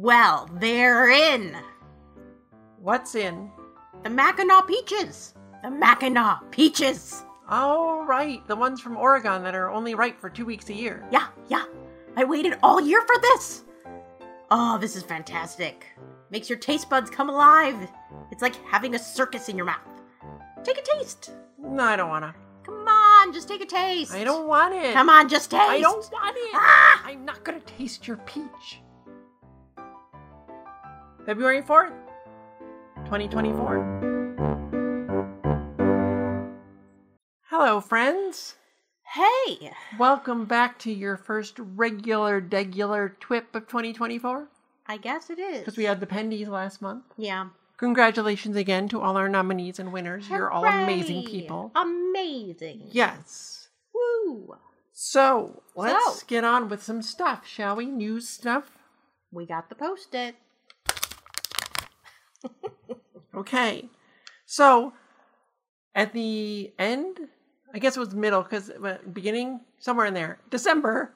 Well, 0.00 0.48
they're 0.54 1.10
in. 1.10 1.54
What's 2.78 3.14
in? 3.14 3.50
The 4.02 4.08
Mackinac 4.08 4.66
peaches. 4.66 5.34
The 5.62 5.70
Mackinac 5.70 6.50
peaches. 6.50 7.22
Oh, 7.50 8.06
right. 8.06 8.40
The 8.48 8.56
ones 8.56 8.80
from 8.80 8.96
Oregon 8.96 9.42
that 9.42 9.54
are 9.54 9.70
only 9.70 9.94
ripe 9.94 10.18
for 10.18 10.30
two 10.30 10.46
weeks 10.46 10.70
a 10.70 10.72
year. 10.72 11.06
Yeah, 11.12 11.26
yeah. 11.48 11.66
I 12.16 12.24
waited 12.24 12.54
all 12.62 12.80
year 12.80 13.02
for 13.02 13.20
this. 13.20 13.64
Oh, 14.50 14.78
this 14.78 14.96
is 14.96 15.02
fantastic. 15.02 15.84
Makes 16.30 16.48
your 16.48 16.58
taste 16.58 16.88
buds 16.88 17.10
come 17.10 17.28
alive. 17.28 17.86
It's 18.30 18.40
like 18.40 18.56
having 18.64 18.94
a 18.94 18.98
circus 18.98 19.50
in 19.50 19.56
your 19.58 19.66
mouth. 19.66 20.00
Take 20.64 20.78
a 20.78 20.96
taste. 20.96 21.32
No, 21.58 21.84
I 21.84 21.96
don't 21.96 22.08
want 22.08 22.24
to. 22.24 22.34
Come 22.64 22.88
on, 22.88 23.34
just 23.34 23.48
take 23.48 23.60
a 23.60 23.66
taste. 23.66 24.14
I 24.14 24.24
don't 24.24 24.48
want 24.48 24.74
it. 24.74 24.94
Come 24.94 25.10
on, 25.10 25.28
just 25.28 25.50
taste. 25.50 25.62
I 25.62 25.80
don't 25.80 26.10
want 26.10 26.36
it. 26.38 26.54
Ah! 26.54 27.02
I'm 27.04 27.26
not 27.26 27.44
going 27.44 27.60
to 27.60 27.66
taste 27.66 28.08
your 28.08 28.16
peach. 28.16 28.80
February 31.26 31.62
4th, 31.62 31.92
2024. 33.04 33.98
Hello, 37.50 37.80
friends. 37.80 38.56
Hey, 39.14 39.72
Welcome 39.98 40.44
back 40.44 40.78
to 40.80 40.92
your 40.92 41.16
first 41.16 41.58
regular, 41.58 42.40
degular 42.40 43.12
TWIP 43.20 43.54
of 43.54 43.66
2024. 43.66 44.48
I 44.86 44.96
guess 44.96 45.30
it 45.30 45.38
is. 45.38 45.58
Because 45.60 45.76
we 45.76 45.84
had 45.84 46.00
the 46.00 46.06
Pendies 46.06 46.48
last 46.48 46.80
month. 46.80 47.04
Yeah. 47.16 47.48
Congratulations 47.76 48.56
again 48.56 48.88
to 48.88 49.00
all 49.00 49.16
our 49.16 49.28
nominees 49.28 49.78
and 49.78 49.92
winners. 49.92 50.28
You're 50.28 50.50
all 50.50 50.64
amazing 50.64 51.24
people. 51.24 51.72
Amazing. 51.74 52.88
Yes. 52.92 53.68
Woo. 53.94 54.56
So, 54.92 55.62
let's 55.74 56.20
So- 56.20 56.26
get 56.26 56.44
on 56.44 56.68
with 56.68 56.82
some 56.82 57.02
stuff, 57.02 57.46
shall 57.46 57.76
we? 57.76 57.86
News 57.86 58.28
stuff? 58.28 58.78
We 59.32 59.46
got 59.46 59.68
the 59.68 59.74
post 59.74 60.14
it. 60.14 60.36
Okay. 63.34 63.88
So, 64.46 64.92
at 65.94 66.12
the 66.12 66.72
end, 66.78 67.20
I 67.72 67.78
guess 67.78 67.96
it 67.96 68.00
was 68.00 68.14
middle, 68.14 68.42
because 68.42 68.70
beginning, 69.12 69.60
somewhere 69.78 70.06
in 70.06 70.14
there, 70.14 70.38
December, 70.50 71.14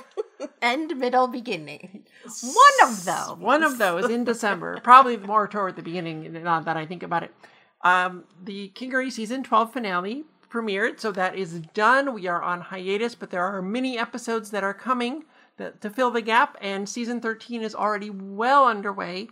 End, 0.62 0.96
middle, 0.96 1.26
beginning. 1.28 2.04
One 2.42 2.90
of 2.90 3.04
those. 3.04 3.38
one 3.38 3.62
of 3.62 3.78
those 3.78 4.10
in 4.10 4.24
December, 4.24 4.78
probably 4.84 5.16
more 5.16 5.48
toward 5.48 5.76
the 5.76 5.82
beginning, 5.82 6.32
now 6.32 6.60
that 6.60 6.76
I 6.76 6.86
think 6.86 7.02
about 7.02 7.22
it. 7.22 7.34
Um, 7.82 8.24
the 8.42 8.70
Kingery 8.74 9.10
season 9.10 9.42
12 9.42 9.72
finale 9.72 10.24
premiered, 10.48 11.00
so 11.00 11.10
that 11.12 11.34
is 11.34 11.60
done. 11.74 12.14
We 12.14 12.26
are 12.26 12.42
on 12.42 12.60
hiatus, 12.60 13.14
but 13.14 13.30
there 13.30 13.44
are 13.44 13.62
many 13.62 13.98
episodes 13.98 14.50
that 14.50 14.62
are 14.62 14.74
coming 14.74 15.24
that, 15.56 15.80
to 15.80 15.90
fill 15.90 16.10
the 16.10 16.22
gap, 16.22 16.56
and 16.60 16.88
season 16.88 17.20
13 17.20 17.62
is 17.62 17.74
already 17.74 18.10
well 18.10 18.66
underway. 18.66 19.28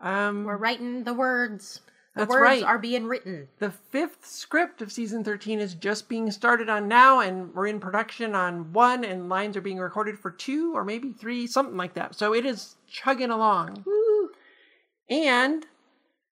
Um, 0.00 0.44
We're 0.44 0.56
writing 0.56 1.04
the 1.04 1.14
words. 1.14 1.80
The 2.14 2.20
That's 2.20 2.30
words 2.30 2.42
right. 2.42 2.62
are 2.62 2.78
being 2.78 3.06
written. 3.06 3.48
The 3.58 3.70
fifth 3.70 4.24
script 4.24 4.80
of 4.80 4.90
season 4.90 5.22
13 5.22 5.60
is 5.60 5.74
just 5.74 6.08
being 6.08 6.30
started 6.30 6.70
on 6.70 6.88
now, 6.88 7.20
and 7.20 7.54
we're 7.54 7.66
in 7.66 7.78
production 7.78 8.34
on 8.34 8.72
one, 8.72 9.04
and 9.04 9.28
lines 9.28 9.54
are 9.56 9.60
being 9.60 9.78
recorded 9.78 10.18
for 10.18 10.30
two 10.30 10.74
or 10.74 10.82
maybe 10.82 11.12
three, 11.12 11.46
something 11.46 11.76
like 11.76 11.92
that. 11.94 12.14
So 12.14 12.34
it 12.34 12.46
is 12.46 12.76
chugging 12.90 13.30
along. 13.30 13.84
Woo. 13.84 14.30
And 15.10 15.66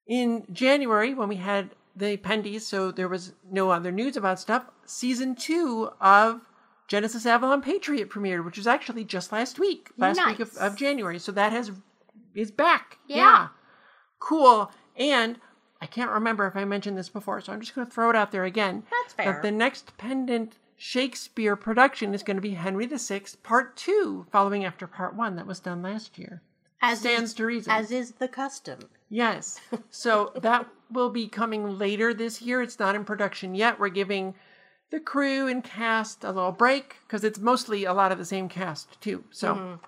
in 0.07 0.45
January, 0.51 1.13
when 1.13 1.29
we 1.29 1.35
had 1.35 1.69
the 1.95 2.17
Pendies, 2.17 2.61
so 2.61 2.91
there 2.91 3.07
was 3.07 3.33
no 3.49 3.69
other 3.69 3.91
news 3.91 4.17
about 4.17 4.39
stuff, 4.39 4.65
season 4.85 5.35
two 5.35 5.91
of 6.01 6.41
Genesis 6.87 7.25
Avalon 7.25 7.61
Patriot 7.61 8.09
premiered, 8.09 8.43
which 8.43 8.57
was 8.57 8.67
actually 8.67 9.03
just 9.03 9.31
last 9.31 9.59
week, 9.59 9.89
last 9.97 10.23
week 10.25 10.39
of, 10.39 10.55
of 10.57 10.75
January. 10.75 11.19
So 11.19 11.31
that 11.31 11.51
has 11.51 11.71
is 12.35 12.51
back. 12.51 12.97
Yeah. 13.07 13.47
Cool. 14.19 14.71
And 14.95 15.39
I 15.81 15.85
can't 15.85 16.11
remember 16.11 16.47
if 16.47 16.55
I 16.55 16.65
mentioned 16.65 16.97
this 16.97 17.09
before, 17.09 17.41
so 17.41 17.53
I'm 17.53 17.59
just 17.59 17.75
going 17.75 17.85
to 17.85 17.93
throw 17.93 18.09
it 18.09 18.15
out 18.15 18.31
there 18.31 18.45
again. 18.45 18.83
That's 18.89 19.13
fair. 19.13 19.33
That 19.33 19.41
the 19.41 19.51
next 19.51 19.97
pendant 19.97 20.57
Shakespeare 20.77 21.55
production 21.55 22.13
is 22.13 22.23
going 22.23 22.37
to 22.37 22.41
be 22.41 22.51
Henry 22.51 22.85
VI, 22.85 23.21
Part 23.43 23.77
Two, 23.77 24.25
following 24.31 24.65
after 24.65 24.87
Part 24.87 25.15
One 25.15 25.35
that 25.35 25.47
was 25.47 25.59
done 25.59 25.81
last 25.81 26.17
year. 26.17 26.41
as 26.81 26.99
stands 26.99 27.31
is, 27.31 27.33
to 27.35 27.45
reason. 27.45 27.71
As 27.71 27.91
is 27.91 28.11
the 28.13 28.27
custom. 28.27 28.79
Yes. 29.09 29.59
So 29.89 30.31
that 30.41 30.67
will 30.91 31.09
be 31.09 31.27
coming 31.27 31.77
later 31.77 32.13
this 32.13 32.41
year. 32.41 32.61
It's 32.61 32.79
not 32.79 32.95
in 32.95 33.05
production 33.05 33.55
yet. 33.55 33.79
We're 33.79 33.89
giving 33.89 34.35
the 34.91 34.99
crew 34.99 35.47
and 35.47 35.63
cast 35.63 36.23
a 36.23 36.31
little 36.31 36.51
break 36.51 36.97
because 37.07 37.23
it's 37.23 37.39
mostly 37.39 37.85
a 37.85 37.93
lot 37.93 38.11
of 38.11 38.17
the 38.17 38.25
same 38.25 38.49
cast 38.49 38.99
too. 39.01 39.23
So 39.31 39.55
mm-hmm. 39.55 39.85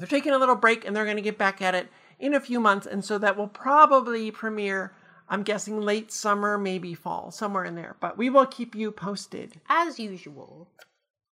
They're 0.00 0.08
taking 0.08 0.32
a 0.32 0.38
little 0.38 0.56
break 0.56 0.84
and 0.84 0.96
they're 0.96 1.04
going 1.04 1.16
to 1.16 1.22
get 1.22 1.38
back 1.38 1.60
at 1.62 1.74
it 1.74 1.88
in 2.18 2.34
a 2.34 2.40
few 2.40 2.58
months. 2.58 2.86
And 2.86 3.04
so 3.04 3.18
that 3.18 3.36
will 3.36 3.48
probably 3.48 4.30
premiere, 4.30 4.92
I'm 5.28 5.42
guessing 5.42 5.80
late 5.80 6.10
summer, 6.10 6.58
maybe 6.58 6.94
fall, 6.94 7.30
somewhere 7.30 7.64
in 7.64 7.74
there. 7.76 7.96
But 8.00 8.18
we 8.18 8.28
will 8.30 8.46
keep 8.46 8.74
you 8.74 8.90
posted. 8.90 9.60
As 9.68 9.98
usual. 9.98 10.68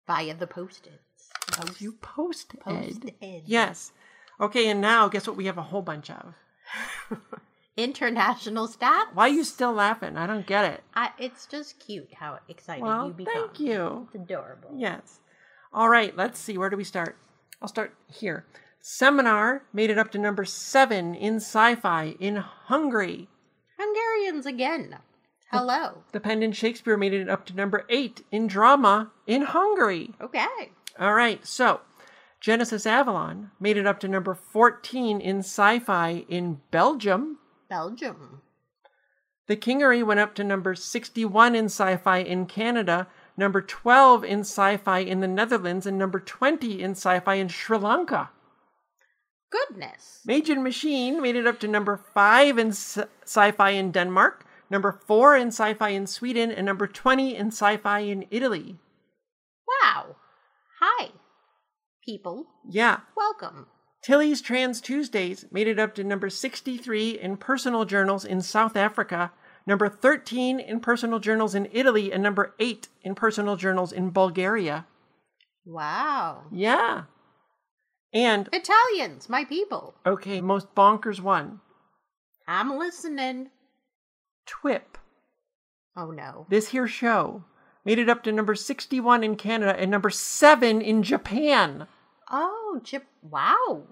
Via 0.06 0.34
the 0.34 0.47
post-its. 0.47 0.99
Post, 1.53 1.81
You 1.81 1.93
post, 2.01 2.59
post 2.61 3.05
Ed. 3.05 3.15
ed. 3.21 3.43
Yes. 3.47 3.93
Okay, 4.41 4.69
and 4.69 4.81
now 4.81 5.09
guess 5.09 5.27
what 5.27 5.37
we 5.37 5.47
have 5.47 5.59
a 5.59 5.62
whole 5.62 5.83
bunch 5.83 6.11
of? 6.11 6.34
International 7.77 8.69
stats. 8.69 9.15
Why 9.15 9.27
are 9.27 9.33
you 9.33 9.45
still 9.45 9.72
laughing? 9.72 10.17
I 10.17 10.27
don't 10.27 10.47
get 10.47 10.65
it. 10.67 10.83
I, 10.95 11.11
it's 11.19 11.47
just 11.47 11.78
cute 11.78 12.12
how 12.15 12.39
excited 12.49 12.83
Well, 12.83 13.06
you 13.09 13.12
become. 13.15 13.33
thank 13.34 13.61
you. 13.61 14.09
It's 14.12 14.15
adorable. 14.15 14.71
Yes. 14.77 15.21
All 15.72 15.89
right, 15.89 16.15
let's 16.17 16.39
see. 16.39 16.59
Where 16.59 16.69
do 16.71 16.77
we 16.77 16.84
start? 16.84 17.17
I'll 17.62 17.69
start 17.69 17.95
here. 18.09 18.45
Seminar 18.81 19.62
made 19.73 19.89
it 19.89 19.97
up 19.97 20.11
to 20.11 20.19
number 20.19 20.45
seven 20.45 21.15
in 21.15 21.37
sci 21.37 21.77
fi 21.77 22.17
in 22.19 22.34
Hungary. 22.34 23.28
Hungarians 23.78 24.47
again. 24.47 24.99
Hello. 25.53 26.03
The 26.11 26.19
Pendant 26.19 26.56
Shakespeare 26.56 26.97
made 26.97 27.12
it 27.12 27.28
up 27.28 27.47
to 27.47 27.55
number 27.55 27.87
eight 27.89 28.25
in 28.33 28.49
drama 28.49 29.12
in 29.28 29.43
Hungary. 29.43 30.12
Okay. 30.21 30.72
All 30.99 31.15
right, 31.15 31.47
so 31.47 31.83
Genesis 32.41 32.84
Avalon 32.84 33.53
made 33.61 33.77
it 33.77 33.87
up 33.87 34.01
to 34.01 34.09
number 34.09 34.34
14 34.34 35.21
in 35.21 35.39
sci 35.39 35.78
fi 35.78 36.25
in 36.28 36.61
Belgium. 36.72 37.39
Belgium. 37.69 38.43
The 39.47 39.56
Kingery 39.56 40.05
went 40.05 40.19
up 40.19 40.34
to 40.34 40.45
number 40.45 40.75
61 40.75 41.55
in 41.55 41.67
sci 41.67 41.97
fi 41.99 42.19
in 42.19 42.47
Canada, 42.47 43.06
number 43.37 43.60
12 43.60 44.25
in 44.25 44.41
sci 44.41 44.76
fi 44.78 44.98
in 45.00 45.20
the 45.20 45.28
Netherlands, 45.28 45.87
and 45.87 45.98
number 45.98 46.20
20 46.20 46.82
in 46.82 46.93
sci 46.93 47.20
fi 47.20 47.34
in 47.34 47.48
Sri 47.48 47.78
Lanka. 47.78 48.31
Goodness. 49.50 50.20
Major 50.25 50.59
Machine 50.59 51.20
made 51.20 51.37
it 51.37 51.47
up 51.47 51.60
to 51.60 51.69
number 51.69 51.97
5 51.97 52.59
in 52.59 52.69
sci 52.69 53.50
fi 53.53 53.71
in 53.71 53.92
Denmark, 53.92 54.47
number 54.71 54.92
4 54.92 55.37
in 55.37 55.48
sci 55.48 55.75
fi 55.75 55.91
in 55.91 56.06
Sweden, 56.06 56.50
and 56.50 56.65
number 56.65 56.87
20 56.87 57.37
in 57.37 57.48
sci 57.48 57.76
fi 57.76 58.00
in 58.00 58.26
Italy. 58.31 58.78
Wow. 59.66 60.16
Hi, 60.81 61.10
people. 62.04 62.47
Yeah. 62.69 63.00
Welcome. 63.16 63.66
Tilly's 64.03 64.41
Trans 64.41 64.81
Tuesdays 64.81 65.44
made 65.53 65.69
it 65.69 65.78
up 65.78 65.94
to 65.94 66.03
number 66.03 66.28
63 66.28 67.21
in 67.21 67.37
personal 67.37 67.84
journals 67.84 68.25
in 68.25 68.41
South 68.41 68.76
Africa, 68.76 69.31
number 69.67 69.89
13 69.89 70.61
in 70.61 70.81
personal 70.81 71.19
journals 71.19 71.55
in 71.55 71.69
Italy, 71.73 72.12
and 72.12 72.23
number 72.23 72.55
8 72.59 72.89
in 73.03 73.15
personal 73.15 73.56
journals 73.56 73.93
in 73.93 74.11
Bulgaria. 74.11 74.87
Wow. 75.65 76.45
Yeah. 76.50 77.05
And, 78.12 78.49
Italians, 78.53 79.28
my 79.28 79.45
people. 79.45 79.95
okay, 80.05 80.41
most 80.41 80.75
bonkers 80.75 81.21
one 81.21 81.61
I'm 82.47 82.77
listening. 82.77 83.51
TWIP. 84.47 84.99
Oh 85.97 86.11
no. 86.11 86.47
This 86.49 86.69
here 86.69 86.89
show 86.89 87.45
made 87.84 87.99
it 87.99 88.09
up 88.09 88.22
to 88.25 88.33
number 88.33 88.55
61 88.55 89.25
in 89.25 89.37
Canada 89.37 89.78
and 89.78 89.91
number 89.91 90.11
7 90.11 90.81
in 90.81 91.03
Japan. 91.03 91.86
Oh, 92.31 92.81
Chip. 92.84 93.04
Wow. 93.22 93.83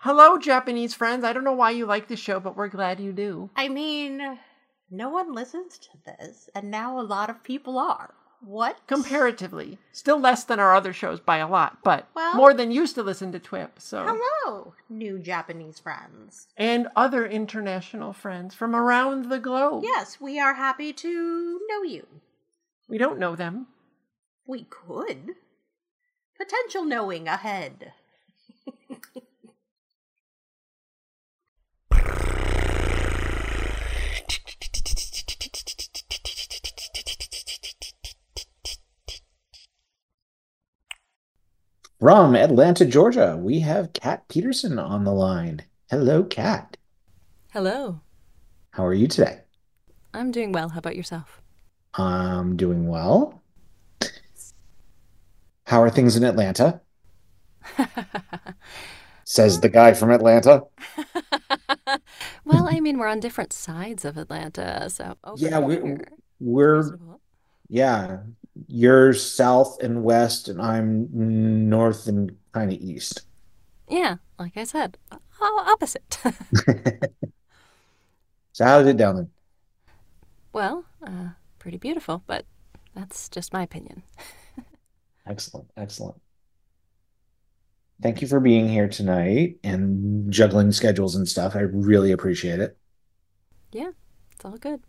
Hello, 0.00 0.38
Japanese 0.38 0.94
friends. 0.94 1.24
I 1.24 1.32
don't 1.32 1.44
know 1.44 1.52
why 1.52 1.70
you 1.70 1.86
like 1.86 2.08
the 2.08 2.16
show, 2.16 2.38
but 2.38 2.56
we're 2.56 2.68
glad 2.68 3.00
you 3.00 3.12
do. 3.12 3.50
I 3.56 3.68
mean, 3.68 4.38
no 4.90 5.08
one 5.08 5.32
listens 5.34 5.78
to 5.78 5.88
this, 6.04 6.48
and 6.54 6.70
now 6.70 6.98
a 6.98 7.02
lot 7.02 7.30
of 7.30 7.42
people 7.42 7.78
are. 7.78 8.14
What? 8.42 8.86
Comparatively. 8.86 9.78
Still 9.92 10.20
less 10.20 10.44
than 10.44 10.60
our 10.60 10.74
other 10.74 10.92
shows 10.92 11.20
by 11.20 11.38
a 11.38 11.48
lot, 11.48 11.78
but 11.82 12.06
Well- 12.14 12.36
more 12.36 12.52
than 12.54 12.70
used 12.70 12.94
to 12.96 13.02
listen 13.02 13.32
to 13.32 13.40
TWIP. 13.40 13.80
So 13.80 14.04
Hello, 14.06 14.74
new 14.88 15.18
Japanese 15.18 15.80
friends. 15.80 16.46
and 16.56 16.88
other 16.94 17.26
international 17.26 18.12
friends 18.12 18.54
from 18.54 18.76
around 18.76 19.30
the 19.30 19.38
globe. 19.40 19.82
Yes, 19.84 20.20
we 20.20 20.38
are 20.38 20.54
happy 20.54 20.92
to 20.92 21.60
know 21.68 21.82
you. 21.82 22.06
We 22.88 22.98
don't 22.98 23.18
know 23.18 23.34
them. 23.34 23.68
We 24.46 24.64
could. 24.64 25.34
Potential 26.38 26.84
knowing 26.84 27.26
ahead. 27.26 27.94
From 41.98 42.36
Atlanta, 42.36 42.84
Georgia, 42.84 43.38
we 43.40 43.60
have 43.60 43.94
Kat 43.94 44.28
Peterson 44.28 44.78
on 44.78 45.04
the 45.04 45.12
line. 45.12 45.62
Hello, 45.88 46.24
Kat. 46.24 46.76
Hello. 47.52 48.02
How 48.72 48.84
are 48.84 48.92
you 48.92 49.08
today? 49.08 49.40
I'm 50.12 50.30
doing 50.30 50.52
well. 50.52 50.68
How 50.68 50.78
about 50.78 50.94
yourself? 50.94 51.40
I'm 51.94 52.56
doing 52.56 52.86
well. 52.86 53.42
How 55.64 55.82
are 55.82 55.88
things 55.88 56.16
in 56.16 56.24
Atlanta? 56.24 56.82
Says 59.24 59.60
the 59.60 59.70
guy 59.70 59.94
from 59.94 60.10
Atlanta. 60.10 60.64
well, 62.44 62.68
I 62.68 62.78
mean, 62.80 62.98
we're 62.98 63.08
on 63.08 63.20
different 63.20 63.54
sides 63.54 64.04
of 64.04 64.18
Atlanta, 64.18 64.90
so 64.90 65.16
Yeah, 65.36 65.60
we, 65.60 65.76
here, 65.76 66.08
we're, 66.40 66.98
yeah, 67.68 68.18
you're 68.68 69.12
south 69.14 69.78
and 69.82 70.02
west, 70.04 70.48
and 70.48 70.60
I'm 70.60 71.08
north 71.68 72.06
and 72.06 72.36
kind 72.52 72.72
of 72.72 72.78
east. 72.80 73.26
Yeah, 73.88 74.16
like 74.38 74.56
I 74.56 74.64
said, 74.64 74.98
opposite. 75.40 76.18
So 78.52 78.64
how's 78.64 78.86
it 78.86 78.96
down 78.96 79.16
there? 79.16 79.28
well, 80.52 80.84
uh, 81.06 81.30
pretty 81.58 81.78
beautiful, 81.78 82.22
but 82.26 82.46
that's 82.94 83.28
just 83.28 83.52
my 83.52 83.62
opinion. 83.62 84.02
Excellent, 85.26 85.70
excellent. 85.76 86.20
Thank 88.02 88.20
you 88.20 88.28
for 88.28 88.40
being 88.40 88.68
here 88.68 88.88
tonight 88.88 89.56
and 89.64 90.30
juggling 90.32 90.72
schedules 90.72 91.14
and 91.16 91.26
stuff. 91.28 91.56
I 91.56 91.60
really 91.60 92.12
appreciate 92.12 92.60
it. 92.60 92.76
Yeah, 93.72 93.92
it's 94.32 94.44
all 94.44 94.56
good. 94.58 94.82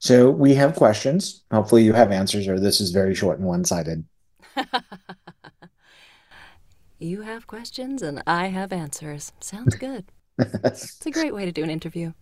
So 0.00 0.30
we 0.30 0.54
have 0.54 0.74
questions. 0.76 1.44
Hopefully 1.52 1.84
you 1.84 1.92
have 1.92 2.10
answers, 2.10 2.48
or 2.48 2.58
this 2.58 2.80
is 2.80 2.90
very 2.90 3.14
short 3.14 3.38
and 3.38 3.46
one-sided. 3.46 4.04
you 6.98 7.20
have 7.20 7.46
questions 7.46 8.02
and 8.02 8.22
I 8.26 8.46
have 8.46 8.72
answers. 8.72 9.32
Sounds 9.40 9.74
good. 9.76 10.06
It's 10.38 11.04
a 11.04 11.10
great 11.10 11.34
way 11.34 11.44
to 11.44 11.52
do 11.52 11.62
an 11.62 11.70
interview. 11.70 12.12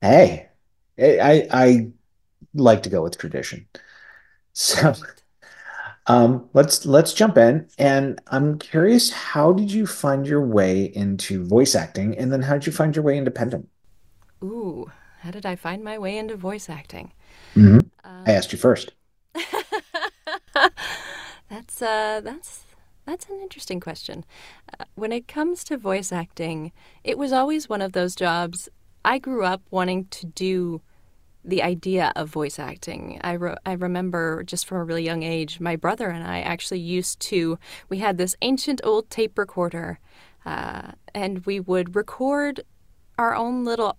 Hey, 0.00 0.48
I 0.98 1.48
I 1.50 1.88
like 2.54 2.82
to 2.84 2.90
go 2.90 3.02
with 3.02 3.18
tradition. 3.18 3.68
So 4.58 4.94
um, 6.06 6.48
let's 6.54 6.86
let's 6.86 7.12
jump 7.12 7.36
in. 7.36 7.68
And 7.78 8.20
I'm 8.28 8.58
curious, 8.58 9.10
how 9.10 9.52
did 9.52 9.70
you 9.72 9.86
find 9.86 10.26
your 10.26 10.46
way 10.46 10.84
into 10.84 11.44
voice 11.44 11.74
acting, 11.74 12.16
and 12.16 12.32
then 12.32 12.42
how 12.42 12.54
did 12.54 12.66
you 12.66 12.72
find 12.72 12.94
your 12.96 13.04
way 13.04 13.18
independent? 13.18 13.68
Ooh, 14.42 14.90
how 15.26 15.32
did 15.32 15.46
I 15.46 15.56
find 15.56 15.84
my 15.84 15.98
way 15.98 16.18
into 16.18 16.36
voice 16.36 16.70
acting? 16.70 17.12
hmm 17.56 17.78
I 18.26 18.32
Um, 18.32 18.32
asked 18.32 18.52
you 18.52 18.58
first. 18.58 18.92
that's 21.50 21.82
uh 21.82 22.20
that's 22.22 22.64
that's 23.04 23.26
an 23.28 23.38
interesting 23.40 23.78
question. 23.80 24.24
Uh, 24.80 24.84
when 24.96 25.12
it 25.12 25.28
comes 25.28 25.62
to 25.64 25.76
voice 25.76 26.10
acting, 26.10 26.72
it 27.04 27.16
was 27.18 27.32
always 27.32 27.68
one 27.68 27.80
of 27.82 27.92
those 27.92 28.16
jobs 28.16 28.68
I 29.04 29.18
grew 29.18 29.44
up 29.44 29.62
wanting 29.70 30.06
to 30.06 30.26
do 30.26 30.82
the 31.44 31.62
idea 31.62 32.12
of 32.16 32.28
voice 32.30 32.58
acting. 32.58 33.20
I 33.24 33.32
re- 33.34 33.56
I 33.66 33.72
remember 33.74 34.44
just 34.44 34.66
from 34.66 34.78
a 34.78 34.84
really 34.84 35.04
young 35.04 35.22
age, 35.22 35.60
my 35.60 35.76
brother 35.76 36.10
and 36.10 36.24
I 36.26 36.40
actually 36.42 36.80
used 36.80 37.20
to 37.22 37.58
we 37.88 37.98
had 37.98 38.18
this 38.18 38.36
ancient 38.42 38.80
old 38.84 39.10
tape 39.10 39.38
recorder 39.38 40.00
uh, 40.46 40.92
and 41.14 41.46
we 41.46 41.60
would 41.60 41.96
record 41.96 42.62
our 43.18 43.34
own 43.34 43.64
little 43.64 43.96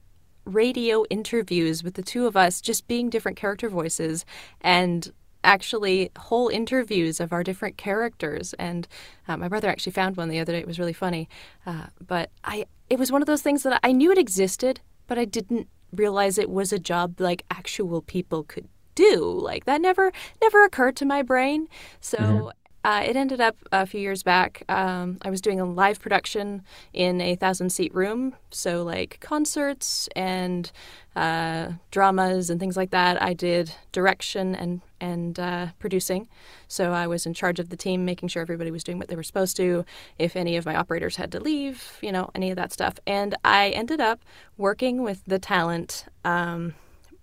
radio 0.54 1.04
interviews 1.10 1.84
with 1.84 1.96
the 1.96 2.02
two 2.02 2.26
of 2.26 2.38
us 2.38 2.62
just 2.62 2.88
being 2.88 3.10
different 3.10 3.38
character 3.38 3.70
voices 3.70 4.26
and 4.62 5.12
actually 5.44 6.12
whole 6.18 6.50
interviews 6.50 7.20
of 7.20 7.32
our 7.32 7.44
different 7.44 7.78
characters. 7.78 8.54
And 8.54 8.88
uh, 9.28 9.38
my 9.38 9.48
brother 9.48 9.70
actually 9.70 9.94
found 9.94 10.18
one 10.18 10.30
the 10.30 10.40
other 10.40 10.54
day. 10.54 10.60
It 10.60 10.68
was 10.68 10.80
really 10.80 10.94
funny. 10.94 11.30
Uh, 11.66 11.88
but 12.06 12.32
i 12.44 12.66
it 12.90 12.98
was 12.98 13.12
one 13.12 13.22
of 13.22 13.26
those 13.26 13.42
things 13.42 13.64
that 13.64 13.78
i 13.84 13.92
knew 13.92 14.14
it 14.14 14.18
existed 14.18 14.80
but 15.08 15.18
i 15.18 15.26
didn't 15.26 15.68
realize 15.92 16.38
it 16.38 16.50
was 16.50 16.72
a 16.72 16.80
job 16.80 17.20
like 17.20 17.44
actual 17.52 18.02
people 18.02 18.44
could 18.44 18.68
do. 18.96 19.22
Like 19.22 19.66
that 19.66 19.80
never 19.80 20.12
never 20.42 20.66
occurred 20.66 20.96
to 20.98 21.06
my 21.06 21.22
brain. 21.22 21.68
So 22.02 22.52
uh, 22.88 23.04
it 23.06 23.18
ended 23.18 23.42
up 23.42 23.58
a 23.74 23.86
few 23.86 24.00
years 24.00 24.24
back. 24.24 24.64
Um, 24.70 25.18
I 25.22 25.30
was 25.30 25.42
doing 25.42 25.60
a 25.60 25.66
live 25.66 26.00
production 26.00 26.62
in 26.94 27.20
a 27.20 27.36
thousand 27.36 27.70
seat 27.72 27.94
room, 27.94 28.34
so 28.50 28.82
like 28.82 29.20
concerts 29.20 30.08
and 30.16 30.72
uh, 31.14 31.74
dramas 31.92 32.50
and 32.50 32.62
things 32.62 32.78
like 32.78 32.92
that. 32.92 33.22
I 33.22 33.34
did 33.34 33.74
direction 33.92 34.56
and 34.56 34.80
and 35.02 35.38
uh, 35.38 35.68
producing, 35.80 36.30
so 36.70 36.94
I 36.94 37.08
was 37.08 37.26
in 37.26 37.34
charge 37.34 37.60
of 37.60 37.68
the 37.72 37.76
team, 37.76 38.06
making 38.06 38.30
sure 38.30 38.42
everybody 38.42 38.72
was 38.72 38.86
doing 38.86 39.00
what 39.00 39.10
they 39.10 39.18
were 39.18 39.22
supposed 39.22 39.58
to. 39.58 39.84
If 40.18 40.38
any 40.38 40.56
of 40.56 40.66
my 40.66 40.78
operators 40.78 41.18
had 41.18 41.30
to 41.34 41.42
leave, 41.42 41.98
you 42.02 42.14
know, 42.14 42.30
any 42.34 42.52
of 42.52 42.56
that 42.56 42.72
stuff. 42.72 43.02
And 43.06 43.36
I 43.44 43.72
ended 43.72 44.00
up 44.00 44.22
working 44.56 45.04
with 45.04 45.24
the 45.28 45.40
talent 45.40 46.06
um, 46.24 46.74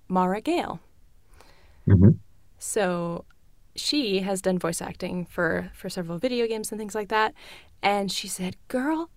Mara 0.08 0.42
Gale. 0.42 0.80
hmm 1.86 2.10
So 2.58 3.24
she 3.76 4.20
has 4.20 4.40
done 4.40 4.58
voice 4.58 4.80
acting 4.80 5.26
for 5.26 5.70
for 5.74 5.88
several 5.88 6.18
video 6.18 6.46
games 6.46 6.70
and 6.70 6.78
things 6.78 6.94
like 6.94 7.08
that. 7.08 7.34
And 7.82 8.10
she 8.10 8.28
said 8.28 8.56
girl 8.68 9.10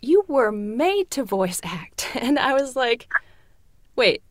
you 0.00 0.24
were 0.28 0.52
made 0.52 1.10
to 1.12 1.24
voice 1.24 1.60
act. 1.64 2.10
And 2.16 2.38
i 2.38 2.52
was 2.52 2.76
like 2.76 3.08
wait 3.96 4.22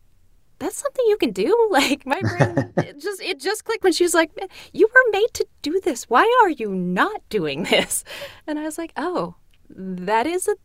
that's 0.57 0.77
something 0.77 1.05
you 1.07 1.17
can 1.17 1.31
do? 1.31 1.51
Like 1.71 2.05
my 2.05 2.21
brain 2.21 2.73
it 2.77 2.99
just 3.07 3.21
it 3.21 3.39
just 3.39 3.65
clicked 3.65 3.83
when 3.83 3.93
she 3.93 4.03
was 4.03 4.13
like 4.13 4.31
you 4.73 4.87
were 4.93 5.11
made 5.11 5.33
to 5.33 5.45
do 5.61 5.79
this. 5.81 6.09
Why 6.09 6.25
are 6.43 6.49
you 6.49 6.73
not 6.73 7.21
doing 7.29 7.63
this? 7.63 8.03
And 8.47 8.59
i 8.59 8.63
was 8.63 8.77
like 8.77 8.93
oh 8.95 9.35
that 9.69 10.27
is 10.27 10.47
a 10.47 10.55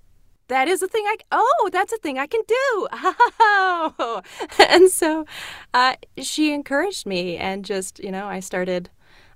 that 0.50 0.68
is 0.68 0.82
a 0.82 0.88
thing 0.88 1.04
I 1.06 1.16
oh 1.32 1.70
that's 1.72 1.92
a 1.92 1.96
thing 1.98 2.18
I 2.18 2.26
can 2.26 2.42
do. 2.46 2.88
Oh 2.92 4.22
and 4.68 4.90
so 4.90 5.24
uh, 5.72 5.94
she 6.18 6.52
encouraged 6.52 7.06
me 7.06 7.36
and 7.36 7.64
just 7.64 7.98
you 8.00 8.10
know 8.10 8.26
I 8.26 8.40
started 8.40 8.90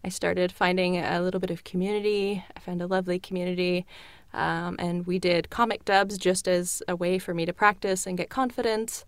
I 0.04 0.10
started 0.10 0.52
finding 0.52 0.98
a 0.98 1.22
little 1.22 1.40
bit 1.40 1.50
of 1.50 1.64
community. 1.64 2.44
I 2.54 2.60
found 2.60 2.82
a 2.82 2.86
lovely 2.86 3.18
community 3.18 3.86
um, 4.34 4.76
and 4.78 5.06
we 5.06 5.18
did 5.18 5.48
comic 5.48 5.84
dubs 5.84 6.18
just 6.18 6.46
as 6.46 6.82
a 6.88 6.96
way 6.96 7.18
for 7.18 7.32
me 7.32 7.46
to 7.46 7.52
practice 7.52 8.06
and 8.06 8.18
get 8.18 8.28
confidence. 8.28 9.04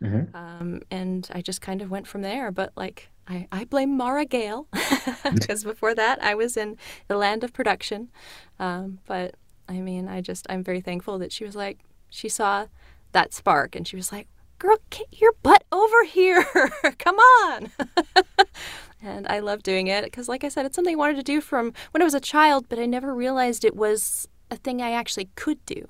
Hmm 0.00 0.24
um, 0.34 0.82
and 0.90 1.28
I 1.32 1.40
just 1.40 1.62
kind 1.62 1.80
of 1.80 1.90
went 1.90 2.06
from 2.06 2.20
there 2.22 2.50
but 2.50 2.72
like 2.76 3.08
I, 3.28 3.48
I 3.50 3.64
blame 3.64 3.96
Mara 3.96 4.24
Gale 4.24 4.68
because 5.34 5.64
before 5.64 5.94
that 5.94 6.22
I 6.22 6.34
was 6.34 6.56
in 6.56 6.76
the 7.08 7.16
land 7.16 7.42
of 7.42 7.52
production. 7.52 8.10
Um, 8.58 9.00
but 9.06 9.34
I 9.68 9.80
mean, 9.80 10.08
I 10.08 10.20
just, 10.20 10.46
I'm 10.48 10.62
very 10.62 10.80
thankful 10.80 11.18
that 11.18 11.32
she 11.32 11.44
was 11.44 11.56
like, 11.56 11.80
she 12.10 12.28
saw 12.28 12.66
that 13.12 13.34
spark 13.34 13.74
and 13.74 13.86
she 13.86 13.96
was 13.96 14.12
like, 14.12 14.28
girl, 14.58 14.78
get 14.90 15.06
your 15.20 15.32
butt 15.42 15.64
over 15.72 16.04
here. 16.04 16.44
Come 16.98 17.16
on. 17.16 17.70
and 19.02 19.26
I 19.28 19.40
love 19.40 19.62
doing 19.62 19.86
it 19.88 20.04
because, 20.04 20.28
like 20.28 20.44
I 20.44 20.48
said, 20.48 20.66
it's 20.66 20.76
something 20.76 20.94
I 20.94 20.98
wanted 20.98 21.16
to 21.16 21.22
do 21.22 21.40
from 21.40 21.72
when 21.90 22.02
I 22.02 22.04
was 22.04 22.14
a 22.14 22.20
child, 22.20 22.66
but 22.68 22.78
I 22.78 22.86
never 22.86 23.14
realized 23.14 23.64
it 23.64 23.76
was 23.76 24.28
a 24.50 24.56
thing 24.56 24.80
I 24.80 24.92
actually 24.92 25.30
could 25.34 25.64
do. 25.66 25.88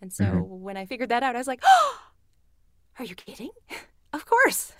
And 0.00 0.12
so 0.12 0.42
hmm 0.42 0.42
when 0.42 0.76
I 0.76 0.86
figured 0.86 1.10
that 1.10 1.22
out, 1.22 1.34
I 1.36 1.38
was 1.38 1.48
like, 1.48 1.60
oh, 1.64 1.98
are 2.98 3.04
you 3.04 3.14
kidding? 3.14 3.50
Of 4.12 4.24
course. 4.24 4.72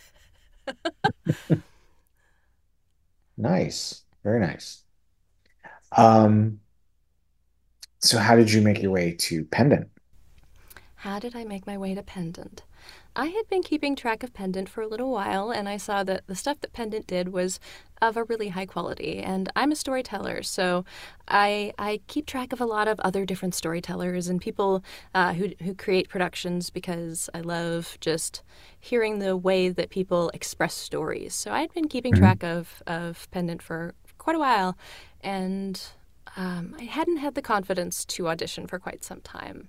Nice, 3.39 4.05
very 4.23 4.41
nice. 4.41 4.85
Um, 5.97 6.61
so 8.07 8.19
how 8.19 8.37
did 8.37 8.53
you 8.53 8.63
make 8.63 8.83
your 8.83 8.93
way 8.93 9.13
to 9.21 9.45
Pendant? 9.47 9.89
How 11.01 11.19
did 11.19 11.37
I 11.37 11.45
make 11.45 11.67
my 11.67 11.77
way 11.79 11.95
to 11.95 12.03
Pendant? 12.03 12.63
I 13.15 13.27
had 13.27 13.49
been 13.49 13.63
keeping 13.63 13.97
track 13.97 14.23
of 14.23 14.33
Pendant 14.35 14.69
for 14.69 14.83
a 14.83 14.87
little 14.87 15.11
while, 15.11 15.51
and 15.51 15.69
I 15.69 15.77
saw 15.77 16.05
that 16.05 16.27
the 16.27 16.35
stuff 16.35 16.61
that 16.61 16.73
Pendant 16.73 17.07
did 17.07 17.29
was 17.31 17.61
of 18.03 18.17
a 18.17 18.25
really 18.25 18.49
high 18.49 18.67
quality. 18.67 19.19
And 19.19 19.51
I'm 19.57 19.73
a 19.73 19.77
storyteller, 19.77 20.43
so 20.43 20.85
I 21.29 21.73
I 21.79 22.01
keep 22.09 22.27
track 22.27 22.53
of 22.53 22.61
a 22.61 22.67
lot 22.67 22.89
of 22.89 23.01
other 23.01 23.25
different 23.25 23.55
storytellers 23.55 24.29
and 24.29 24.41
people 24.41 24.83
uh, 25.15 25.35
who 25.35 25.51
who 25.63 25.75
create 25.75 26.09
productions 26.09 26.71
because 26.71 27.31
I 27.35 27.41
love 27.41 27.97
just 28.01 28.43
hearing 28.81 29.19
the 29.19 29.37
way 29.37 29.69
that 29.71 29.91
people 29.91 30.31
express 30.35 30.75
stories. 30.75 31.35
So 31.35 31.53
I'd 31.53 31.73
been 31.75 31.89
keeping 31.89 32.13
hmm 32.13 32.15
track 32.15 32.43
of 32.43 32.83
of 32.87 33.29
Pendant 33.31 33.63
for 33.63 33.95
quite 34.19 34.37
a 34.37 34.41
while, 34.41 34.77
and 35.23 35.81
um, 36.37 36.75
I 36.79 36.85
hadn't 36.85 37.19
had 37.19 37.35
the 37.35 37.43
confidence 37.43 38.05
to 38.07 38.29
audition 38.29 38.67
for 38.67 38.79
quite 38.79 39.05
some 39.05 39.21
time. 39.23 39.69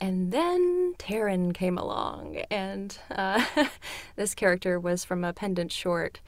And 0.00 0.32
then 0.32 0.94
Taryn 0.98 1.54
came 1.54 1.78
along, 1.78 2.38
and 2.50 2.96
uh, 3.10 3.44
this 4.16 4.34
character 4.34 4.80
was 4.80 5.04
from 5.04 5.24
a 5.24 5.32
pendant 5.32 5.72
short. 5.72 6.20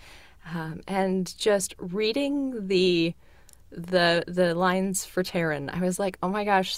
Um, 0.52 0.82
and 0.86 1.36
just 1.38 1.74
reading 1.78 2.68
the 2.68 3.14
the 3.70 4.24
the 4.28 4.54
lines 4.54 5.04
for 5.04 5.22
Taryn, 5.24 5.70
I 5.74 5.80
was 5.80 5.98
like, 5.98 6.18
oh 6.22 6.28
my 6.28 6.44
gosh, 6.44 6.76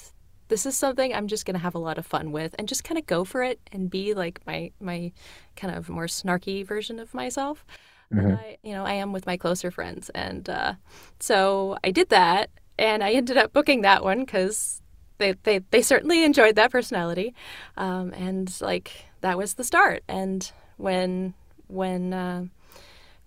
this 0.48 0.66
is 0.66 0.76
something 0.76 1.14
I'm 1.14 1.28
just 1.28 1.46
gonna 1.46 1.58
have 1.58 1.74
a 1.74 1.78
lot 1.78 1.98
of 1.98 2.06
fun 2.06 2.32
with, 2.32 2.54
and 2.58 2.68
just 2.68 2.84
kind 2.84 2.98
of 2.98 3.06
go 3.06 3.24
for 3.24 3.42
it 3.42 3.60
and 3.72 3.90
be 3.90 4.14
like 4.14 4.40
my 4.46 4.72
my 4.80 5.12
kind 5.56 5.74
of 5.76 5.88
more 5.88 6.06
snarky 6.06 6.66
version 6.66 6.98
of 6.98 7.14
myself 7.14 7.64
that 8.14 8.24
hmm 8.24 8.40
I 8.40 8.58
you 8.62 8.72
know 8.72 8.84
I 8.84 8.94
am 8.94 9.12
with 9.12 9.26
my 9.26 9.36
closer 9.36 9.70
friends, 9.70 10.10
and 10.10 10.48
uh, 10.48 10.74
so 11.20 11.76
I 11.84 11.90
did 11.90 12.08
that, 12.10 12.50
and 12.78 13.02
I 13.02 13.12
ended 13.12 13.36
up 13.36 13.52
booking 13.52 13.82
that 13.82 14.04
one 14.04 14.20
because 14.20 14.80
they, 15.18 15.34
they, 15.42 15.60
they 15.70 15.82
certainly 15.82 16.24
enjoyed 16.24 16.54
that 16.56 16.70
personality. 16.70 17.34
Um, 17.76 18.12
and 18.14 18.54
like 18.60 19.06
that 19.20 19.36
was 19.36 19.54
the 19.54 19.64
start. 19.64 20.02
And 20.08 20.50
when 20.76 21.34
when 21.66 22.12
uh, 22.12 22.44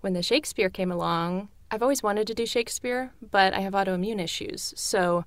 when 0.00 0.14
the 0.14 0.22
Shakespeare 0.22 0.70
came 0.70 0.90
along, 0.90 1.48
I've 1.70 1.82
always 1.82 2.02
wanted 2.02 2.26
to 2.26 2.34
do 2.34 2.46
Shakespeare, 2.46 3.12
but 3.30 3.54
I 3.54 3.60
have 3.60 3.74
autoimmune 3.74 4.20
issues. 4.20 4.74
So 4.76 5.24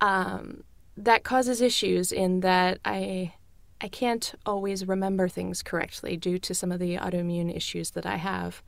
um, 0.00 0.64
that 0.96 1.22
causes 1.22 1.60
issues 1.60 2.12
in 2.12 2.40
that 2.40 2.78
I 2.84 3.34
I 3.80 3.88
can't 3.88 4.34
always 4.44 4.86
remember 4.86 5.28
things 5.28 5.62
correctly 5.62 6.16
due 6.16 6.38
to 6.38 6.54
some 6.54 6.70
of 6.70 6.80
the 6.80 6.96
autoimmune 6.96 7.54
issues 7.54 7.90
that 7.90 8.06
I 8.06 8.16
have. 8.16 8.62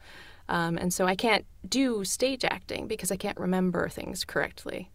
Um, 0.49 0.77
and 0.77 0.93
so 0.93 1.07
I 1.07 1.15
can't 1.15 1.45
do 1.69 2.05
stage 2.05 2.45
acting 2.45 2.87
because 2.87 3.11
I 3.11 3.17
can't 3.17 3.39
remember 3.39 3.89
things 3.89 4.25
correctly. 4.25 4.91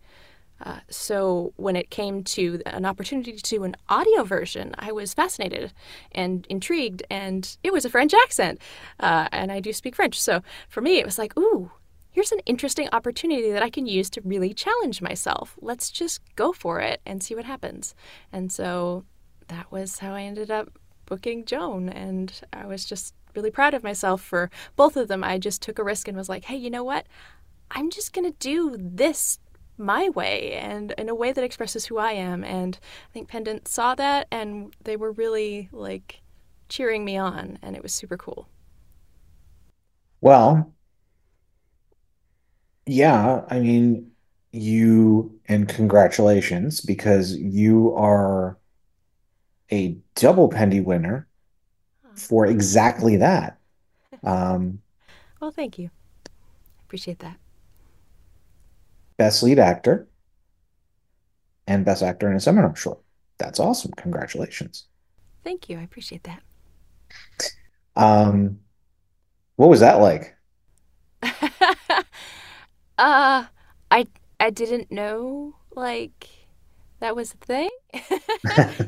Uh, 0.59 0.79
so 0.89 1.53
when 1.55 1.75
it 1.75 1.89
came 1.89 2.23
to 2.23 2.61
an 2.65 2.85
opportunity 2.85 3.31
to 3.33 3.41
do 3.43 3.63
an 3.63 3.75
audio 3.89 4.23
version, 4.23 4.73
I 4.79 4.91
was 4.91 5.13
fascinated 5.13 5.71
and 6.11 6.47
intrigued, 6.49 7.03
and 7.09 7.57
it 7.63 7.71
was 7.71 7.85
a 7.85 7.89
French 7.89 8.13
accent, 8.13 8.59
uh, 8.99 9.27
and 9.31 9.51
I 9.51 9.59
do 9.59 9.71
speak 9.71 9.95
French. 9.95 10.19
So 10.19 10.41
for 10.67 10.81
me, 10.81 10.97
it 10.97 11.05
was 11.05 11.19
like, 11.19 11.37
ooh, 11.37 11.71
here's 12.09 12.31
an 12.31 12.39
interesting 12.47 12.89
opportunity 12.91 13.51
that 13.51 13.61
I 13.61 13.69
can 13.69 13.85
use 13.85 14.09
to 14.11 14.21
really 14.21 14.53
challenge 14.53 15.01
myself. 15.01 15.55
Let's 15.61 15.91
just 15.91 16.21
go 16.35 16.51
for 16.51 16.79
it 16.79 17.01
and 17.05 17.21
see 17.21 17.35
what 17.35 17.45
happens. 17.45 17.93
And 18.33 18.51
so 18.51 19.05
that 19.49 19.71
was 19.71 19.99
how 19.99 20.13
I 20.13 20.23
ended 20.23 20.49
up 20.49 20.69
booking 21.05 21.45
Joan, 21.45 21.87
and 21.87 22.33
I 22.51 22.65
was 22.65 22.83
just 22.83 23.13
really 23.35 23.51
proud 23.51 23.73
of 23.73 23.83
myself 23.83 24.21
for 24.21 24.49
both 24.75 24.97
of 24.97 25.07
them. 25.07 25.23
I 25.23 25.37
just 25.37 25.61
took 25.61 25.79
a 25.79 25.83
risk 25.83 26.07
and 26.07 26.17
was 26.17 26.29
like, 26.29 26.45
hey, 26.45 26.55
you 26.55 26.69
know 26.69 26.83
what? 26.83 27.05
I'm 27.71 27.89
just 27.89 28.13
going 28.13 28.25
to 28.25 28.37
do 28.39 28.75
this 28.79 29.39
my 29.77 30.09
way 30.09 30.53
and 30.53 30.93
in 30.97 31.07
a 31.09 31.15
way 31.15 31.31
that 31.31 31.43
expresses 31.43 31.85
who 31.85 31.97
I 31.97 32.13
am. 32.13 32.43
And 32.43 32.79
I 33.09 33.13
think 33.13 33.27
Pendant 33.27 33.67
saw 33.67 33.95
that 33.95 34.27
and 34.31 34.75
they 34.83 34.95
were 34.95 35.11
really 35.11 35.69
like 35.71 36.21
cheering 36.69 37.05
me 37.05 37.17
on, 37.17 37.57
and 37.61 37.75
it 37.75 37.83
was 37.83 37.93
super 37.93 38.17
cool. 38.17 38.47
Well, 40.21 40.73
yeah, 42.85 43.43
I 43.49 43.59
mean, 43.59 44.11
you 44.51 45.39
and 45.47 45.67
congratulations 45.67 46.81
because 46.81 47.35
you 47.35 47.93
are 47.95 48.57
a 49.71 49.97
double 50.15 50.49
pendy 50.49 50.83
winner 50.83 51.26
for 52.17 52.45
exactly 52.45 53.17
that. 53.17 53.59
Um, 54.23 54.81
well, 55.39 55.51
thank 55.51 55.77
you. 55.77 55.91
Appreciate 56.85 57.19
that. 57.19 57.37
Best 59.17 59.43
lead 59.43 59.59
actor 59.59 60.07
and 61.67 61.85
best 61.85 62.01
actor 62.01 62.29
in 62.29 62.35
a 62.35 62.39
seminar 62.39 62.75
short. 62.75 62.99
That's 63.37 63.59
awesome. 63.59 63.91
Congratulations. 63.97 64.87
Thank 65.43 65.69
you. 65.69 65.77
I 65.77 65.83
appreciate 65.83 66.23
that. 66.23 66.41
Um, 67.95 68.59
what 69.55 69.69
was 69.69 69.81
that 69.81 69.95
like? 69.95 70.35
uh, 72.97 73.45
I 73.91 74.07
I 74.39 74.49
didn't 74.51 74.91
know 74.91 75.55
like 75.75 76.27
that 76.99 77.15
was 77.15 77.33
a 77.33 77.37
thing. 77.37 77.69
so 78.07 78.19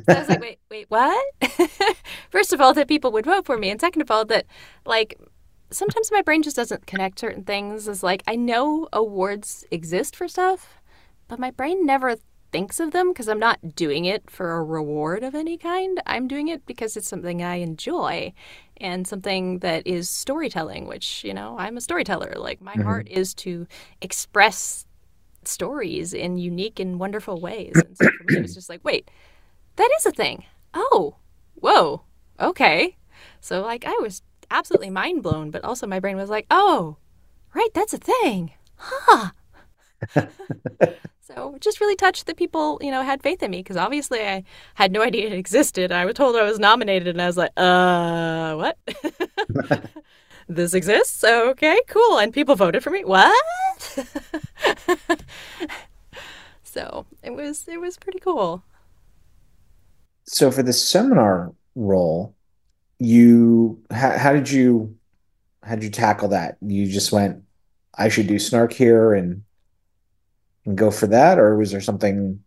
I 0.08 0.20
was 0.20 0.30
like, 0.30 0.42
wait, 0.42 0.60
wait, 0.70 0.86
what? 0.90 1.26
First 2.30 2.54
of 2.54 2.62
all, 2.62 2.74
that 2.74 2.88
people 2.88 3.12
would 3.12 3.26
vote 3.26 3.46
for 3.46 3.58
me, 3.58 3.70
and 3.70 3.80
second 3.80 4.02
of 4.02 4.12
all, 4.12 4.26
that 4.26 4.46
like 4.86 5.20
sometimes 5.72 6.12
my 6.12 6.22
brain 6.22 6.44
just 6.44 6.56
doesn't 6.56 6.88
connect 6.88 7.20
certain 7.20 7.44
things. 7.44 7.88
Is 7.88 8.04
like 8.04 8.24
I 8.28 8.36
know 8.36 8.88
awards 8.92 9.66
exist 9.72 10.16
for 10.16 10.28
stuff, 10.28 10.82
but 11.28 11.40
my 11.40 11.52
brain 11.52 11.86
never 11.86 12.18
thinks 12.52 12.80
of 12.80 12.92
them 12.92 13.10
because 13.10 13.28
I'm 13.28 13.40
not 13.40 13.76
doing 13.76 14.06
it 14.06 14.30
for 14.30 14.54
a 14.54 14.64
reward 14.64 15.24
of 15.24 15.36
any 15.36 15.58
kind. 15.58 16.02
I'm 16.06 16.28
doing 16.28 16.48
it 16.48 16.66
because 16.66 16.98
it's 16.98 17.08
something 17.08 17.44
I 17.44 17.56
enjoy 17.56 18.34
and 18.78 19.08
something 19.08 19.60
that 19.60 19.86
is 19.86 20.10
storytelling, 20.10 20.88
which, 20.88 21.24
you 21.24 21.34
know, 21.34 21.58
I'm 21.60 21.78
a 21.78 21.82
storyteller. 21.82 22.36
Like, 22.38 22.62
my 22.62 22.74
mm-hmm. 22.74 22.84
heart 22.84 23.08
is 23.10 23.34
to 23.36 23.68
express 24.02 24.86
stories 25.44 26.14
in 26.14 26.38
unique 26.38 26.80
and 26.80 27.00
wonderful 27.00 27.40
ways. 27.40 27.74
And 27.76 27.98
so 27.98 28.10
for 28.18 28.24
me, 28.26 28.38
it 28.38 28.42
was 28.42 28.56
just 28.56 28.70
like, 28.70 28.84
wait, 28.84 29.10
that 29.76 29.90
is 30.00 30.06
a 30.06 30.12
thing. 30.12 30.46
Oh, 30.74 31.16
whoa, 31.56 32.04
okay. 32.40 32.98
So, 33.40 33.62
like, 33.62 33.86
I 33.86 33.98
was 34.02 34.22
absolutely 34.52 34.90
mind 34.90 35.24
blown, 35.24 35.52
but 35.52 35.64
also 35.64 35.88
my 35.88 36.00
brain 36.00 36.18
was 36.18 36.30
like, 36.30 36.46
oh, 36.52 36.98
right, 37.54 37.70
that's 37.74 37.94
a 37.94 37.98
thing. 37.98 38.52
Huh. 38.76 39.32
so 41.22 41.58
just 41.60 41.82
really 41.82 41.96
touched 41.96 42.26
that 42.26 42.38
people, 42.38 42.80
you 42.82 42.92
know, 42.92 43.04
had 43.04 43.22
faith 43.22 43.44
in 43.44 43.52
me 43.52 43.60
because 43.60 43.78
obviously 43.78 44.22
I 44.22 44.44
had 44.76 44.92
no 44.92 45.02
idea 45.02 45.28
it 45.28 45.34
existed. 45.34 45.92
I 45.92 46.06
was 46.06 46.16
told 46.16 46.36
I 46.36 46.44
was 46.44 46.60
nominated 46.60 47.10
and 47.10 47.22
I 47.22 47.28
was 47.28 47.38
like, 47.38 47.52
uh, 47.58 48.56
what? 48.56 48.78
this 50.50 50.74
exists? 50.74 51.24
Okay, 51.24 51.80
cool. 51.88 52.18
And 52.18 52.34
people 52.34 52.56
voted 52.56 52.84
for 52.84 52.90
me. 52.90 53.06
What? 53.06 53.36
so 56.64 57.06
it 57.24 57.32
was 57.32 57.68
it 57.68 57.80
was 57.80 57.98
pretty 57.98 58.20
cool. 58.20 58.64
So 60.26 60.52
for 60.52 60.64
the 60.64 60.74
seminar 60.74 61.54
role, 61.76 62.36
you 62.98 63.82
how, 63.92 64.18
how 64.18 64.34
did 64.34 64.50
you 64.50 64.96
how 65.64 65.76
did 65.76 65.84
you 65.84 65.92
tackle 65.92 66.30
that? 66.30 66.58
You 66.62 66.88
just 66.88 67.12
went, 67.12 67.44
I 67.96 68.10
should 68.10 68.28
do 68.28 68.40
snark 68.40 68.74
here 68.74 69.14
and 69.14 69.44
and 70.66 70.78
go 70.78 70.92
for 70.92 71.08
that, 71.08 71.40
or 71.40 71.56
was 71.56 71.72
there 71.72 71.82
something? 71.82 72.44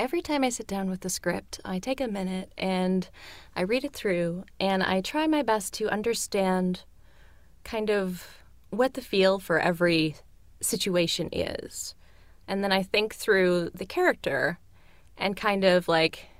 Every 0.00 0.22
time 0.22 0.44
I 0.44 0.48
sit 0.48 0.66
down 0.66 0.88
with 0.88 1.02
the 1.02 1.10
script, 1.10 1.60
I 1.62 1.78
take 1.78 2.00
a 2.00 2.08
minute 2.08 2.54
and 2.56 3.06
I 3.54 3.60
read 3.60 3.84
it 3.84 3.92
through 3.92 4.44
and 4.58 4.82
I 4.82 5.02
try 5.02 5.26
my 5.26 5.42
best 5.42 5.74
to 5.74 5.90
understand 5.90 6.84
kind 7.64 7.90
of 7.90 8.26
what 8.70 8.94
the 8.94 9.02
feel 9.02 9.38
for 9.38 9.60
every 9.60 10.16
situation 10.62 11.28
is. 11.32 11.94
And 12.48 12.64
then 12.64 12.72
I 12.72 12.82
think 12.82 13.14
through 13.14 13.72
the 13.74 13.84
character 13.84 14.58
and 15.18 15.36
kind 15.36 15.64
of 15.64 15.86
like, 15.86 16.30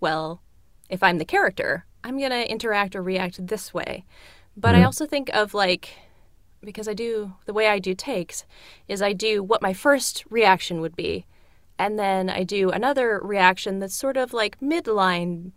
well, 0.00 0.42
if 0.88 1.00
I'm 1.00 1.18
the 1.18 1.24
character, 1.24 1.86
I'm 2.02 2.18
going 2.18 2.32
to 2.32 2.50
interact 2.50 2.96
or 2.96 3.04
react 3.04 3.46
this 3.46 3.72
way. 3.72 4.04
But 4.56 4.72
mm-hmm. 4.72 4.82
I 4.82 4.84
also 4.84 5.06
think 5.06 5.28
of 5.32 5.54
like, 5.54 5.90
because 6.60 6.88
I 6.88 6.92
do, 6.92 7.34
the 7.44 7.54
way 7.54 7.68
I 7.68 7.78
do 7.78 7.94
takes 7.94 8.44
is 8.88 9.00
I 9.00 9.12
do 9.12 9.44
what 9.44 9.62
my 9.62 9.74
first 9.74 10.24
reaction 10.28 10.80
would 10.80 10.96
be. 10.96 11.24
And 11.78 11.98
then 11.98 12.30
I 12.30 12.42
do 12.42 12.70
another 12.70 13.20
reaction 13.22 13.78
that's 13.78 13.94
sort 13.94 14.16
of 14.16 14.32
like 14.32 14.60
midline, 14.60 15.52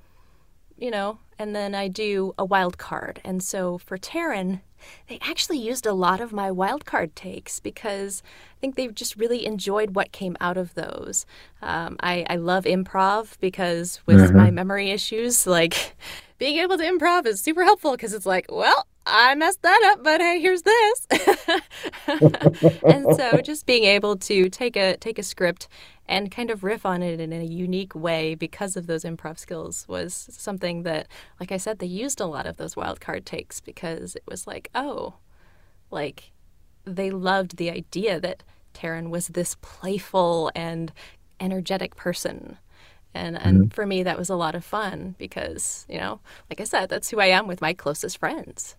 you 0.78 0.92
know, 0.92 1.20
and 1.38 1.56
then 1.56 1.74
I 1.74 1.88
do 1.88 2.34
a 2.38 2.44
wild 2.44 2.78
card. 2.78 3.22
And 3.24 3.42
so 3.42 3.78
for 3.78 3.98
Taryn, 3.98 4.62
they 5.07 5.19
actually 5.21 5.57
used 5.57 5.86
a 5.86 5.93
lot 5.93 6.21
of 6.21 6.31
my 6.31 6.50
wildcard 6.50 7.15
takes 7.15 7.59
because 7.59 8.24
I 8.25 8.59
think 8.59 8.75
they 8.75 8.88
just 8.88 9.15
really 9.15 9.45
enjoyed 9.45 9.95
what 9.95 10.12
came 10.12 10.36
out 10.39 10.57
of 10.57 10.74
those. 10.74 11.25
Um, 11.62 11.98
I, 12.01 12.25
I 12.29 12.36
love 12.36 12.65
improv 12.65 13.38
because 13.39 14.01
with 14.05 14.19
mm-hmm. 14.19 14.38
my 14.38 14.51
memory 14.51 14.91
issues, 14.91 15.48
like 15.48 15.95
being 16.38 16.57
able 16.57 16.77
to 16.77 16.83
improv 16.83 17.25
is 17.25 17.41
super 17.41 17.63
helpful 17.63 17.91
because 17.91 18.13
it's 18.13 18.25
like, 18.25 18.48
well, 18.50 18.86
I 19.05 19.36
messed 19.36 19.62
that 19.63 19.91
up, 19.91 20.03
but 20.03 20.21
hey, 20.21 20.39
here's 20.39 20.62
this. 20.62 21.07
and 22.83 23.05
so 23.15 23.41
just 23.43 23.65
being 23.65 23.86
able 23.86 24.15
to 24.17 24.50
take 24.50 24.75
a 24.75 24.98
take 24.98 25.17
a 25.17 25.24
script 25.24 25.67
and 26.07 26.31
kind 26.31 26.50
of 26.50 26.63
riff 26.63 26.86
on 26.86 27.03
it 27.03 27.19
in 27.19 27.31
a 27.31 27.43
unique 27.43 27.93
way 27.93 28.33
because 28.33 28.75
of 28.75 28.88
those 28.88 29.03
improv 29.03 29.38
skills 29.38 29.86
was 29.88 30.27
something 30.31 30.81
that, 30.83 31.07
like 31.39 31.51
I 31.51 31.57
said, 31.57 31.77
they 31.77 31.86
used 31.86 32.19
a 32.19 32.25
lot 32.25 32.48
of 32.48 32.57
those 32.57 32.75
wild 32.75 33.00
card 33.00 33.27
takes 33.27 33.62
because 33.62 34.15
it 34.15 34.24
was 34.27 34.48
like, 34.48 34.69
oh, 34.76 35.16
like 35.92 36.32
they 36.86 37.12
loved 37.12 37.58
the 37.58 37.70
idea 37.70 38.20
that 38.20 38.44
Taryn 38.74 39.10
was 39.10 39.30
this 39.30 39.56
playful 39.62 40.52
and 40.56 40.92
energetic 41.40 41.96
person. 41.96 42.58
And, 43.14 43.38
and 43.42 43.58
mm-hmm. 43.58 43.68
for 43.70 43.86
me, 43.86 44.04
that 44.04 44.20
was 44.20 44.30
a 44.30 44.36
lot 44.36 44.56
of 44.56 44.64
fun 44.64 45.16
because, 45.18 45.86
you 45.90 45.98
know, 45.98 46.20
like 46.50 46.62
I 46.62 46.64
said, 46.64 46.90
that's 46.90 47.10
who 47.10 47.20
I 47.20 47.28
am 47.28 47.48
with 47.48 47.62
my 47.62 47.74
closest 47.74 48.20
friends. 48.20 48.76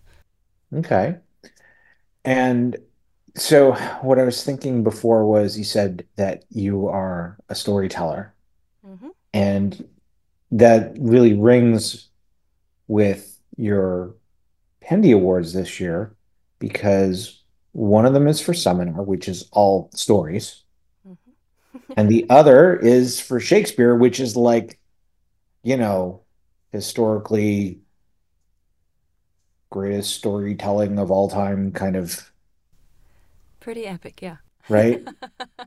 Okay. 0.73 1.17
And 2.23 2.77
so 3.35 3.73
what 4.01 4.19
I 4.19 4.23
was 4.23 4.43
thinking 4.43 4.83
before 4.83 5.25
was 5.25 5.57
you 5.57 5.63
said 5.63 6.05
that 6.15 6.45
you 6.49 6.87
are 6.87 7.37
a 7.49 7.55
storyteller, 7.55 8.33
mm-hmm. 8.85 9.09
and 9.33 9.87
that 10.51 10.93
really 10.99 11.33
rings 11.33 12.09
with 12.87 13.39
your 13.57 14.15
Pendy 14.91 15.13
Awards 15.13 15.53
this 15.53 15.79
year 15.79 16.13
because 16.59 17.41
one 17.71 18.05
of 18.05 18.13
them 18.13 18.27
is 18.27 18.41
for 18.41 18.53
Seminar, 18.53 19.03
which 19.03 19.29
is 19.29 19.47
all 19.53 19.89
stories, 19.95 20.63
mm-hmm. 21.07 21.93
and 21.95 22.09
the 22.09 22.25
other 22.29 22.75
is 22.75 23.21
for 23.21 23.39
Shakespeare, 23.39 23.95
which 23.95 24.19
is 24.19 24.35
like, 24.35 24.81
you 25.63 25.77
know, 25.77 26.23
historically 26.73 27.79
greatest 29.69 30.13
storytelling 30.13 30.99
of 30.99 31.09
all 31.09 31.29
time 31.29 31.71
kind 31.71 31.95
of 31.95 32.29
Pretty 33.61 33.85
epic, 33.85 34.21
yeah. 34.21 34.37
right? 34.67 35.07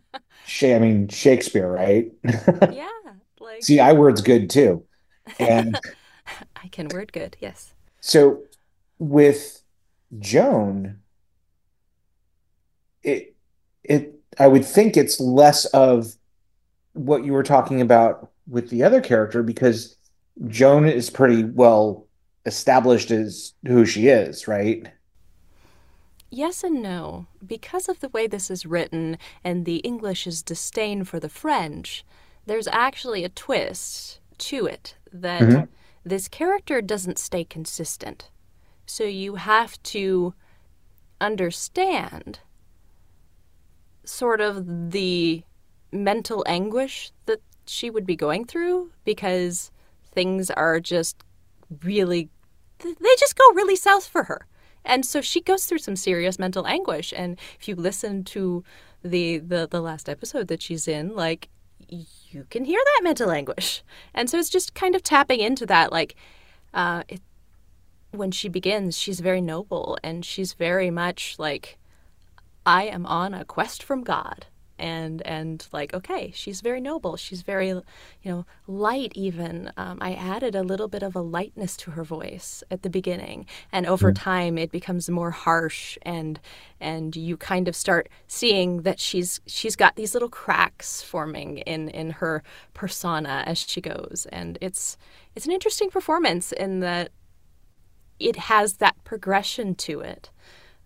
I 0.62 0.78
mean 0.78 1.08
Shakespeare, 1.08 1.70
right? 1.70 2.12
yeah. 2.70 2.88
Like 3.40 3.62
See, 3.62 3.80
I 3.80 3.92
word's 3.92 4.20
good 4.20 4.50
too. 4.50 4.84
And 5.38 5.78
I 6.56 6.68
can 6.68 6.88
word 6.88 7.12
good, 7.12 7.38
yes. 7.40 7.72
So 8.00 8.42
with 8.98 9.62
Joan, 10.18 11.00
it 13.02 13.34
it 13.82 14.14
I 14.38 14.46
would 14.46 14.64
think 14.64 14.96
it's 14.96 15.20
less 15.20 15.66
of 15.66 16.14
what 16.92 17.24
you 17.24 17.32
were 17.32 17.42
talking 17.42 17.80
about 17.80 18.30
with 18.46 18.70
the 18.70 18.82
other 18.82 19.00
character 19.00 19.42
because 19.42 19.96
Joan 20.46 20.86
is 20.86 21.10
pretty 21.10 21.44
well 21.44 22.06
established 22.46 23.10
as 23.10 23.54
who 23.66 23.84
she 23.86 24.08
is, 24.08 24.46
right? 24.46 24.86
Yes 26.30 26.64
and 26.64 26.82
no. 26.82 27.26
Because 27.46 27.88
of 27.88 28.00
the 28.00 28.08
way 28.08 28.26
this 28.26 28.50
is 28.50 28.66
written 28.66 29.18
and 29.44 29.64
the 29.64 29.76
English's 29.76 30.42
disdain 30.42 31.04
for 31.04 31.20
the 31.20 31.28
French, 31.28 32.04
there's 32.46 32.68
actually 32.68 33.24
a 33.24 33.28
twist 33.28 34.18
to 34.38 34.66
it 34.66 34.96
that 35.12 35.42
mm-hmm. 35.42 35.64
this 36.04 36.28
character 36.28 36.82
doesn't 36.82 37.18
stay 37.18 37.44
consistent. 37.44 38.30
So 38.86 39.04
you 39.04 39.36
have 39.36 39.82
to 39.84 40.34
understand 41.20 42.40
sort 44.04 44.40
of 44.40 44.90
the 44.90 45.42
mental 45.90 46.44
anguish 46.46 47.12
that 47.26 47.40
she 47.66 47.88
would 47.88 48.06
be 48.06 48.16
going 48.16 48.44
through 48.44 48.90
because 49.04 49.70
things 50.12 50.50
are 50.50 50.80
just 50.80 51.16
really 51.82 52.28
they 52.78 53.16
just 53.18 53.36
go 53.36 53.44
really 53.54 53.76
south 53.76 54.06
for 54.06 54.24
her. 54.24 54.46
And 54.84 55.06
so 55.06 55.22
she 55.22 55.40
goes 55.40 55.64
through 55.64 55.78
some 55.78 55.96
serious 55.96 56.38
mental 56.38 56.66
anguish 56.66 57.14
and 57.16 57.38
if 57.58 57.68
you 57.68 57.74
listen 57.74 58.24
to 58.24 58.62
the 59.02 59.38
the 59.38 59.66
the 59.70 59.80
last 59.80 60.08
episode 60.08 60.48
that 60.48 60.60
she's 60.60 60.86
in 60.86 61.14
like 61.14 61.48
you 61.88 62.46
can 62.50 62.64
hear 62.64 62.80
that 62.84 63.04
mental 63.04 63.30
anguish. 63.30 63.82
And 64.12 64.28
so 64.28 64.38
it's 64.38 64.50
just 64.50 64.74
kind 64.74 64.94
of 64.94 65.02
tapping 65.02 65.40
into 65.40 65.64
that 65.66 65.92
like 65.92 66.16
uh 66.74 67.04
it, 67.08 67.22
when 68.16 68.30
she 68.30 68.48
begins 68.48 68.96
she's 68.96 69.20
very 69.20 69.40
noble 69.40 69.98
and 70.02 70.24
she's 70.24 70.52
very 70.52 70.90
much 70.90 71.36
like 71.38 71.78
I 72.66 72.84
am 72.84 73.06
on 73.06 73.34
a 73.34 73.44
quest 73.44 73.82
from 73.82 74.02
God. 74.02 74.46
And 74.76 75.22
and 75.22 75.64
like 75.72 75.94
okay 75.94 76.32
she's 76.34 76.60
very 76.60 76.80
noble. 76.80 77.16
She's 77.16 77.42
very 77.42 77.68
you 77.68 77.84
know 78.24 78.44
light 78.66 79.12
even. 79.14 79.70
Um, 79.76 79.98
i 80.00 80.14
added 80.14 80.56
a 80.56 80.64
little 80.64 80.88
bit 80.88 81.04
of 81.04 81.14
a 81.14 81.20
lightness 81.20 81.76
to 81.78 81.92
her 81.92 82.02
voice 82.02 82.64
at 82.72 82.82
the 82.82 82.90
beginning. 82.90 83.46
And 83.70 83.86
over 83.86 84.10
mm. 84.10 84.16
time 84.18 84.58
it 84.58 84.72
becomes 84.72 85.08
more 85.08 85.30
harsh 85.30 85.96
and 86.02 86.40
and 86.80 87.14
you 87.14 87.36
kind 87.36 87.68
of 87.68 87.76
start 87.76 88.08
seeing 88.26 88.82
that 88.82 88.98
she's 88.98 89.40
she's 89.46 89.76
got 89.76 89.94
these 89.94 90.12
little 90.12 90.28
cracks 90.28 91.02
forming 91.02 91.58
in 91.58 91.88
in 91.90 92.10
her 92.10 92.42
persona 92.74 93.44
as 93.46 93.58
she 93.58 93.80
goes. 93.80 94.26
And 94.32 94.58
it's 94.60 94.96
it's 95.36 95.46
an 95.46 95.52
interesting 95.52 95.88
performance 95.88 96.50
in 96.50 96.80
that 96.80 97.12
it 98.24 98.36
has 98.36 98.74
that 98.74 98.96
progression 99.04 99.74
to 99.74 100.00
it 100.00 100.30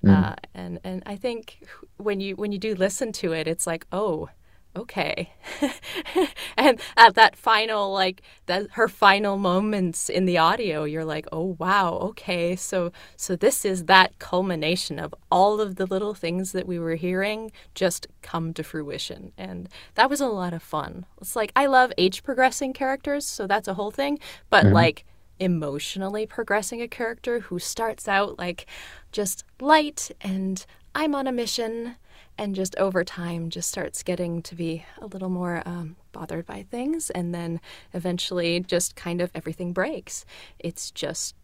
Mm. 0.05 0.33
Uh, 0.33 0.37
and 0.55 0.79
and 0.85 1.03
I 1.07 1.17
think 1.17 1.67
when 1.97 2.21
you 2.21 2.37
when 2.37 2.53
you 2.53 2.59
do 2.59 2.75
listen 2.75 3.13
to 3.13 3.33
it, 3.33 3.49
it's 3.49 3.67
like, 3.67 3.87
oh, 3.91 4.29
okay. 4.77 5.33
and 6.57 6.81
at 6.97 7.15
that 7.17 7.35
final 7.35 7.93
like 7.93 8.23
that 8.47 8.69
her 8.73 8.87
final 8.87 9.37
moments 9.37 10.09
in 10.09 10.25
the 10.25 10.39
audio, 10.39 10.85
you're 10.85 11.05
like, 11.05 11.27
oh 11.33 11.57
wow, 11.59 11.95
okay. 11.95 12.55
So 12.55 12.93
so 13.17 13.35
this 13.35 13.65
is 13.65 13.87
that 13.87 14.17
culmination 14.21 15.01
of 15.01 15.13
all 15.33 15.61
of 15.61 15.77
the 15.77 15.87
little 15.87 16.15
things 16.15 16.53
that 16.53 16.69
we 16.69 16.79
were 16.79 16.95
hearing 16.95 17.51
just 17.75 18.07
come 18.23 18.55
to 18.55 18.63
fruition. 18.63 19.33
And 19.37 19.69
that 19.97 20.09
was 20.09 20.21
a 20.21 20.29
lot 20.29 20.53
of 20.53 20.63
fun. 20.63 21.07
It's 21.21 21.35
like 21.35 21.51
I 21.57 21.67
love 21.67 21.93
age 21.99 22.23
progressing 22.23 22.73
characters, 22.73 23.27
so 23.27 23.49
that's 23.49 23.67
a 23.67 23.75
whole 23.75 23.91
thing. 23.91 24.21
But 24.49 24.67
mm-hmm. 24.67 24.75
like 24.75 25.05
emotionally 25.41 26.27
progressing 26.27 26.83
a 26.83 26.89
character 26.89 27.41
who 27.41 27.59
starts 27.59 28.09
out 28.09 28.39
like 28.39 28.67
just 29.13 29.45
light 29.61 30.11
and 30.21 30.65
I'm 30.95 31.15
on 31.15 31.27
a 31.27 31.33
mission 31.33 31.97
and 32.37 32.55
just 32.55 32.77
over 32.77 33.05
time 33.05 33.51
just 33.51 33.69
starts 33.69 34.03
getting 34.03 34.43
to 34.43 34.55
be 34.55 34.85
a 34.99 35.07
little 35.07 35.29
more 35.29 35.63
um, 35.67 35.97
bothered 36.13 36.47
by 36.47 36.65
things 36.71 37.11
and 37.11 37.35
then 37.35 37.61
eventually 37.93 38.61
just 38.61 38.95
kind 38.95 39.21
of 39.21 39.31
everything 39.35 39.73
breaks. 39.73 40.25
It's 40.59 40.91
just 40.91 41.35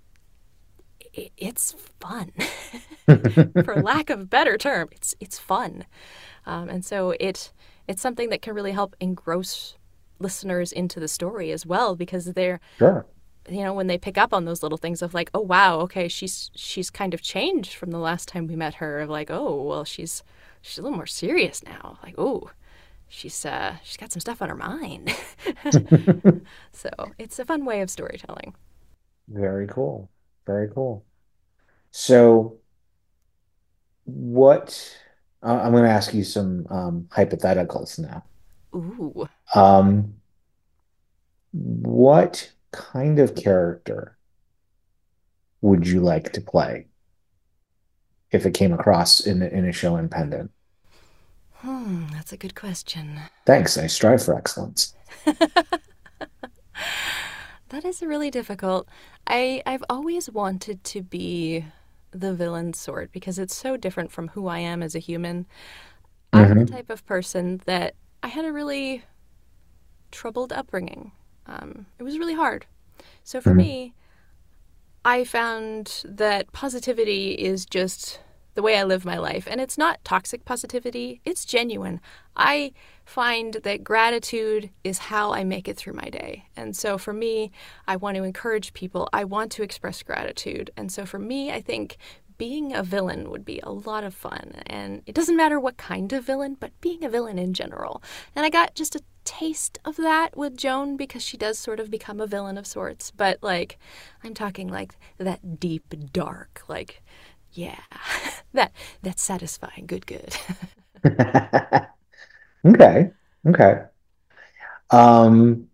it's 1.12 1.76
fun. 2.00 2.32
For 3.06 3.82
lack 3.82 4.10
of 4.10 4.20
a 4.20 4.24
better 4.24 4.56
term 4.56 4.88
it's 4.92 5.14
it's 5.20 5.38
fun. 5.38 5.84
Um, 6.46 6.68
and 6.68 6.84
so 6.84 7.10
it 7.20 7.52
it's 7.86 8.02
something 8.02 8.30
that 8.30 8.42
can 8.42 8.54
really 8.54 8.72
help 8.72 8.96
engross 9.00 9.74
listeners 10.18 10.72
into 10.72 11.00
the 11.00 11.08
story 11.08 11.50
as 11.50 11.66
well 11.66 11.96
because 11.96 12.32
they're 12.32 12.60
sure 12.78 13.04
you 13.48 13.62
know 13.62 13.74
when 13.74 13.86
they 13.86 13.98
pick 13.98 14.16
up 14.16 14.32
on 14.32 14.44
those 14.44 14.62
little 14.62 14.78
things 14.78 15.02
of 15.02 15.14
like 15.14 15.30
oh 15.34 15.40
wow 15.40 15.78
okay 15.80 16.08
she's 16.08 16.50
she's 16.54 16.90
kind 16.90 17.12
of 17.12 17.20
changed 17.20 17.74
from 17.74 17.90
the 17.90 17.98
last 17.98 18.28
time 18.28 18.46
we 18.46 18.56
met 18.56 18.74
her 18.74 19.00
of 19.00 19.10
like 19.10 19.30
oh 19.30 19.62
well 19.62 19.84
she's 19.84 20.22
she's 20.64 20.78
a 20.78 20.82
little 20.82 20.96
more 20.96 21.06
serious 21.06 21.62
now. 21.62 21.98
Like 22.02 22.14
oh 22.18 22.50
she's 23.06 23.44
uh 23.44 23.76
she's 23.84 23.98
got 23.98 24.10
some 24.10 24.20
stuff 24.20 24.42
on 24.42 24.48
her 24.48 24.56
mind. 24.56 25.14
So 26.72 26.90
it's 27.18 27.38
a 27.38 27.44
fun 27.44 27.64
way 27.64 27.80
of 27.80 27.90
storytelling. 27.90 28.54
Very 29.28 29.66
cool. 29.66 30.10
Very 30.46 30.68
cool. 30.68 31.04
So 31.90 32.58
what 34.04 34.98
uh, 35.42 35.60
i'm 35.62 35.72
going 35.72 35.84
to 35.84 35.88
ask 35.88 36.12
you 36.12 36.24
some 36.24 36.66
um, 36.68 37.06
hypotheticals 37.10 37.98
now. 37.98 38.24
Ooh. 38.74 39.28
Um 39.54 40.14
what 41.52 42.50
kind 42.74 43.18
of 43.18 43.34
character 43.34 44.18
would 45.60 45.86
you 45.86 46.00
like 46.00 46.32
to 46.32 46.40
play 46.40 46.88
if 48.30 48.44
it 48.44 48.52
came 48.52 48.72
across 48.72 49.20
in 49.20 49.42
in 49.42 49.64
a 49.64 49.72
show 49.72 49.96
in 49.96 50.08
Pendant? 50.08 50.50
Hmm, 51.52 52.08
that's 52.12 52.32
a 52.32 52.36
good 52.36 52.54
question. 52.54 53.20
Thanks. 53.46 53.78
I 53.78 53.86
strive 53.86 54.22
for 54.22 54.36
excellence. 54.36 54.94
that 57.68 57.84
is 57.84 58.02
really 58.02 58.30
difficult. 58.30 58.88
I 59.26 59.62
I've 59.64 59.84
always 59.88 60.28
wanted 60.28 60.84
to 60.84 61.02
be 61.02 61.64
the 62.10 62.34
villain 62.34 62.74
sort 62.74 63.10
because 63.12 63.38
it's 63.38 63.56
so 63.56 63.76
different 63.76 64.12
from 64.12 64.28
who 64.28 64.46
I 64.46 64.58
am 64.58 64.82
as 64.82 64.94
a 64.94 64.98
human. 64.98 65.46
Mm-hmm. 66.32 66.36
I'm 66.36 66.48
the 66.58 66.64
mm-hmm. 66.64 66.74
type 66.74 66.90
of 66.90 67.06
person 67.06 67.62
that 67.64 67.94
I 68.22 68.28
had 68.28 68.44
a 68.44 68.52
really 68.52 69.04
troubled 70.10 70.52
upbringing. 70.52 71.12
Um, 71.46 71.86
it 71.98 72.02
was 72.02 72.18
really 72.18 72.34
hard. 72.34 72.66
So 73.22 73.40
for 73.40 73.50
mm-hmm. 73.50 73.58
me, 73.58 73.94
I 75.04 75.24
found 75.24 76.02
that 76.04 76.52
positivity 76.52 77.32
is 77.32 77.66
just 77.66 78.20
the 78.54 78.62
way 78.62 78.78
I 78.78 78.84
live 78.84 79.04
my 79.04 79.18
life. 79.18 79.46
And 79.50 79.60
it's 79.60 79.76
not 79.76 80.04
toxic 80.04 80.44
positivity, 80.44 81.20
it's 81.24 81.44
genuine. 81.44 82.00
I 82.36 82.72
find 83.04 83.54
that 83.64 83.84
gratitude 83.84 84.70
is 84.82 84.98
how 84.98 85.32
I 85.32 85.44
make 85.44 85.68
it 85.68 85.76
through 85.76 85.94
my 85.94 86.08
day. 86.08 86.46
And 86.56 86.76
so 86.76 86.96
for 86.96 87.12
me, 87.12 87.50
I 87.86 87.96
want 87.96 88.16
to 88.16 88.22
encourage 88.22 88.72
people, 88.72 89.08
I 89.12 89.24
want 89.24 89.52
to 89.52 89.62
express 89.62 90.02
gratitude. 90.02 90.70
And 90.76 90.90
so 90.90 91.04
for 91.04 91.18
me, 91.18 91.52
I 91.52 91.60
think 91.60 91.96
being 92.38 92.74
a 92.74 92.82
villain 92.82 93.30
would 93.30 93.44
be 93.44 93.60
a 93.62 93.70
lot 93.70 94.04
of 94.04 94.14
fun. 94.14 94.62
And 94.66 95.02
it 95.06 95.14
doesn't 95.14 95.36
matter 95.36 95.60
what 95.60 95.76
kind 95.76 96.12
of 96.12 96.24
villain, 96.24 96.56
but 96.58 96.80
being 96.80 97.04
a 97.04 97.08
villain 97.08 97.38
in 97.38 97.54
general. 97.54 98.02
And 98.34 98.44
I 98.44 98.50
got 98.50 98.74
just 98.74 98.96
a 98.96 99.00
taste 99.24 99.78
of 99.84 99.96
that 99.96 100.36
with 100.36 100.56
Joan 100.56 100.96
because 100.96 101.22
she 101.22 101.36
does 101.36 101.58
sort 101.58 101.80
of 101.80 101.90
become 101.90 102.20
a 102.20 102.26
villain 102.26 102.58
of 102.58 102.66
sorts. 102.66 103.10
But 103.10 103.38
like, 103.42 103.78
I'm 104.22 104.34
talking 104.34 104.68
like 104.68 104.94
that 105.18 105.58
deep, 105.60 105.94
dark, 106.12 106.62
like, 106.68 107.02
yeah, 107.52 107.80
that 108.52 108.72
that's 109.02 109.22
satisfying. 109.22 109.86
Good, 109.86 110.06
good. 110.06 110.36
okay, 112.66 113.10
okay. 113.46 113.82
Um, 114.90 115.68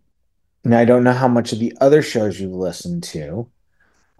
now 0.63 0.79
I 0.79 0.85
don't 0.85 1.03
know 1.03 1.13
how 1.13 1.27
much 1.27 1.53
of 1.53 1.59
the 1.59 1.75
other 1.81 2.01
shows 2.01 2.39
you've 2.39 2.51
listened 2.51 3.03
to. 3.03 3.49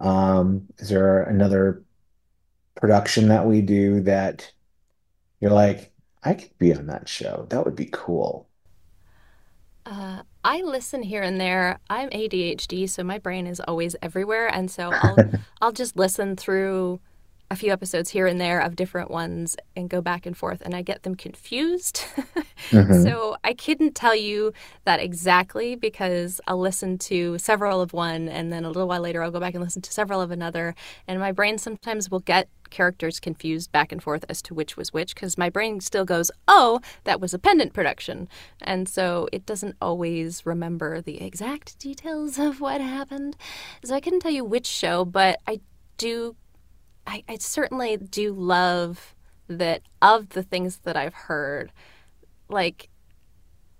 Um, 0.00 0.66
is 0.78 0.88
there 0.88 1.22
another 1.22 1.82
production 2.74 3.28
that 3.28 3.46
we 3.46 3.60
do 3.60 4.00
that 4.02 4.52
you're 5.40 5.50
like, 5.50 5.92
I 6.22 6.34
could 6.34 6.56
be 6.58 6.74
on 6.74 6.86
that 6.86 7.08
show. 7.08 7.46
That 7.50 7.64
would 7.64 7.76
be 7.76 7.88
cool. 7.92 8.48
Uh, 9.84 10.22
I 10.44 10.62
listen 10.62 11.02
here 11.02 11.22
and 11.22 11.40
there. 11.40 11.78
I'm 11.90 12.10
ADHD, 12.10 12.88
so 12.88 13.02
my 13.02 13.18
brain 13.18 13.46
is 13.46 13.60
always 13.60 13.96
everywhere, 14.02 14.46
and 14.46 14.70
so 14.70 14.90
I'll 15.02 15.16
I'll 15.60 15.72
just 15.72 15.96
listen 15.96 16.36
through 16.36 17.00
a 17.52 17.56
few 17.56 17.70
episodes 17.70 18.08
here 18.08 18.26
and 18.26 18.40
there 18.40 18.60
of 18.60 18.76
different 18.76 19.10
ones 19.10 19.56
and 19.76 19.90
go 19.90 20.00
back 20.00 20.24
and 20.24 20.34
forth 20.34 20.62
and 20.62 20.74
I 20.74 20.80
get 20.80 21.02
them 21.02 21.14
confused. 21.14 21.96
mm-hmm. 22.70 23.02
So 23.02 23.36
I 23.44 23.52
couldn't 23.52 23.94
tell 23.94 24.16
you 24.16 24.54
that 24.84 25.00
exactly 25.00 25.76
because 25.76 26.40
I'll 26.46 26.58
listen 26.58 26.96
to 26.98 27.36
several 27.36 27.82
of 27.82 27.92
one 27.92 28.26
and 28.26 28.50
then 28.50 28.64
a 28.64 28.68
little 28.68 28.88
while 28.88 29.02
later 29.02 29.22
I'll 29.22 29.30
go 29.30 29.38
back 29.38 29.52
and 29.54 29.62
listen 29.62 29.82
to 29.82 29.92
several 29.92 30.22
of 30.22 30.30
another 30.30 30.74
and 31.06 31.20
my 31.20 31.30
brain 31.30 31.58
sometimes 31.58 32.10
will 32.10 32.20
get 32.20 32.48
characters 32.70 33.20
confused 33.20 33.70
back 33.70 33.92
and 33.92 34.02
forth 34.02 34.24
as 34.30 34.40
to 34.40 34.54
which 34.54 34.78
was 34.78 34.94
which 34.94 35.14
because 35.14 35.36
my 35.36 35.50
brain 35.50 35.78
still 35.78 36.06
goes, 36.06 36.30
"Oh, 36.48 36.80
that 37.04 37.20
was 37.20 37.34
a 37.34 37.38
pendant 37.38 37.74
production." 37.74 38.28
And 38.62 38.88
so 38.88 39.28
it 39.30 39.44
doesn't 39.44 39.76
always 39.82 40.46
remember 40.46 41.02
the 41.02 41.20
exact 41.20 41.78
details 41.78 42.38
of 42.38 42.62
what 42.62 42.80
happened. 42.80 43.36
So 43.84 43.94
I 43.94 44.00
couldn't 44.00 44.20
tell 44.20 44.30
you 44.30 44.42
which 44.42 44.66
show, 44.66 45.04
but 45.04 45.38
I 45.46 45.60
do 45.98 46.34
I, 47.06 47.24
I 47.28 47.36
certainly 47.38 47.96
do 47.96 48.32
love 48.32 49.14
that 49.48 49.82
of 50.00 50.30
the 50.30 50.42
things 50.42 50.78
that 50.78 50.96
I've 50.96 51.14
heard, 51.14 51.72
like 52.48 52.88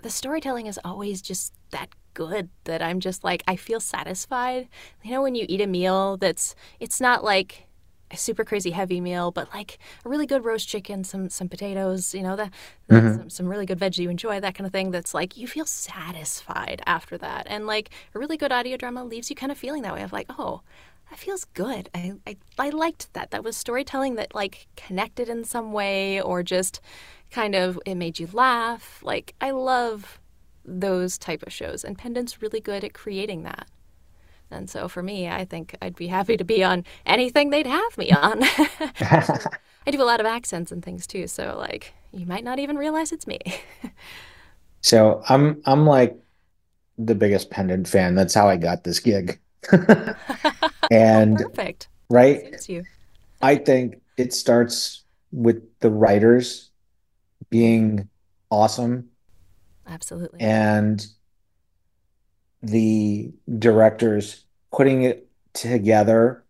the 0.03 0.11
storytelling 0.11 0.67
is 0.67 0.79
always 0.85 1.23
just 1.23 1.55
that 1.71 1.91
good 2.15 2.51
that 2.65 2.83
I'm 2.83 3.01
just 3.01 3.25
like 3.25 3.43
I 3.47 3.57
feel 3.57 3.81
satisfied. 3.81 4.69
You 5.03 5.13
know 5.13 5.23
when 5.23 5.35
you 5.35 5.47
eat 5.49 5.61
a 5.61 5.67
meal 5.67 6.17
that's 6.17 6.55
it's 6.81 7.01
not 7.01 7.25
like 7.25 7.69
a 8.11 8.17
super 8.17 8.45
crazy 8.45 8.71
heavy 8.71 9.01
meal, 9.01 9.31
but 9.31 9.53
like 9.55 9.79
a 10.05 10.09
really 10.09 10.27
good 10.27 10.45
roast 10.45 10.69
chicken, 10.69 11.03
some 11.03 11.31
some 11.31 11.49
potatoes, 11.49 12.15
you 12.15 12.23
know, 12.23 12.37
that 12.37 12.51
mm-hmm. 12.91 13.17
some, 13.17 13.31
some 13.31 13.47
really 13.47 13.67
good 13.67 13.79
veggie 13.79 14.01
you 14.01 14.11
enjoy, 14.11 14.39
that 14.41 14.55
kind 14.55 14.67
of 14.67 14.73
thing. 14.73 14.91
That's 14.91 15.15
like 15.15 15.37
you 15.37 15.47
feel 15.47 15.65
satisfied 15.65 16.83
after 16.87 17.17
that, 17.19 17.47
and 17.49 17.67
like 17.67 17.91
a 18.15 18.19
really 18.19 18.37
good 18.37 18.53
audio 18.53 18.77
drama 18.77 19.05
leaves 19.05 19.31
you 19.31 19.37
kind 19.37 19.51
of 19.51 19.59
feeling 19.59 19.83
that 19.83 19.95
way 19.95 20.03
of 20.03 20.13
like, 20.13 20.27
oh, 20.29 20.61
that 21.13 21.19
feels 21.19 21.45
good. 21.45 21.91
I, 21.95 22.15
I, 22.27 22.37
I 22.59 22.71
liked 22.71 23.13
that. 23.13 23.33
That 23.33 23.45
was 23.45 23.55
storytelling 23.55 24.15
that 24.15 24.35
like 24.35 24.67
connected 24.77 25.29
in 25.29 25.45
some 25.45 25.71
way 25.71 26.23
or 26.23 26.43
just 26.43 26.81
kind 27.31 27.55
of 27.55 27.79
it 27.85 27.97
made 27.97 28.19
you 28.19 28.31
laugh. 28.33 28.99
Like 29.03 29.35
I 29.39 29.51
love 29.51 30.19
those 30.65 31.19
type 31.19 31.43
of 31.43 31.53
shows 31.53 31.85
and 31.85 31.99
Pendant's 31.99 32.41
really 32.41 32.61
good 32.61 32.83
at 32.83 32.95
creating 32.95 33.43
that. 33.43 33.69
And 34.51 34.71
so 34.71 34.89
for 34.89 35.03
me, 35.03 35.29
I 35.29 35.45
think 35.45 35.77
I'd 35.83 35.97
be 35.97 36.07
happy 36.07 36.39
to 36.39 36.45
be 36.45 36.65
on 36.65 36.83
anything 37.05 37.51
they'd 37.51 37.67
have 37.67 37.99
me 37.99 38.11
on. 38.11 38.43
I 38.43 39.91
do 39.91 40.01
a 40.01 40.05
lot 40.05 40.21
of 40.21 40.25
accents 40.25 40.73
and 40.73 40.83
things 40.83 41.07
too, 41.07 41.27
so 41.27 41.57
like 41.59 41.93
you 42.13 42.25
might 42.25 42.45
not 42.45 42.59
even 42.59 42.79
realize 42.79 43.13
it's 43.13 43.27
me. 43.27 43.39
so 44.81 45.23
I'm 45.29 45.61
I'm 45.67 45.87
like 45.87 46.19
the 46.97 47.15
biggest 47.15 47.51
pendant 47.51 47.87
fan. 47.87 48.15
That's 48.15 48.33
how 48.33 48.49
I 48.49 48.57
got 48.57 48.85
this 48.85 48.99
gig. 48.99 49.39
And 50.93 51.37
perfect. 51.39 51.89
Right? 52.11 52.55
I 53.41 53.57
think 53.57 54.01
it 54.17 54.33
starts 54.33 55.05
with 55.33 55.63
the 55.81 55.91
writers 55.91 56.71
being 57.51 58.09
awesome. 58.51 59.09
Absolutely. 59.87 60.41
And 60.41 61.05
the 62.63 63.33
directors 63.59 64.45
putting 64.71 65.03
it 65.03 65.29
together 65.55 66.45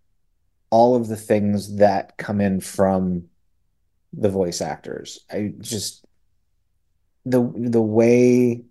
all 0.71 0.95
of 0.95 1.09
the 1.09 1.17
things 1.17 1.77
that 1.77 2.17
come 2.17 2.41
in 2.41 2.61
from 2.61 3.25
the 4.13 4.29
voice 4.29 4.61
actors. 4.61 5.21
I 5.31 5.53
just 5.59 6.05
the 7.25 7.53
the 7.55 7.81
way 7.81 8.65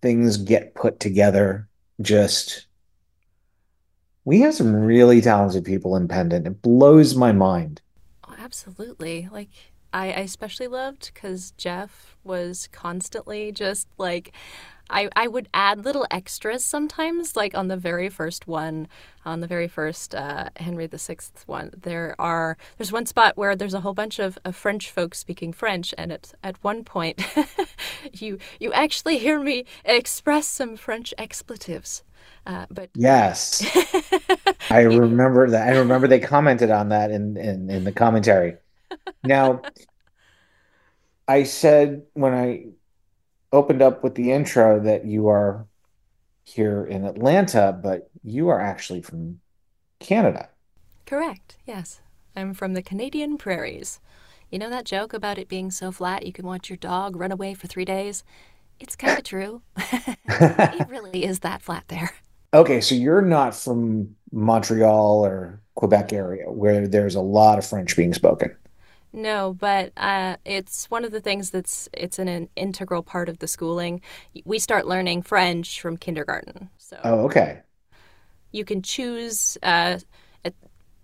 things 0.00 0.36
get 0.36 0.74
put 0.74 1.00
together 1.00 1.68
just 2.00 2.67
we 4.28 4.42
have 4.42 4.52
some 4.52 4.74
really 4.74 5.22
talented 5.22 5.64
people 5.64 5.96
in 5.96 6.06
Pendant. 6.06 6.46
It 6.46 6.60
blows 6.60 7.16
my 7.16 7.32
mind. 7.32 7.80
Oh, 8.28 8.34
absolutely. 8.38 9.26
Like 9.32 9.48
I, 9.90 10.08
I 10.08 10.20
especially 10.20 10.66
loved 10.68 11.12
because 11.14 11.52
Jeff 11.52 12.14
was 12.24 12.68
constantly 12.70 13.52
just 13.52 13.88
like 13.96 14.34
I, 14.90 15.08
I 15.16 15.28
would 15.28 15.48
add 15.54 15.82
little 15.82 16.06
extras 16.10 16.62
sometimes, 16.62 17.36
like 17.36 17.54
on 17.54 17.68
the 17.68 17.76
very 17.78 18.10
first 18.10 18.46
one, 18.46 18.86
on 19.24 19.40
the 19.40 19.46
very 19.46 19.68
first 19.68 20.14
uh, 20.14 20.50
Henry 20.56 20.86
VI 20.86 21.16
one. 21.46 21.70
There 21.74 22.14
are 22.18 22.58
there's 22.76 22.92
one 22.92 23.06
spot 23.06 23.38
where 23.38 23.56
there's 23.56 23.74
a 23.74 23.80
whole 23.80 23.94
bunch 23.94 24.18
of, 24.18 24.38
of 24.44 24.54
French 24.54 24.90
folks 24.90 25.18
speaking 25.18 25.54
French, 25.54 25.94
and 25.96 26.12
at 26.12 26.34
at 26.42 26.62
one 26.62 26.84
point, 26.84 27.22
you 28.12 28.38
you 28.60 28.74
actually 28.74 29.16
hear 29.16 29.40
me 29.40 29.64
express 29.86 30.46
some 30.46 30.76
French 30.76 31.14
expletives. 31.16 32.02
Uh, 32.46 32.66
but 32.70 32.90
yes, 32.94 33.62
I 34.70 34.82
remember 34.82 35.50
that. 35.50 35.68
I 35.68 35.78
remember 35.78 36.08
they 36.08 36.20
commented 36.20 36.70
on 36.70 36.88
that 36.90 37.10
in 37.10 37.36
in, 37.36 37.68
in 37.70 37.84
the 37.84 37.92
commentary. 37.92 38.56
Now, 39.22 39.62
I 41.26 41.42
said 41.42 42.04
when 42.14 42.32
I 42.34 42.66
opened 43.52 43.82
up 43.82 44.02
with 44.02 44.14
the 44.14 44.32
intro 44.32 44.80
that 44.80 45.04
you 45.04 45.28
are 45.28 45.66
here 46.44 46.84
in 46.84 47.04
Atlanta, 47.04 47.78
but 47.82 48.10
you 48.22 48.48
are 48.48 48.60
actually 48.60 49.02
from 49.02 49.40
Canada. 50.00 50.48
Correct, 51.06 51.56
yes. 51.66 52.00
I'm 52.36 52.54
from 52.54 52.74
the 52.74 52.82
Canadian 52.82 53.36
prairies. 53.36 54.00
You 54.50 54.58
know 54.58 54.70
that 54.70 54.84
joke 54.84 55.12
about 55.12 55.38
it 55.38 55.48
being 55.48 55.70
so 55.70 55.92
flat 55.92 56.24
you 56.24 56.32
can 56.32 56.46
watch 56.46 56.70
your 56.70 56.76
dog 56.78 57.16
run 57.16 57.32
away 57.32 57.52
for 57.54 57.66
three 57.66 57.84
days? 57.84 58.24
It's 58.80 58.96
kind 58.96 59.18
of 59.18 59.24
true. 59.32 59.62
it 59.76 60.88
really 60.88 61.24
is 61.24 61.40
that 61.40 61.62
flat 61.62 61.84
there. 61.88 62.10
Okay, 62.54 62.80
so 62.80 62.94
you're 62.94 63.22
not 63.22 63.54
from 63.54 64.16
Montreal 64.32 65.24
or 65.24 65.60
Quebec 65.74 66.12
area 66.12 66.50
where 66.50 66.88
there's 66.88 67.14
a 67.14 67.20
lot 67.20 67.58
of 67.58 67.66
French 67.66 67.96
being 67.96 68.14
spoken. 68.14 68.56
No, 69.12 69.54
but 69.54 69.92
uh, 69.96 70.36
it's 70.44 70.90
one 70.90 71.04
of 71.04 71.12
the 71.12 71.20
things 71.20 71.50
that's 71.50 71.88
it's 71.92 72.18
an, 72.18 72.28
an, 72.28 72.48
integral 72.56 73.02
part 73.02 73.28
of 73.28 73.38
the 73.38 73.48
schooling. 73.48 74.02
We 74.44 74.58
start 74.58 74.86
learning 74.86 75.22
French 75.22 75.80
from 75.80 75.96
kindergarten. 75.96 76.68
So 76.78 76.98
oh, 77.04 77.20
okay. 77.20 77.62
You 78.52 78.64
can 78.64 78.82
choose 78.82 79.56
uh, 79.62 79.98
at, 80.44 80.54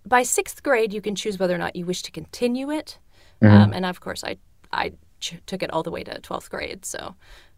by 0.05 0.23
sixth 0.23 0.61
grade. 0.61 0.93
You 0.93 1.01
can 1.01 1.15
choose 1.15 1.39
whether 1.39 1.55
or 1.55 1.57
not 1.57 1.75
you 1.75 1.85
wish 1.85 2.03
to 2.03 2.11
continue 2.11 2.71
it, 2.71 2.99
mm-hmm. 3.41 3.53
um, 3.53 3.73
and 3.73 3.85
of 3.85 3.99
course, 4.01 4.23
I 4.23 4.37
I 4.71 4.93
ch- 5.19 5.41
took 5.47 5.63
it 5.63 5.71
all 5.71 5.81
the 5.81 5.91
way 5.91 6.03
to 6.03 6.19
twelfth 6.19 6.49
grade. 6.49 6.85
So 6.85 7.15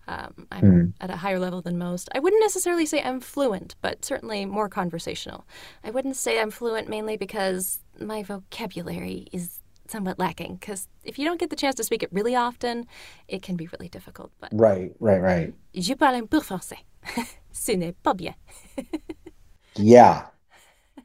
um, 0.08 0.48
I'm 0.52 0.64
mm. 0.64 0.94
at 1.02 1.10
a 1.10 1.18
higher 1.18 1.40
level 1.40 1.62
than 1.62 1.78
most. 1.78 2.10
I 2.16 2.20
wouldn't 2.20 2.42
necessarily 2.42 2.86
say 2.86 3.02
I'm 3.02 3.20
fluent, 3.20 3.76
but 3.82 4.06
certainly 4.06 4.46
more 4.46 4.70
conversational. 4.70 5.46
I 5.84 5.92
wouldn't 5.92 6.16
say 6.16 6.40
I'm 6.40 6.52
fluent 6.52 6.90
mainly 6.90 7.18
because 7.18 7.80
my 8.00 8.24
vocabulary 8.24 9.28
is 9.32 9.60
somewhat 9.90 10.20
lacking 10.20 10.56
because 10.56 10.88
if 11.04 11.18
you 11.18 11.26
don't 11.26 11.40
get 11.40 11.50
the 11.50 11.56
chance 11.56 11.76
to 11.76 11.84
speak 11.84 12.04
it 12.04 12.10
really 12.12 12.36
often, 12.36 12.86
it 13.28 13.42
can 13.42 13.56
be 13.56 13.68
really 13.68 13.90
difficult. 13.90 14.32
But 14.40 14.50
right, 14.54 14.92
right, 15.00 15.22
right. 15.22 15.54
Je 15.74 15.94
parle 15.96 16.16
un 16.16 16.28
peu 16.28 16.42
français. 16.42 16.80
Ce 17.52 17.72
n'est 17.76 17.96
pas 18.04 18.16
bien. 18.16 18.36
yeah. 19.76 20.28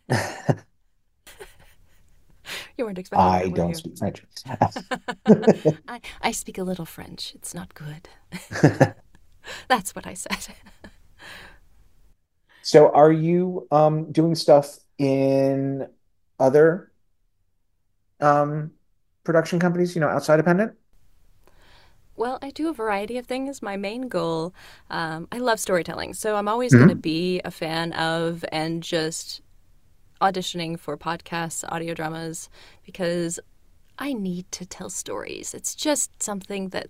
you 2.77 2.85
weren't 2.85 2.99
expecting. 2.99 3.27
I 3.27 3.49
don't 3.49 3.71
you? 3.71 3.75
speak 3.75 3.99
French. 3.99 4.23
I, 5.89 6.01
I 6.21 6.33
speak 6.33 6.59
a 6.59 6.63
little 6.63 6.85
French. 6.85 7.35
It's 7.35 7.55
not 7.55 7.75
good. 7.75 8.09
That's 9.69 9.95
what 9.95 10.07
I 10.07 10.15
said. 10.15 10.55
so, 12.63 12.91
are 12.93 13.13
you 13.13 13.67
um, 13.71 14.13
doing 14.13 14.35
stuff 14.35 14.79
in 14.99 15.89
other 16.39 16.93
um, 18.21 18.73
production 19.25 19.59
companies, 19.59 19.95
you 19.95 20.01
know, 20.01 20.09
outside 20.09 20.39
of 20.39 20.47
Pendant? 20.47 20.73
Well, 22.15 22.39
I 22.43 22.51
do 22.51 22.69
a 22.69 22.73
variety 22.73 23.17
of 23.19 23.27
things. 23.27 23.63
My 23.63 23.77
main 23.77 24.09
goal, 24.09 24.55
um, 24.91 25.29
I 25.33 25.39
love 25.39 25.59
storytelling, 25.59 26.15
so 26.15 26.37
I'm 26.37 26.47
always 26.47 26.73
mm-hmm. 26.73 26.85
going 26.85 26.97
to 26.97 27.03
be 27.03 27.41
a 27.45 27.51
fan 27.51 27.93
of 27.95 28.45
and 28.53 28.83
just 28.83 29.41
auditioning 30.23 30.79
for 30.79 30.97
podcasts, 30.97 31.65
audio 31.69 31.95
dramas, 31.95 32.49
because 32.87 33.41
I 33.99 34.13
need 34.13 34.51
to 34.53 34.65
tell 34.65 34.89
stories. 34.89 35.53
It's 35.53 35.75
just 35.75 36.23
something 36.23 36.71
that 36.71 36.89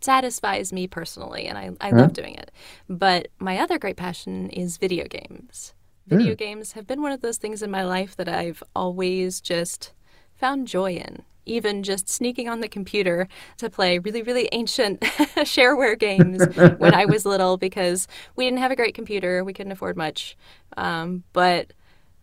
satisfies 0.00 0.72
me 0.72 0.86
personally, 0.86 1.46
and 1.46 1.56
I, 1.58 1.70
I 1.80 1.90
love 1.90 2.12
doing 2.12 2.34
it. 2.34 2.50
But 2.88 3.28
my 3.38 3.58
other 3.58 3.78
great 3.78 3.96
passion 3.96 4.50
is 4.50 4.76
video 4.76 5.06
games. 5.08 5.72
Video 6.06 6.34
mm. 6.34 6.38
games 6.38 6.72
have 6.72 6.86
been 6.86 7.00
one 7.00 7.12
of 7.12 7.22
those 7.22 7.38
things 7.38 7.62
in 7.62 7.70
my 7.70 7.82
life 7.82 8.14
that 8.16 8.28
I've 8.28 8.62
always 8.76 9.40
just 9.40 9.92
found 10.34 10.68
joy 10.68 10.92
in. 10.92 11.22
Even 11.46 11.82
just 11.82 12.08
sneaking 12.08 12.48
on 12.48 12.60
the 12.60 12.68
computer 12.68 13.28
to 13.58 13.68
play 13.68 13.98
really, 13.98 14.22
really 14.22 14.48
ancient 14.52 15.00
shareware 15.00 15.98
games 15.98 16.46
when 16.78 16.94
I 16.94 17.04
was 17.04 17.26
little 17.26 17.56
because 17.56 18.08
we 18.36 18.44
didn't 18.44 18.60
have 18.60 18.70
a 18.70 18.76
great 18.76 18.94
computer. 18.94 19.44
We 19.44 19.52
couldn't 19.52 19.72
afford 19.72 19.96
much. 19.96 20.36
Um, 20.76 21.24
but 21.34 21.72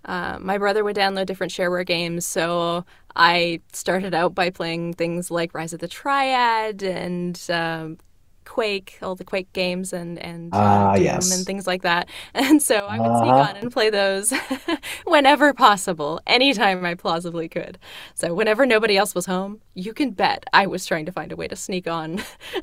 uh, 0.05 0.37
my 0.41 0.57
brother 0.57 0.83
would 0.83 0.95
download 0.95 1.25
different 1.27 1.51
shareware 1.53 1.85
games, 1.85 2.25
so 2.25 2.85
I 3.15 3.61
started 3.73 4.13
out 4.13 4.33
by 4.35 4.49
playing 4.49 4.93
things 4.93 5.31
like 5.31 5.53
Rise 5.53 5.73
of 5.73 5.79
the 5.79 5.87
Triad 5.87 6.81
and 6.83 7.39
um, 7.49 7.97
Quake, 8.45 8.97
all 9.01 9.15
the 9.15 9.23
Quake 9.23 9.51
games, 9.53 9.93
and 9.93 10.17
and 10.19 10.59
uh, 10.59 10.85
Ah, 10.85 10.95
Doom 10.95 11.31
yes. 11.31 11.31
and 11.31 11.45
things 11.45 11.67
like 11.67 11.83
that. 11.83 12.09
And 12.33 12.61
so 12.61 12.75
I 12.87 12.99
would 12.99 13.15
sneak 13.15 13.37
Uh-huh. 13.37 13.37
on 13.37 13.55
and 13.57 13.71
play 13.71 13.89
those 13.89 14.33
whenever 15.05 15.53
possible, 15.53 16.19
anytime 16.27 16.83
I 16.85 16.95
plausibly 16.95 17.47
could. 17.49 17.77
So 18.15 18.33
whenever 18.33 18.65
nobody 18.65 18.97
else 18.97 19.13
was 19.15 19.25
home, 19.27 19.61
you 19.75 19.93
can 19.93 20.11
bet 20.11 20.45
I 20.53 20.67
was 20.67 20.85
trying 20.85 21.05
to 21.05 21.11
find 21.11 21.31
a 21.31 21.35
way 21.35 21.47
to 21.47 21.55
sneak 21.55 21.87
on 21.87 22.21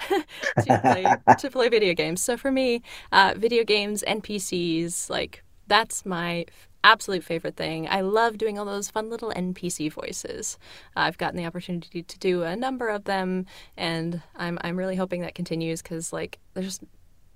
to 0.61 0.77
play 0.79 1.17
to 1.37 1.51
play 1.51 1.69
video 1.69 1.95
games. 1.95 2.23
So 2.23 2.37
for 2.37 2.51
me, 2.51 2.83
uh, 3.13 3.35
video 3.37 3.65
games, 3.65 4.03
NPCs, 4.07 5.09
like 5.11 5.43
that's 5.67 6.05
my 6.07 6.47
absolute 6.89 7.23
favorite 7.23 7.57
thing. 7.57 7.87
I 7.89 8.01
love 8.01 8.39
doing 8.39 8.59
all 8.59 8.65
those 8.65 8.91
fun 8.91 9.11
little 9.11 9.31
NPC 9.31 9.93
voices. 9.93 10.59
I've 10.97 11.19
gotten 11.19 11.37
the 11.37 11.47
opportunity 11.47 12.03
to 12.03 12.19
do 12.19 12.43
a 12.43 12.57
number 12.57 12.89
of 12.89 13.05
them, 13.05 13.47
and 13.77 14.23
I'm 14.37 14.59
I'm 14.63 14.77
really 14.77 14.97
hoping 14.97 15.21
that 15.21 15.35
continues 15.35 15.83
because 15.83 16.13
like 16.13 16.39
there's 16.55 16.81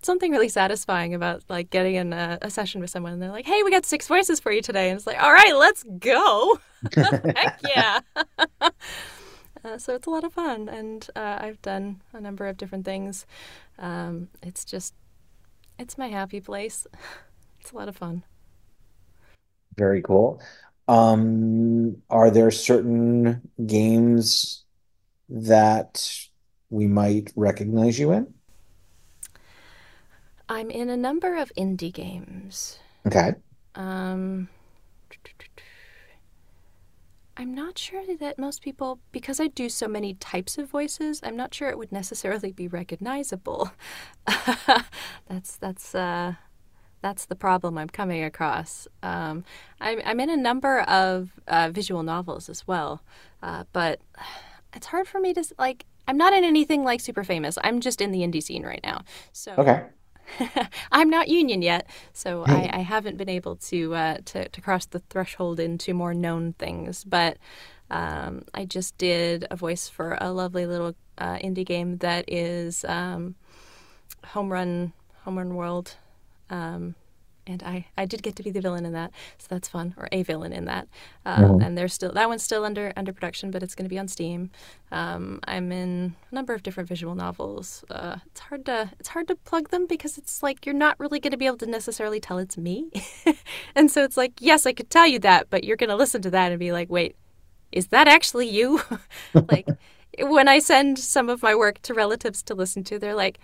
something 0.00 0.32
really 0.32 0.48
satisfying 0.48 1.14
about 1.14 1.42
like 1.48 1.70
getting 1.70 1.94
in 1.94 2.12
a, 2.12 2.38
a 2.42 2.50
session 2.50 2.80
with 2.80 2.90
someone 2.90 3.12
and 3.12 3.22
they're 3.22 3.30
like, 3.30 3.46
"Hey, 3.46 3.62
we 3.62 3.70
got 3.70 3.84
six 3.86 4.08
voices 4.08 4.40
for 4.40 4.50
you 4.50 4.62
today," 4.62 4.88
and 4.88 4.96
it's 4.96 5.06
like, 5.06 5.22
"All 5.22 5.32
right, 5.32 5.54
let's 5.54 5.84
go." 5.98 6.58
Heck 6.94 7.60
yeah. 7.68 8.00
Uh, 9.64 9.78
so 9.78 9.94
it's 9.94 10.08
a 10.08 10.10
lot 10.10 10.24
of 10.24 10.32
fun, 10.32 10.68
and 10.68 11.08
uh, 11.14 11.38
I've 11.40 11.62
done 11.62 12.02
a 12.12 12.20
number 12.20 12.48
of 12.48 12.56
different 12.56 12.84
things. 12.84 13.26
Um, 13.78 14.28
it's 14.42 14.64
just, 14.64 14.92
it's 15.78 15.96
my 15.96 16.08
happy 16.08 16.40
place. 16.40 16.84
It's 17.60 17.70
a 17.70 17.76
lot 17.76 17.88
of 17.88 17.96
fun. 17.96 18.24
Very 19.76 20.02
cool. 20.02 20.42
Um, 20.88 22.02
are 22.10 22.30
there 22.30 22.50
certain 22.50 23.48
games 23.64 24.64
that 25.28 26.10
we 26.70 26.86
might 26.86 27.32
recognize 27.36 27.98
you 27.98 28.12
in? 28.12 28.34
I'm 30.48 30.70
in 30.70 30.90
a 30.90 30.96
number 30.96 31.36
of 31.36 31.52
indie 31.56 31.92
games. 31.92 32.78
Okay. 33.06 33.34
Um, 33.74 34.48
I'm 37.36 37.54
not 37.54 37.78
sure 37.78 38.04
that 38.20 38.38
most 38.38 38.62
people, 38.62 39.00
because 39.10 39.40
I 39.40 39.46
do 39.46 39.68
so 39.70 39.88
many 39.88 40.14
types 40.14 40.58
of 40.58 40.68
voices, 40.68 41.20
I'm 41.22 41.36
not 41.36 41.54
sure 41.54 41.70
it 41.70 41.78
would 41.78 41.90
necessarily 41.90 42.52
be 42.52 42.68
recognizable. 42.68 43.72
that's 45.28 45.56
that's 45.56 45.94
uh, 45.94 46.34
that's 47.02 47.26
the 47.26 47.34
problem 47.36 47.76
I'm 47.76 47.88
coming 47.88 48.24
across. 48.24 48.88
Um, 49.02 49.44
I'm 49.80 50.00
I'm 50.04 50.20
in 50.20 50.30
a 50.30 50.36
number 50.36 50.80
of 50.82 51.32
uh, 51.46 51.70
visual 51.70 52.02
novels 52.02 52.48
as 52.48 52.66
well, 52.66 53.02
uh, 53.42 53.64
but 53.72 54.00
it's 54.74 54.86
hard 54.86 55.06
for 55.06 55.20
me 55.20 55.34
to 55.34 55.44
like. 55.58 55.84
I'm 56.08 56.16
not 56.16 56.32
in 56.32 56.42
anything 56.42 56.82
like 56.82 57.00
super 57.00 57.22
famous. 57.22 57.58
I'm 57.62 57.80
just 57.80 58.00
in 58.00 58.10
the 58.10 58.20
indie 58.20 58.42
scene 58.42 58.64
right 58.64 58.80
now. 58.82 59.04
So 59.32 59.54
Okay. 59.58 59.84
I'm 60.92 61.10
not 61.10 61.28
union 61.28 61.62
yet, 61.62 61.86
so 62.12 62.44
I, 62.46 62.70
I 62.72 62.78
haven't 62.80 63.16
been 63.18 63.28
able 63.28 63.56
to, 63.56 63.94
uh, 63.94 64.16
to 64.26 64.48
to 64.48 64.60
cross 64.60 64.86
the 64.86 65.00
threshold 65.10 65.60
into 65.60 65.94
more 65.94 66.14
known 66.14 66.54
things. 66.54 67.04
But 67.04 67.38
um, 67.90 68.44
I 68.54 68.64
just 68.64 68.96
did 68.98 69.46
a 69.50 69.56
voice 69.56 69.88
for 69.88 70.16
a 70.20 70.32
lovely 70.32 70.66
little 70.66 70.94
uh, 71.18 71.36
indie 71.38 71.66
game 71.66 71.98
that 71.98 72.24
is 72.28 72.84
um, 72.86 73.34
Home 74.28 74.50
Run 74.52 74.92
Home 75.24 75.38
Run 75.38 75.54
World, 75.54 75.96
um, 76.52 76.94
and 77.44 77.60
I, 77.64 77.86
I 77.98 78.04
did 78.06 78.22
get 78.22 78.36
to 78.36 78.42
be 78.44 78.50
the 78.50 78.60
villain 78.60 78.86
in 78.86 78.92
that, 78.92 79.10
so 79.38 79.48
that's 79.50 79.68
fun, 79.68 79.94
or 79.96 80.08
a 80.12 80.22
villain 80.22 80.52
in 80.52 80.66
that. 80.66 80.86
Uh, 81.26 81.38
And 81.60 81.76
there's 81.76 81.92
still 81.92 82.12
that 82.12 82.28
one's 82.28 82.42
still 82.44 82.64
under 82.64 82.92
under 82.96 83.12
production, 83.12 83.50
but 83.50 83.62
it's 83.64 83.74
going 83.74 83.84
to 83.84 83.88
be 83.88 83.98
on 83.98 84.06
Steam. 84.06 84.50
Um, 84.92 85.40
I'm 85.48 85.72
in 85.72 86.14
a 86.30 86.34
number 86.34 86.54
of 86.54 86.62
different 86.62 86.88
visual 86.88 87.16
novels. 87.16 87.84
Uh, 87.90 88.16
it's 88.26 88.40
hard 88.40 88.64
to 88.66 88.92
it's 89.00 89.08
hard 89.08 89.26
to 89.28 89.34
plug 89.34 89.70
them 89.70 89.86
because 89.86 90.18
it's 90.18 90.42
like 90.42 90.64
you're 90.66 90.74
not 90.86 90.94
really 91.00 91.18
going 91.18 91.32
to 91.32 91.36
be 91.36 91.46
able 91.46 91.56
to 91.58 91.66
necessarily 91.66 92.20
tell 92.20 92.38
it's 92.38 92.56
me, 92.56 92.90
and 93.74 93.90
so 93.90 94.04
it's 94.04 94.16
like 94.16 94.34
yes, 94.40 94.64
I 94.66 94.72
could 94.72 94.90
tell 94.90 95.08
you 95.08 95.18
that, 95.20 95.50
but 95.50 95.64
you're 95.64 95.76
going 95.76 95.90
to 95.90 95.96
listen 95.96 96.22
to 96.22 96.30
that 96.30 96.52
and 96.52 96.60
be 96.60 96.70
like, 96.72 96.90
wait, 96.90 97.16
is 97.72 97.88
that 97.88 98.06
actually 98.06 98.48
you? 98.48 98.80
like 99.50 99.66
when 100.20 100.46
I 100.48 100.60
send 100.60 100.98
some 100.98 101.28
of 101.28 101.42
my 101.42 101.54
work 101.54 101.80
to 101.82 101.94
relatives 101.94 102.42
to 102.44 102.54
listen 102.54 102.84
to, 102.84 102.98
they're 102.98 103.14
like, 103.16 103.38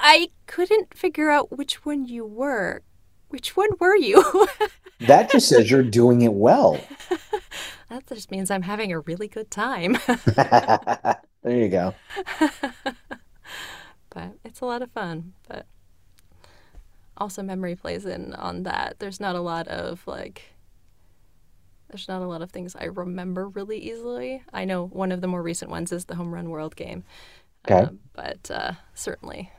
I 0.00 0.30
couldn't 0.46 0.94
figure 0.96 1.30
out 1.30 1.56
which 1.56 1.84
one 1.84 2.06
you 2.06 2.24
were. 2.24 2.82
Which 3.28 3.56
one 3.56 3.70
were 3.78 3.96
you? 3.96 4.48
That 5.06 5.30
just 5.30 5.48
says 5.48 5.70
you're 5.70 5.82
doing 5.82 6.20
it 6.22 6.34
well. 6.34 6.78
that 7.88 8.06
just 8.06 8.30
means 8.30 8.50
I'm 8.50 8.60
having 8.60 8.92
a 8.92 9.00
really 9.00 9.28
good 9.28 9.50
time. 9.50 9.98
There 11.42 11.56
you 11.56 11.70
go. 11.70 11.94
but 14.10 14.34
it's 14.44 14.60
a 14.60 14.66
lot 14.66 14.82
of 14.82 14.90
fun. 14.90 15.32
But 15.48 15.64
also, 17.16 17.42
memory 17.42 17.74
plays 17.76 18.04
in 18.04 18.34
on 18.34 18.64
that. 18.64 18.96
There's 18.98 19.20
not 19.20 19.36
a 19.36 19.40
lot 19.40 19.66
of 19.66 20.06
like, 20.06 20.52
there's 21.88 22.08
not 22.08 22.20
a 22.20 22.26
lot 22.26 22.42
of 22.42 22.50
things 22.50 22.76
I 22.76 22.84
remember 22.84 23.48
really 23.48 23.78
easily. 23.78 24.42
I 24.52 24.66
know 24.66 24.86
one 24.86 25.12
of 25.12 25.22
the 25.22 25.28
more 25.28 25.42
recent 25.42 25.70
ones 25.70 25.92
is 25.92 26.04
the 26.04 26.16
Home 26.16 26.34
Run 26.34 26.50
World 26.50 26.76
game. 26.76 27.04
Okay. 27.66 27.84
Uh, 27.84 27.88
but 28.12 28.50
uh, 28.50 28.72
certainly, 28.92 29.50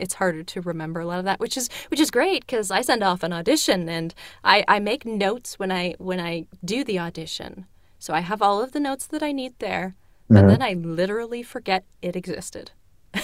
it's 0.00 0.14
harder 0.14 0.42
to 0.42 0.60
remember 0.60 1.00
a 1.00 1.06
lot 1.06 1.18
of 1.18 1.24
that, 1.26 1.40
which 1.40 1.56
is 1.56 1.68
which 1.88 2.00
is 2.00 2.10
great 2.10 2.46
because 2.46 2.70
I 2.70 2.80
send 2.80 3.02
off 3.02 3.22
an 3.22 3.32
audition 3.32 3.88
and 3.88 4.14
I, 4.42 4.64
I 4.66 4.78
make 4.80 5.04
notes 5.04 5.58
when 5.58 5.70
I 5.70 5.94
when 5.98 6.20
I 6.20 6.46
do 6.64 6.82
the 6.84 6.98
audition. 6.98 7.66
So 7.98 8.14
I 8.14 8.20
have 8.20 8.40
all 8.42 8.62
of 8.62 8.72
the 8.72 8.80
notes 8.80 9.06
that 9.08 9.22
I 9.22 9.32
need 9.32 9.54
there, 9.58 9.94
but 10.28 10.46
then 10.48 10.62
I 10.62 10.72
literally 10.72 11.42
forget 11.42 11.84
it 12.02 12.16
existed 12.16 12.70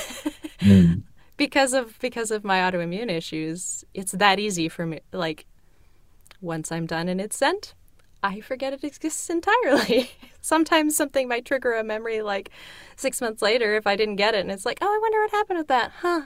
Mm. 0.60 1.02
because 1.36 1.72
of 1.74 1.98
because 2.00 2.30
of 2.30 2.42
my 2.44 2.58
autoimmune 2.58 3.10
issues. 3.10 3.84
It's 3.94 4.12
that 4.12 4.38
easy 4.40 4.68
for 4.68 4.86
me. 4.86 5.00
Like 5.12 5.46
once 6.40 6.72
I'm 6.72 6.86
done 6.86 7.08
and 7.08 7.20
it's 7.20 7.36
sent, 7.36 7.74
I 8.22 8.40
forget 8.40 8.72
it 8.72 8.82
exists 8.84 9.30
entirely. 9.30 10.10
Sometimes 10.40 10.96
something 10.96 11.28
might 11.28 11.44
trigger 11.44 11.74
a 11.74 11.84
memory 11.84 12.22
like 12.22 12.50
six 12.96 13.20
months 13.20 13.42
later 13.42 13.76
if 13.76 13.86
I 13.86 13.96
didn't 13.96 14.16
get 14.16 14.34
it, 14.34 14.40
and 14.40 14.50
it's 14.50 14.64
like, 14.66 14.78
oh, 14.80 14.86
I 14.86 14.98
wonder 15.00 15.20
what 15.20 15.30
happened 15.30 15.58
with 15.58 15.68
that, 15.68 15.92
huh? 16.00 16.22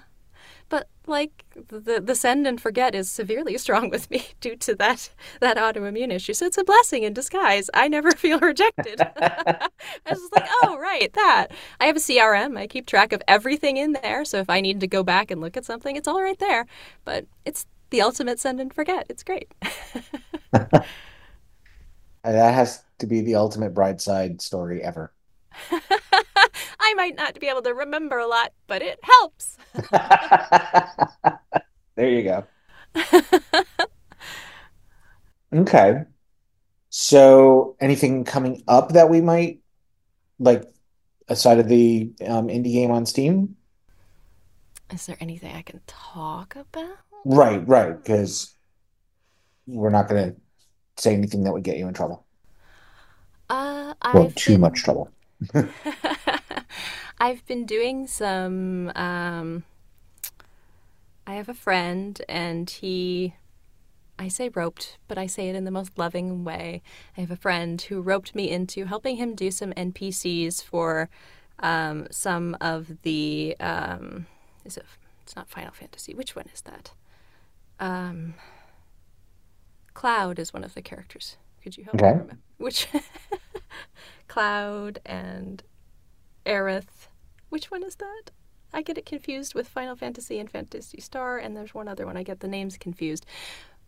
But 0.70 0.88
like 1.06 1.44
the 1.54 2.00
the 2.00 2.14
send 2.14 2.46
and 2.46 2.60
forget 2.60 2.94
is 2.94 3.10
severely 3.10 3.58
strong 3.66 3.90
with 3.90 4.10
me 4.10 4.28
due 4.40 4.56
to 4.56 4.74
that 4.76 5.10
that 5.40 5.58
autoimmune 5.58 6.12
issue. 6.12 6.34
So 6.34 6.46
it's 6.46 6.58
a 6.58 6.64
blessing 6.64 7.02
in 7.04 7.12
disguise. 7.12 7.70
I 7.74 7.88
never 7.88 8.12
feel 8.24 8.40
rejected. 8.40 9.02
I 9.02 9.68
was 10.08 10.20
just 10.20 10.34
like, 10.34 10.48
oh 10.62 10.78
right, 10.78 11.12
that. 11.14 11.48
I 11.80 11.86
have 11.86 11.96
a 11.96 12.00
CRM. 12.00 12.58
I 12.58 12.68
keep 12.68 12.86
track 12.86 13.12
of 13.12 13.22
everything 13.28 13.76
in 13.76 13.92
there. 13.92 14.24
So 14.24 14.38
if 14.38 14.50
I 14.50 14.62
need 14.62 14.80
to 14.80 14.88
go 14.88 15.02
back 15.04 15.30
and 15.30 15.40
look 15.42 15.58
at 15.58 15.66
something, 15.66 15.96
it's 15.96 16.08
all 16.08 16.22
right 16.22 16.38
there. 16.38 16.66
But 17.04 17.26
it's 17.44 17.66
the 17.90 18.02
ultimate 18.02 18.40
send 18.40 18.60
and 18.60 18.72
forget. 18.72 19.06
It's 19.10 19.24
great. 19.24 19.52
That 22.24 22.54
has 22.54 22.82
to 22.98 23.06
be 23.06 23.20
the 23.22 23.34
ultimate 23.36 23.74
brightside 23.74 24.40
story 24.40 24.82
ever. 24.82 25.12
I 27.00 27.06
might 27.06 27.16
not 27.16 27.40
be 27.40 27.48
able 27.48 27.62
to 27.62 27.72
remember 27.72 28.18
a 28.18 28.26
lot, 28.26 28.52
but 28.66 28.82
it 28.82 28.98
helps. 29.02 29.56
There 31.96 32.08
you 32.08 32.22
go. 32.22 32.44
Okay. 35.52 36.04
So 36.90 37.76
anything 37.80 38.24
coming 38.24 38.62
up 38.68 38.92
that 38.92 39.10
we 39.10 39.20
might 39.20 39.58
like 40.38 40.62
aside 41.28 41.58
of 41.58 41.68
the 41.68 42.12
um, 42.26 42.46
indie 42.48 42.72
game 42.72 42.90
on 42.92 43.04
Steam? 43.04 43.56
Is 44.92 45.06
there 45.06 45.16
anything 45.20 45.54
I 45.54 45.62
can 45.62 45.80
talk 45.88 46.54
about? 46.56 46.98
Right, 47.24 47.66
right, 47.68 47.96
because 48.00 48.54
we're 49.66 49.90
not 49.90 50.08
going 50.08 50.32
to 50.34 50.40
say 51.02 51.14
anything 51.14 51.42
that 51.44 51.52
would 51.52 51.64
get 51.64 51.76
you 51.78 51.88
in 51.88 51.94
trouble. 51.94 52.24
Uh, 53.50 53.94
Well, 54.14 54.26
I've 54.26 54.34
too 54.36 54.52
been- 54.54 54.60
much 54.60 54.82
trouble. 54.84 55.10
I've 57.20 57.46
been 57.46 57.66
doing 57.66 58.06
some. 58.06 58.90
Um, 58.96 59.64
I 61.26 61.34
have 61.34 61.50
a 61.50 61.54
friend, 61.54 62.20
and 62.28 62.68
he. 62.68 63.34
I 64.18 64.28
say 64.28 64.48
roped, 64.48 64.98
but 65.06 65.16
I 65.18 65.26
say 65.26 65.48
it 65.48 65.54
in 65.54 65.64
the 65.64 65.70
most 65.70 65.98
loving 65.98 66.44
way. 66.44 66.82
I 67.16 67.20
have 67.20 67.30
a 67.30 67.36
friend 67.36 67.80
who 67.80 68.00
roped 68.00 68.34
me 68.34 68.50
into 68.50 68.86
helping 68.86 69.16
him 69.16 69.34
do 69.34 69.50
some 69.50 69.72
NPCs 69.72 70.62
for 70.62 71.10
um, 71.58 72.06
some 72.10 72.56
of 72.60 73.02
the. 73.02 73.54
Um, 73.60 74.26
is 74.64 74.78
it? 74.78 74.86
It's 75.22 75.36
not 75.36 75.48
Final 75.48 75.72
Fantasy. 75.72 76.14
Which 76.14 76.34
one 76.34 76.46
is 76.54 76.62
that? 76.62 76.92
Um, 77.78 78.34
Cloud 79.92 80.38
is 80.38 80.54
one 80.54 80.64
of 80.64 80.72
the 80.72 80.82
characters. 80.82 81.36
Could 81.62 81.76
you 81.76 81.84
help 81.84 82.00
me 82.00 82.08
remember 82.08 82.38
which? 82.56 82.88
Cloud 84.28 85.00
and 85.04 85.62
Aerith. 86.46 87.08
Which 87.50 87.70
one 87.70 87.82
is 87.82 87.96
that? 87.96 88.30
I 88.72 88.82
get 88.82 88.98
it 88.98 89.04
confused 89.06 89.54
with 89.54 89.68
Final 89.68 89.96
Fantasy 89.96 90.38
and 90.38 90.50
Phantasy 90.50 91.00
Star, 91.00 91.38
and 91.38 91.56
there's 91.56 91.74
one 91.74 91.88
other 91.88 92.06
one. 92.06 92.16
I 92.16 92.22
get 92.22 92.40
the 92.40 92.48
names 92.48 92.78
confused. 92.78 93.26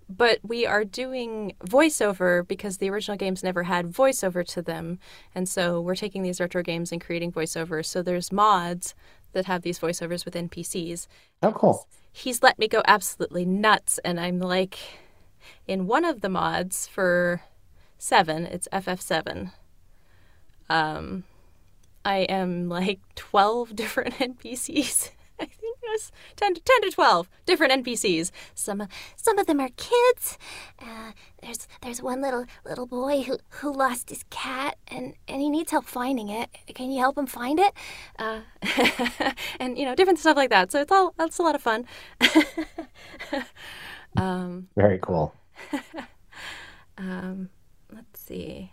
But 0.09 0.41
we 0.43 0.67
are 0.67 0.85
doing 0.85 1.55
voiceover 1.65 2.47
because 2.47 2.79
the 2.79 2.91
original 2.91 3.17
games 3.17 3.43
never 3.43 3.63
had 3.63 3.93
voiceover 3.93 4.45
to 4.49 4.61
them. 4.61 4.99
And 5.35 5.49
so 5.49 5.81
we're 5.81 5.95
taking 5.95 6.23
these 6.23 6.41
retro 6.41 6.63
games 6.63 6.93
and 6.93 7.01
creating 7.01 7.33
voiceovers. 7.33 7.87
So 7.87 8.03
there's 8.03 8.33
mods 8.33 8.95
that 9.33 9.47
have 9.47 9.63
these 9.63 9.79
voiceovers 9.79 10.25
with 10.25 10.35
NPCs. 10.35 11.07
Oh, 11.43 11.53
cool. 11.53 11.87
He's 12.13 12.43
let 12.43 12.59
me 12.59 12.69
go 12.69 12.83
absolutely 12.87 13.47
nuts, 13.47 13.99
and 14.05 14.21
I'm 14.21 14.39
like, 14.39 14.79
in 15.67 15.87
one 15.87 16.05
of 16.05 16.21
the 16.21 16.29
mods 16.29 16.87
for 16.87 17.43
seven, 17.97 18.45
it's 18.45 18.69
FF7. 18.73 19.53
Um, 20.69 21.25
I 22.05 22.19
am 22.19 22.69
like 22.69 23.01
12 23.15 23.77
different 23.77 24.15
NPCs. 24.19 25.11
I 25.41 25.47
think 25.47 25.77
it 25.83 25.91
was 25.91 26.13
10 26.37 26.55
to, 26.55 26.61
10 26.61 26.83
to 26.83 26.91
12 26.91 27.29
different 27.47 27.85
NPCs. 27.85 28.31
Some 28.55 28.87
some 29.17 29.39
of 29.39 29.47
them 29.47 29.61
are 29.61 29.71
kids. 29.77 30.39
Uh, 30.81 31.13
there's 31.43 31.67
there's 31.81 32.01
one 32.01 32.23
little 32.23 32.47
little 32.65 32.87
boy 32.87 33.23
who, 33.23 33.39
who 33.49 33.73
lost 33.73 34.11
his 34.11 34.25
cat 34.31 34.77
and, 34.87 35.15
and 35.27 35.41
he 35.41 35.51
needs 35.51 35.73
help 35.73 35.87
finding 35.87 36.29
it. 36.29 36.49
Can 36.75 36.93
you 36.93 37.01
help 37.01 37.19
him 37.19 37.27
find 37.27 37.59
it? 37.59 37.73
Uh, 38.19 38.41
and 39.61 39.77
you 39.77 39.85
know 39.85 39.97
different 39.97 40.21
stuff 40.21 40.37
like 40.37 40.51
that. 40.51 40.71
So 40.71 40.81
it's 40.81 40.93
all 40.93 41.13
that's 41.19 41.39
a 41.39 41.43
lot 41.43 41.57
of 41.57 41.63
fun. 41.63 41.87
um, 44.17 44.69
Very 44.77 45.01
cool. 45.03 45.35
um, 46.99 47.49
let's 47.93 48.21
see 48.21 48.71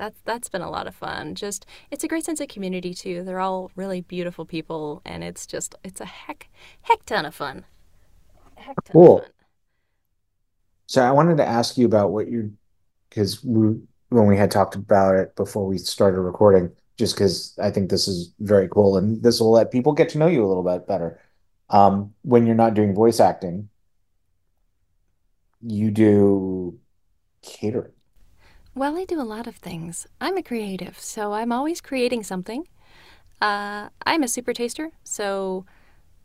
that's 0.00 0.18
that's 0.24 0.48
been 0.48 0.62
a 0.62 0.70
lot 0.70 0.86
of 0.86 0.94
fun. 0.94 1.34
Just 1.34 1.66
it's 1.90 2.02
a 2.02 2.08
great 2.08 2.24
sense 2.24 2.40
of 2.40 2.48
community 2.48 2.94
too. 2.94 3.22
They're 3.22 3.38
all 3.38 3.70
really 3.76 4.00
beautiful 4.00 4.46
people, 4.46 5.02
and 5.04 5.22
it's 5.22 5.46
just 5.46 5.74
it's 5.84 6.00
a 6.00 6.06
heck 6.06 6.48
heck 6.80 7.04
ton 7.04 7.26
of 7.26 7.34
fun. 7.34 7.66
Heck 8.56 8.82
ton 8.82 8.92
cool. 8.92 9.18
Of 9.18 9.24
fun. 9.24 9.32
So 10.86 11.02
I 11.02 11.10
wanted 11.10 11.36
to 11.36 11.46
ask 11.46 11.76
you 11.76 11.84
about 11.84 12.12
what 12.12 12.28
you 12.28 12.54
because 13.10 13.44
we 13.44 13.78
when 14.08 14.26
we 14.26 14.38
had 14.38 14.50
talked 14.50 14.74
about 14.74 15.16
it 15.16 15.36
before 15.36 15.66
we 15.66 15.76
started 15.76 16.20
recording, 16.20 16.72
just 16.96 17.14
because 17.14 17.54
I 17.62 17.70
think 17.70 17.90
this 17.90 18.08
is 18.08 18.32
very 18.40 18.68
cool 18.68 18.96
and 18.96 19.22
this 19.22 19.38
will 19.38 19.52
let 19.52 19.70
people 19.70 19.92
get 19.92 20.08
to 20.10 20.18
know 20.18 20.28
you 20.28 20.42
a 20.42 20.48
little 20.48 20.64
bit 20.64 20.88
better. 20.88 21.20
Um, 21.68 22.14
when 22.22 22.46
you're 22.46 22.56
not 22.56 22.72
doing 22.72 22.94
voice 22.94 23.20
acting, 23.20 23.68
you 25.60 25.90
do 25.90 26.78
catering. 27.42 27.92
Well, 28.74 28.96
I 28.96 29.04
do 29.04 29.20
a 29.20 29.22
lot 29.22 29.46
of 29.46 29.56
things. 29.56 30.06
I'm 30.20 30.36
a 30.36 30.42
creative, 30.42 30.98
so 30.98 31.32
I'm 31.32 31.52
always 31.52 31.80
creating 31.80 32.22
something. 32.22 32.66
Uh, 33.40 33.88
I'm 34.06 34.22
a 34.22 34.28
super 34.28 34.52
taster, 34.52 34.92
so 35.02 35.64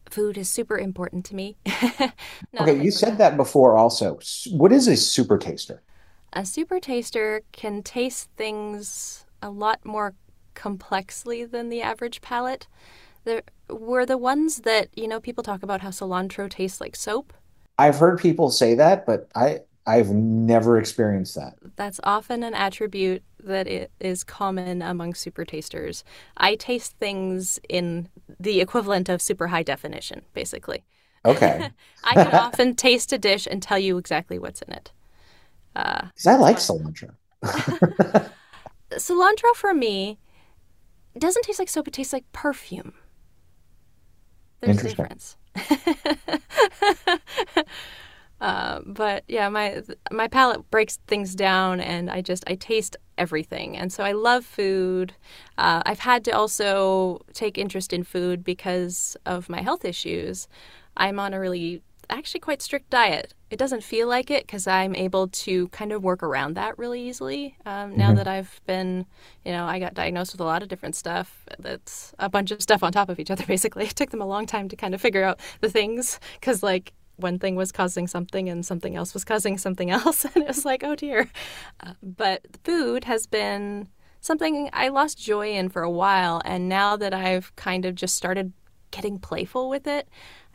food 0.10 0.38
is 0.38 0.49
super 0.49 0.77
important 0.77 1.25
to 1.25 1.36
me. 1.36 1.58
okay, 2.60 2.81
you 2.81 2.91
said 2.91 3.17
that 3.17 3.36
before 3.36 3.75
also. 3.75 4.19
What 4.51 4.71
is 4.71 4.88
a 4.88 4.95
super 4.95 5.38
taster? 5.38 5.81
A 6.34 6.45
super 6.45 6.79
taster 6.79 7.41
can 7.51 7.81
taste 7.81 8.29
things 8.38 9.25
a 9.41 9.49
lot 9.49 9.84
more 9.86 10.13
complexly 10.53 11.45
than 11.45 11.69
the 11.69 11.81
average 11.81 12.21
palate. 12.21 12.67
There 13.23 13.41
were 13.69 14.05
the 14.05 14.17
ones 14.17 14.60
that, 14.60 14.89
you 14.95 15.08
know, 15.08 15.19
people 15.19 15.43
talk 15.43 15.63
about 15.63 15.81
how 15.81 15.89
cilantro 15.89 16.49
tastes 16.49 16.79
like 16.79 16.95
soap. 16.95 17.34
I've 17.77 17.97
heard 17.97 18.19
people 18.19 18.51
say 18.51 18.75
that, 18.75 19.05
but 19.05 19.29
I 19.36 19.62
I've 19.87 20.09
never 20.09 20.79
experienced 20.79 21.35
that. 21.35 21.55
That's 21.75 21.99
often 22.03 22.43
an 22.43 22.53
attribute 22.55 23.23
that 23.43 23.67
is 23.99 24.23
common 24.23 24.81
among 24.81 25.13
super 25.13 25.45
tasters. 25.45 26.03
I 26.37 26.55
taste 26.55 26.97
things 26.97 27.59
in 27.69 28.09
the 28.39 28.61
equivalent 28.61 29.09
of 29.09 29.21
super 29.21 29.47
high 29.47 29.63
definition, 29.63 30.23
basically. 30.33 30.83
Okay. 31.23 31.69
I 32.03 32.13
can 32.13 32.33
often 32.33 32.75
taste 32.75 33.13
a 33.13 33.17
dish 33.17 33.47
and 33.49 33.61
tell 33.61 33.77
you 33.77 33.97
exactly 33.97 34.39
what's 34.39 34.61
in 34.63 34.73
it. 34.73 34.91
Because 35.73 36.25
uh, 36.25 36.31
I 36.31 36.35
like 36.37 36.57
cilantro. 36.57 37.13
cilantro 38.91 39.55
for 39.55 39.73
me 39.73 40.17
doesn't 41.17 41.43
taste 41.43 41.59
like 41.59 41.69
soap, 41.69 41.87
it 41.87 41.93
tastes 41.93 42.13
like 42.13 42.29
perfume. 42.31 42.93
There's 44.61 44.79
a 44.79 44.89
difference. 44.89 45.37
Uh, 48.41 48.81
but 48.85 49.23
yeah, 49.27 49.47
my 49.49 49.81
my 50.11 50.27
palate 50.27 50.69
breaks 50.69 50.97
things 51.07 51.35
down, 51.35 51.79
and 51.79 52.09
I 52.09 52.21
just 52.21 52.43
I 52.47 52.55
taste 52.55 52.97
everything, 53.17 53.77
and 53.77 53.91
so 53.91 54.03
I 54.03 54.11
love 54.11 54.45
food. 54.45 55.13
Uh, 55.57 55.81
I've 55.85 55.99
had 55.99 56.25
to 56.25 56.31
also 56.31 57.21
take 57.33 57.57
interest 57.57 57.93
in 57.93 58.03
food 58.03 58.43
because 58.43 59.15
of 59.25 59.49
my 59.49 59.61
health 59.61 59.85
issues. 59.85 60.47
I'm 60.97 61.19
on 61.19 61.33
a 61.33 61.39
really 61.39 61.81
actually 62.09 62.39
quite 62.39 62.61
strict 62.61 62.89
diet. 62.89 63.33
It 63.49 63.57
doesn't 63.57 63.83
feel 63.83 64.07
like 64.07 64.29
it 64.29 64.45
because 64.45 64.67
I'm 64.67 64.95
able 64.95 65.27
to 65.27 65.67
kind 65.69 65.91
of 65.91 66.03
work 66.03 66.23
around 66.23 66.55
that 66.55 66.77
really 66.77 67.01
easily. 67.07 67.57
Um, 67.65 67.95
now 67.95 68.07
mm-hmm. 68.07 68.17
that 68.17 68.27
I've 68.27 68.59
been, 68.65 69.05
you 69.43 69.51
know, 69.51 69.65
I 69.65 69.79
got 69.79 69.93
diagnosed 69.93 70.33
with 70.33 70.41
a 70.41 70.45
lot 70.45 70.61
of 70.61 70.67
different 70.67 70.95
stuff. 70.95 71.45
That's 71.59 72.13
a 72.19 72.29
bunch 72.29 72.51
of 72.51 72.61
stuff 72.61 72.83
on 72.83 72.91
top 72.91 73.09
of 73.09 73.19
each 73.19 73.31
other, 73.31 73.45
basically. 73.47 73.85
It 73.85 73.95
took 73.95 74.09
them 74.09 74.21
a 74.21 74.27
long 74.27 74.45
time 74.45 74.67
to 74.69 74.75
kind 74.75 74.93
of 74.93 75.01
figure 75.01 75.23
out 75.23 75.39
the 75.61 75.69
things 75.69 76.19
because, 76.39 76.63
like, 76.63 76.93
one 77.17 77.39
thing 77.39 77.56
was 77.56 77.71
causing 77.71 78.08
something 78.08 78.49
and 78.49 78.65
something 78.65 78.95
else 78.95 79.13
was 79.13 79.23
causing 79.23 79.58
something 79.58 79.89
else. 79.99 80.25
And 80.25 80.38
it 80.38 80.47
was 80.47 80.65
like, 80.65 80.84
oh 80.84 80.95
dear. 80.95 81.30
Uh, 81.80 81.93
but 82.01 82.41
food 82.63 83.06
has 83.06 83.28
been 83.28 83.89
something 84.21 84.69
I 84.73 84.89
lost 84.89 85.17
joy 85.17 85.51
in 85.51 85.69
for 85.69 85.82
a 85.82 85.91
while. 85.91 86.41
And 86.45 86.67
now 86.67 86.95
that 86.97 87.13
I've 87.13 87.56
kind 87.56 87.86
of 87.86 87.95
just 87.95 88.15
started 88.15 88.54
getting 88.91 89.19
playful 89.19 89.69
with 89.69 89.88
it, 89.88 90.08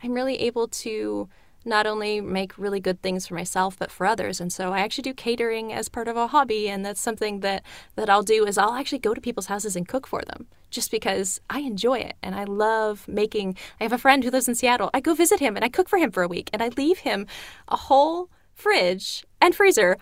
I'm 0.03 0.13
really 0.13 0.39
able 0.41 0.67
to 0.67 1.29
not 1.63 1.85
only 1.85 2.21
make 2.21 2.57
really 2.57 2.79
good 2.79 3.01
things 3.01 3.27
for 3.27 3.35
myself 3.35 3.77
but 3.77 3.91
for 3.91 4.07
others 4.07 4.41
and 4.41 4.51
so 4.51 4.73
i 4.73 4.79
actually 4.79 5.03
do 5.03 5.13
catering 5.13 5.71
as 5.71 5.89
part 5.89 6.07
of 6.07 6.17
a 6.17 6.27
hobby 6.27 6.67
and 6.67 6.83
that's 6.83 6.99
something 6.99 7.41
that 7.41 7.63
that 7.95 8.09
i'll 8.09 8.23
do 8.23 8.45
is 8.45 8.57
i'll 8.57 8.73
actually 8.73 8.97
go 8.97 9.13
to 9.13 9.21
people's 9.21 9.45
houses 9.45 9.75
and 9.75 9.87
cook 9.87 10.07
for 10.07 10.23
them 10.23 10.47
just 10.71 10.89
because 10.91 11.39
i 11.49 11.59
enjoy 11.59 11.99
it 11.99 12.15
and 12.23 12.35
i 12.35 12.43
love 12.43 13.07
making 13.07 13.55
i 13.79 13.83
have 13.83 13.93
a 13.93 13.97
friend 13.97 14.23
who 14.23 14.31
lives 14.31 14.47
in 14.47 14.55
seattle 14.55 14.89
i 14.93 14.99
go 14.99 15.13
visit 15.13 15.39
him 15.39 15.55
and 15.55 15.63
i 15.63 15.69
cook 15.69 15.87
for 15.87 15.97
him 15.97 16.11
for 16.11 16.23
a 16.23 16.27
week 16.27 16.49
and 16.53 16.63
i 16.63 16.69
leave 16.69 16.99
him 16.99 17.27
a 17.67 17.77
whole 17.77 18.29
fridge 18.53 19.25
and 19.39 19.53
freezer 19.55 19.97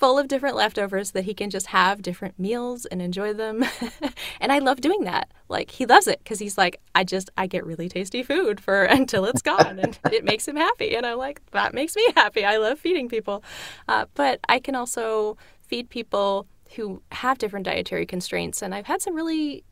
full 0.00 0.18
of 0.18 0.28
different 0.28 0.56
leftovers 0.56 1.10
that 1.10 1.24
he 1.24 1.34
can 1.34 1.50
just 1.50 1.66
have 1.66 2.00
different 2.00 2.38
meals 2.38 2.86
and 2.86 3.02
enjoy 3.02 3.34
them. 3.34 3.62
and 4.40 4.50
I 4.50 4.58
love 4.58 4.80
doing 4.80 5.04
that. 5.04 5.30
Like 5.50 5.70
he 5.70 5.84
loves 5.84 6.06
it 6.06 6.20
because 6.24 6.38
he's 6.38 6.56
like, 6.56 6.80
I 6.94 7.04
just 7.04 7.28
I 7.36 7.46
get 7.46 7.66
really 7.66 7.90
tasty 7.90 8.22
food 8.22 8.60
for 8.60 8.84
until 8.98 9.26
it's 9.26 9.42
gone, 9.42 9.78
and 9.78 9.98
it 10.10 10.24
makes 10.24 10.48
him 10.48 10.56
happy. 10.56 10.96
And 10.96 11.04
I'm 11.04 11.18
like, 11.18 11.42
that 11.50 11.74
makes 11.74 11.94
me 11.94 12.06
happy. 12.16 12.46
I 12.46 12.56
love 12.56 12.78
feeding 12.80 13.10
people, 13.10 13.44
uh, 13.88 14.06
but 14.14 14.40
I 14.48 14.58
can 14.58 14.74
also 14.74 15.36
feed 15.60 15.90
people 15.90 16.46
who 16.76 17.02
have 17.12 17.36
different 17.36 17.66
dietary 17.66 18.06
constraints, 18.06 18.62
and 18.62 18.74
I've 18.74 18.86
had 18.86 19.02
some 19.02 19.14
really 19.14 19.64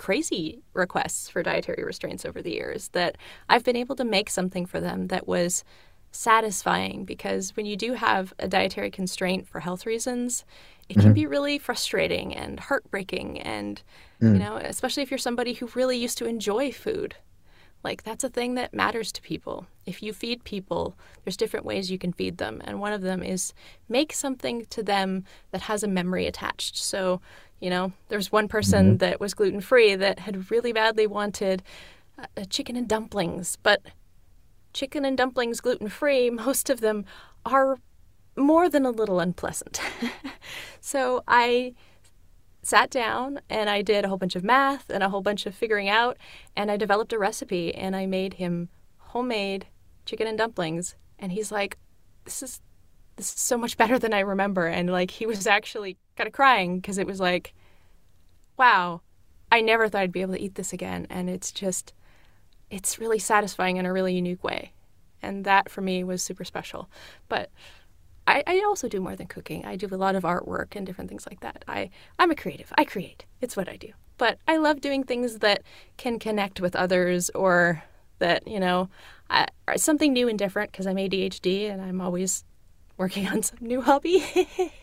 crazy 0.00 0.62
requests 0.72 1.28
for 1.28 1.42
dietary 1.42 1.84
restraints 1.84 2.24
over 2.24 2.40
the 2.40 2.52
years 2.52 2.88
that 2.94 3.18
I've 3.50 3.64
been 3.64 3.76
able 3.76 3.96
to 3.96 4.04
make 4.04 4.30
something 4.30 4.64
for 4.64 4.80
them 4.80 5.08
that 5.08 5.28
was 5.28 5.62
satisfying 6.10 7.04
because 7.04 7.54
when 7.54 7.66
you 7.66 7.76
do 7.76 7.92
have 7.92 8.32
a 8.38 8.48
dietary 8.48 8.90
constraint 8.90 9.46
for 9.46 9.60
health 9.60 9.84
reasons, 9.84 10.46
it 10.88 10.94
mm-hmm. 10.94 11.02
can 11.02 11.12
be 11.12 11.26
really 11.26 11.58
frustrating 11.58 12.34
and 12.34 12.58
heartbreaking. 12.60 13.42
And, 13.42 13.82
mm. 14.22 14.32
you 14.32 14.38
know, 14.38 14.56
especially 14.56 15.02
if 15.02 15.10
you're 15.10 15.18
somebody 15.18 15.52
who 15.52 15.66
really 15.74 15.98
used 15.98 16.16
to 16.16 16.26
enjoy 16.26 16.72
food. 16.72 17.16
Like, 17.84 18.02
that's 18.02 18.24
a 18.24 18.30
thing 18.30 18.54
that 18.54 18.72
matters 18.72 19.12
to 19.12 19.22
people. 19.22 19.66
If 19.84 20.02
you 20.02 20.14
feed 20.14 20.44
people, 20.44 20.96
there's 21.24 21.36
different 21.36 21.66
ways 21.66 21.90
you 21.90 21.98
can 21.98 22.14
feed 22.14 22.38
them. 22.38 22.62
And 22.64 22.80
one 22.80 22.94
of 22.94 23.02
them 23.02 23.22
is 23.22 23.52
make 23.86 24.14
something 24.14 24.64
to 24.70 24.82
them 24.82 25.24
that 25.50 25.62
has 25.62 25.82
a 25.82 25.88
memory 25.88 26.26
attached. 26.26 26.76
So, 26.76 27.20
you 27.60 27.70
know, 27.70 27.92
there's 28.08 28.32
one 28.32 28.48
person 28.48 28.86
mm-hmm. 28.86 28.96
that 28.96 29.20
was 29.20 29.34
gluten 29.34 29.60
free 29.60 29.94
that 29.94 30.20
had 30.20 30.50
really 30.50 30.72
badly 30.72 31.06
wanted 31.06 31.62
uh, 32.18 32.44
chicken 32.48 32.76
and 32.76 32.88
dumplings, 32.88 33.56
but 33.62 33.82
chicken 34.72 35.04
and 35.04 35.16
dumplings 35.16 35.60
gluten 35.60 35.88
free, 35.88 36.30
most 36.30 36.70
of 36.70 36.80
them 36.80 37.04
are 37.44 37.78
more 38.36 38.68
than 38.68 38.86
a 38.86 38.90
little 38.90 39.20
unpleasant. 39.20 39.80
so 40.80 41.22
I 41.28 41.74
sat 42.62 42.90
down 42.90 43.40
and 43.48 43.70
I 43.70 43.82
did 43.82 44.04
a 44.04 44.08
whole 44.08 44.18
bunch 44.18 44.36
of 44.36 44.44
math 44.44 44.90
and 44.90 45.02
a 45.02 45.08
whole 45.08 45.22
bunch 45.22 45.46
of 45.46 45.54
figuring 45.54 45.88
out, 45.88 46.16
and 46.56 46.70
I 46.70 46.76
developed 46.76 47.12
a 47.12 47.18
recipe 47.18 47.74
and 47.74 47.94
I 47.94 48.06
made 48.06 48.34
him 48.34 48.68
homemade 48.98 49.66
chicken 50.06 50.26
and 50.26 50.38
dumplings. 50.38 50.96
And 51.18 51.32
he's 51.32 51.52
like, 51.52 51.76
This 52.24 52.42
is 52.42 52.60
this 53.16 53.34
is 53.34 53.40
so 53.40 53.58
much 53.58 53.76
better 53.76 53.98
than 53.98 54.14
I 54.14 54.20
remember. 54.20 54.66
And 54.66 54.90
like 54.90 55.10
he 55.10 55.26
was 55.26 55.46
actually 55.46 55.98
kind 56.20 56.28
of 56.28 56.34
crying 56.34 56.78
because 56.78 56.98
it 56.98 57.06
was 57.06 57.18
like, 57.18 57.54
wow, 58.58 59.00
I 59.50 59.62
never 59.62 59.88
thought 59.88 60.02
I'd 60.02 60.12
be 60.12 60.20
able 60.20 60.34
to 60.34 60.40
eat 60.40 60.54
this 60.54 60.70
again. 60.70 61.06
And 61.08 61.30
it's 61.30 61.50
just 61.50 61.94
it's 62.68 62.98
really 62.98 63.18
satisfying 63.18 63.78
in 63.78 63.86
a 63.86 63.92
really 63.92 64.14
unique 64.14 64.44
way. 64.44 64.74
And 65.22 65.46
that 65.46 65.70
for 65.70 65.80
me 65.80 66.04
was 66.04 66.22
super 66.22 66.44
special. 66.44 66.90
But 67.30 67.50
I, 68.26 68.44
I, 68.46 68.62
also 68.66 68.86
do 68.86 69.00
more 69.00 69.16
than 69.16 69.28
cooking. 69.28 69.64
I 69.64 69.76
do 69.76 69.88
a 69.90 69.96
lot 69.96 70.14
of 70.14 70.22
artwork 70.22 70.76
and 70.76 70.86
different 70.86 71.08
things 71.08 71.26
like 71.26 71.40
that. 71.40 71.64
I, 71.66 71.88
I'm 72.18 72.30
a 72.30 72.36
creative. 72.36 72.70
I 72.76 72.84
create. 72.84 73.24
It's 73.40 73.56
what 73.56 73.68
I 73.68 73.76
do. 73.76 73.92
But 74.18 74.38
I 74.46 74.58
love 74.58 74.82
doing 74.82 75.02
things 75.02 75.38
that 75.38 75.62
can 75.96 76.18
connect 76.18 76.60
with 76.60 76.76
others 76.76 77.30
or 77.30 77.82
that, 78.18 78.46
you 78.46 78.60
know, 78.60 78.90
I, 79.30 79.46
something 79.76 80.12
new 80.12 80.28
and 80.28 80.38
different 80.38 80.70
because 80.70 80.86
I'm 80.86 80.96
ADHD 80.96 81.70
and 81.70 81.80
I'm 81.80 82.00
always 82.00 82.44
working 83.00 83.26
on 83.28 83.42
some 83.42 83.58
new 83.62 83.80
hobby. 83.80 84.22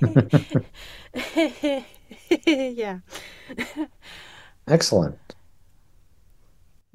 yeah. 2.47 2.97
Excellent. 4.67 5.19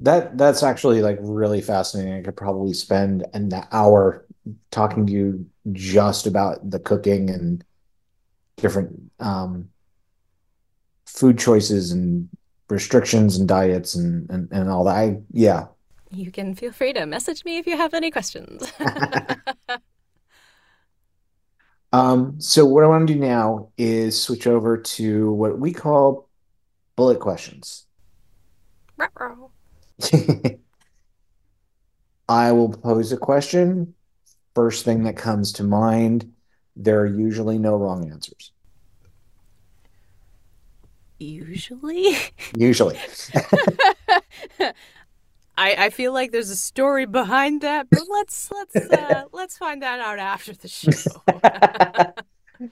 That 0.01 0.37
that's 0.37 0.63
actually 0.63 1.01
like 1.01 1.17
really 1.21 1.61
fascinating. 1.61 2.13
I 2.13 2.21
could 2.21 2.35
probably 2.35 2.73
spend 2.73 3.25
an 3.33 3.51
hour 3.71 4.25
talking 4.69 5.07
to 5.07 5.13
you 5.13 5.45
just 5.71 6.27
about 6.27 6.69
the 6.69 6.79
cooking 6.79 7.29
and 7.29 7.63
different 8.57 9.09
um, 9.21 9.69
food 11.05 11.39
choices 11.39 11.93
and 11.93 12.27
restrictions 12.69 13.37
and 13.37 13.47
diets 13.47 13.95
and, 13.95 14.29
and, 14.29 14.51
and 14.51 14.69
all 14.69 14.83
that. 14.83 14.97
I, 14.97 15.21
yeah. 15.31 15.67
You 16.11 16.31
can 16.31 16.53
feel 16.53 16.73
free 16.73 16.91
to 16.93 17.05
message 17.05 17.45
me 17.45 17.59
if 17.59 17.65
you 17.65 17.77
have 17.77 17.93
any 17.93 18.11
questions. 18.11 18.71
um, 21.93 22.41
so 22.41 22.65
what 22.65 22.83
I 22.83 22.87
want 22.87 23.07
to 23.07 23.13
do 23.13 23.19
now 23.19 23.69
is 23.77 24.19
switch 24.19 24.47
over 24.47 24.77
to 24.77 25.31
what 25.31 25.59
we 25.59 25.71
call 25.71 26.27
bullet 26.95 27.19
questions. 27.19 27.85
I 32.27 32.51
will 32.51 32.69
pose 32.69 33.11
a 33.11 33.17
question. 33.17 33.93
First 34.55 34.85
thing 34.85 35.03
that 35.03 35.17
comes 35.17 35.51
to 35.53 35.63
mind. 35.63 36.31
There 36.75 36.99
are 37.01 37.05
usually 37.05 37.59
no 37.59 37.75
wrong 37.75 38.09
answers. 38.09 38.51
Usually? 41.19 42.17
Usually. 42.57 42.97
I, 45.63 45.85
I 45.85 45.89
feel 45.91 46.11
like 46.11 46.33
there's 46.33 46.49
a 46.49 46.57
story 46.57 47.05
behind 47.05 47.61
that, 47.61 47.89
but 47.89 48.03
let's 48.09 48.51
let's 48.51 48.75
uh, 48.75 49.23
let's 49.31 49.57
find 49.57 49.81
that 49.81 50.01
out 50.01 50.19
after 50.19 50.51
the 50.53 50.67
show. 50.67 50.91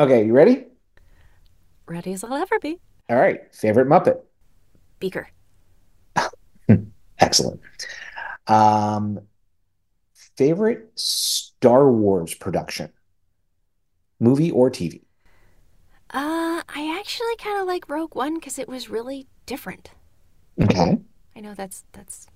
okay, 0.00 0.26
you 0.26 0.32
ready? 0.32 0.64
Ready 1.86 2.12
as 2.14 2.24
I'll 2.24 2.34
ever 2.34 2.58
be. 2.58 2.80
All 3.08 3.16
right. 3.16 3.42
Favorite 3.54 3.86
Muppet? 3.86 4.20
Beaker. 4.98 5.28
Excellent. 7.20 7.60
Um, 8.48 9.20
favorite 10.36 10.90
Star 10.96 11.88
Wars 11.92 12.34
production, 12.34 12.90
movie 14.18 14.50
or 14.50 14.68
TV? 14.68 15.02
Uh, 16.10 16.62
I 16.68 16.96
actually 16.98 17.36
kind 17.36 17.60
of 17.60 17.68
like 17.68 17.88
Rogue 17.88 18.16
One 18.16 18.34
because 18.34 18.58
it 18.58 18.68
was 18.68 18.90
really 18.90 19.28
different. 19.46 19.90
Okay. 20.60 20.98
I 21.36 21.40
know 21.40 21.54
that's 21.54 21.84
that's. 21.92 22.26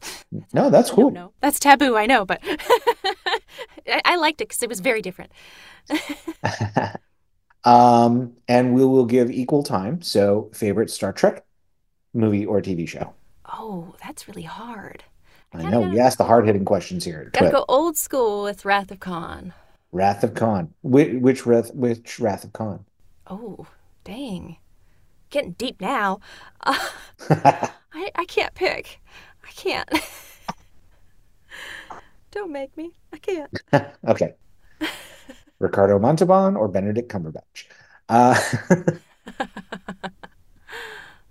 that's 0.32 0.54
no, 0.54 0.70
that's 0.70 0.90
cool. 0.90 1.10
No, 1.10 1.32
that's 1.40 1.58
taboo. 1.58 1.96
I 1.96 2.06
know, 2.06 2.24
but 2.24 2.40
I, 2.44 4.00
I 4.04 4.16
liked 4.16 4.40
it 4.40 4.48
because 4.48 4.62
it 4.62 4.68
was 4.68 4.80
very 4.80 5.02
different. 5.02 5.32
um, 7.64 8.32
and 8.48 8.74
we 8.74 8.84
will 8.84 9.06
give 9.06 9.30
equal 9.30 9.62
time. 9.62 10.02
So, 10.02 10.50
favorite 10.54 10.90
Star 10.90 11.12
Trek 11.12 11.44
movie 12.14 12.46
or 12.46 12.60
TV 12.60 12.88
show? 12.88 13.14
Oh, 13.46 13.94
that's 14.04 14.28
really 14.28 14.42
hard. 14.42 15.04
I, 15.52 15.58
I 15.58 15.70
know. 15.70 15.80
We 15.82 16.00
asked 16.00 16.18
the 16.18 16.24
hard 16.24 16.46
hitting 16.46 16.64
questions 16.64 17.04
here. 17.04 17.30
Gotta 17.32 17.46
but... 17.46 17.52
go 17.52 17.64
old 17.68 17.96
school 17.96 18.42
with 18.44 18.64
Wrath 18.64 18.90
of 18.90 19.00
Khan. 19.00 19.52
Wrath 19.92 20.24
of 20.24 20.34
Khan. 20.34 20.72
Which, 20.82 21.14
which 21.20 21.46
Wrath? 21.46 21.74
Which 21.74 22.18
Wrath 22.18 22.44
of 22.44 22.52
Khan? 22.52 22.84
Oh, 23.26 23.66
dang. 24.04 24.56
Getting 25.30 25.52
deep 25.52 25.80
now. 25.80 26.20
Uh, 26.62 27.68
I 27.94 28.10
I 28.14 28.24
can't 28.24 28.54
pick. 28.54 29.00
I 29.46 29.50
can't. 29.52 29.88
Don't 32.30 32.52
make 32.52 32.76
me. 32.76 32.92
I 33.12 33.18
can't. 33.18 33.50
okay. 34.08 34.34
Ricardo 35.58 35.98
Montalban 35.98 36.56
or 36.56 36.68
Benedict 36.68 37.12
Cumberbatch? 37.12 37.66
Uh, 38.08 38.38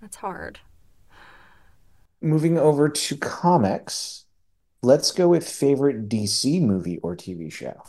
That's 0.00 0.16
hard 0.16 0.60
moving 2.22 2.56
over 2.56 2.88
to 2.88 3.16
comics, 3.16 4.24
let's 4.82 5.10
go 5.10 5.28
with 5.28 5.46
favorite 5.46 6.08
DC 6.08 6.62
movie 6.62 6.98
or 6.98 7.16
TV 7.16 7.52
show. 7.52 7.82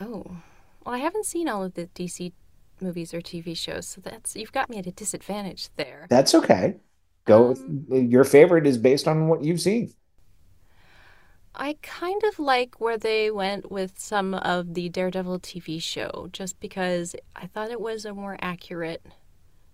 Oh, 0.00 0.36
well, 0.84 0.94
I 0.94 0.98
haven't 0.98 1.26
seen 1.26 1.48
all 1.48 1.64
of 1.64 1.74
the 1.74 1.86
DC 1.88 2.32
movies 2.80 3.12
or 3.12 3.20
TV 3.20 3.56
shows, 3.56 3.86
so 3.86 4.00
that's 4.00 4.36
you've 4.36 4.52
got 4.52 4.70
me 4.70 4.78
at 4.78 4.86
a 4.86 4.92
disadvantage 4.92 5.68
there. 5.76 6.06
That's 6.08 6.34
okay. 6.34 6.76
Go. 7.24 7.54
Your 7.90 8.24
favorite 8.24 8.66
is 8.66 8.78
based 8.78 9.06
on 9.06 9.28
what 9.28 9.42
you've 9.44 9.60
seen. 9.60 9.92
I 11.54 11.76
kind 11.82 12.22
of 12.24 12.38
like 12.38 12.80
where 12.80 12.96
they 12.96 13.30
went 13.30 13.70
with 13.70 13.98
some 13.98 14.34
of 14.34 14.74
the 14.74 14.88
Daredevil 14.88 15.40
TV 15.40 15.82
show, 15.82 16.28
just 16.32 16.58
because 16.60 17.14
I 17.36 17.46
thought 17.46 17.70
it 17.70 17.80
was 17.80 18.04
a 18.04 18.14
more 18.14 18.38
accurate 18.40 19.04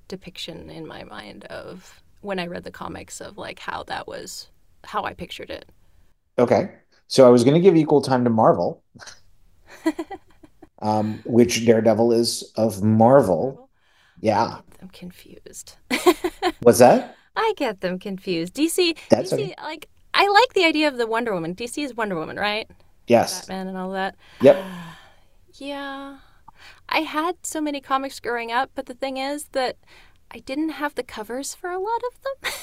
depiction 0.09 0.71
in 0.71 0.87
my 0.87 1.05
mind 1.05 1.45
of 1.45 2.03
when 2.23 2.39
I 2.39 2.47
read 2.47 2.65
the 2.65 2.71
comics 2.71 3.21
of 3.21 3.39
like 3.39 3.59
how 3.59 3.85
that 3.85 4.07
was 4.07 4.49
how 4.85 5.05
I 5.05 5.13
pictured 5.15 5.51
it. 5.51 5.71
Okay. 6.39 6.71
So 7.09 7.27
I 7.27 7.31
was 7.31 7.45
going 7.45 7.55
to 7.55 7.61
give 7.61 7.77
equal 7.77 8.01
time 8.01 8.25
to 8.25 8.31
Marvel, 8.31 8.83
um, 10.83 11.21
which 11.25 11.65
Daredevil 11.65 12.13
is 12.13 12.53
of 12.57 12.83
Marvel. 12.83 13.69
Yeah. 14.21 14.59
I'm 14.83 14.89
confused. 14.89 15.77
What's 16.61 16.79
that? 16.79 17.16
I 17.37 17.53
get 17.57 17.81
them 17.81 17.99
confused. 17.99 18.55
DC, 18.55 18.97
That's 19.11 19.33
DC, 19.33 19.35
okay. 19.35 19.55
like 19.63 19.89
I 20.15 20.27
like 20.29 20.55
the 20.55 20.65
idea 20.65 20.89
of 20.89 20.97
the 20.97 21.07
Wonder 21.07 21.35
Woman. 21.35 21.55
DC 21.55 21.85
is 21.85 21.95
Wonder 21.95 22.17
Woman, 22.17 22.37
right? 22.37 22.69
Yes. 23.07 23.41
Batman 23.41 23.69
and 23.69 23.77
all 23.77 23.91
that. 23.91 24.17
Yep. 24.41 24.65
yeah. 25.55 26.19
I 26.89 27.01
had 27.01 27.37
so 27.43 27.61
many 27.61 27.81
comics 27.81 28.19
growing 28.19 28.51
up, 28.51 28.71
but 28.75 28.87
the 28.87 28.95
thing 28.95 29.19
is 29.19 29.49
that 29.53 29.77
I 30.31 30.39
didn't 30.39 30.71
have 30.71 30.95
the 30.95 31.03
covers 31.03 31.55
for 31.55 31.71
a 31.71 31.79
lot 31.79 32.01
of 32.13 32.21
them. 32.23 32.53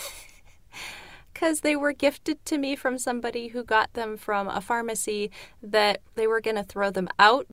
Because 1.33 1.61
they 1.61 1.75
were 1.75 1.93
gifted 1.93 2.45
to 2.45 2.59
me 2.59 2.75
from 2.75 2.99
somebody 2.99 3.47
who 3.47 3.63
got 3.63 3.91
them 3.93 4.17
from 4.17 4.47
a 4.47 4.61
pharmacy 4.61 5.31
that 5.63 5.99
they 6.13 6.27
were 6.27 6.39
going 6.39 6.55
to 6.55 6.63
throw 6.63 6.91
them 6.91 7.09
out. 7.17 7.47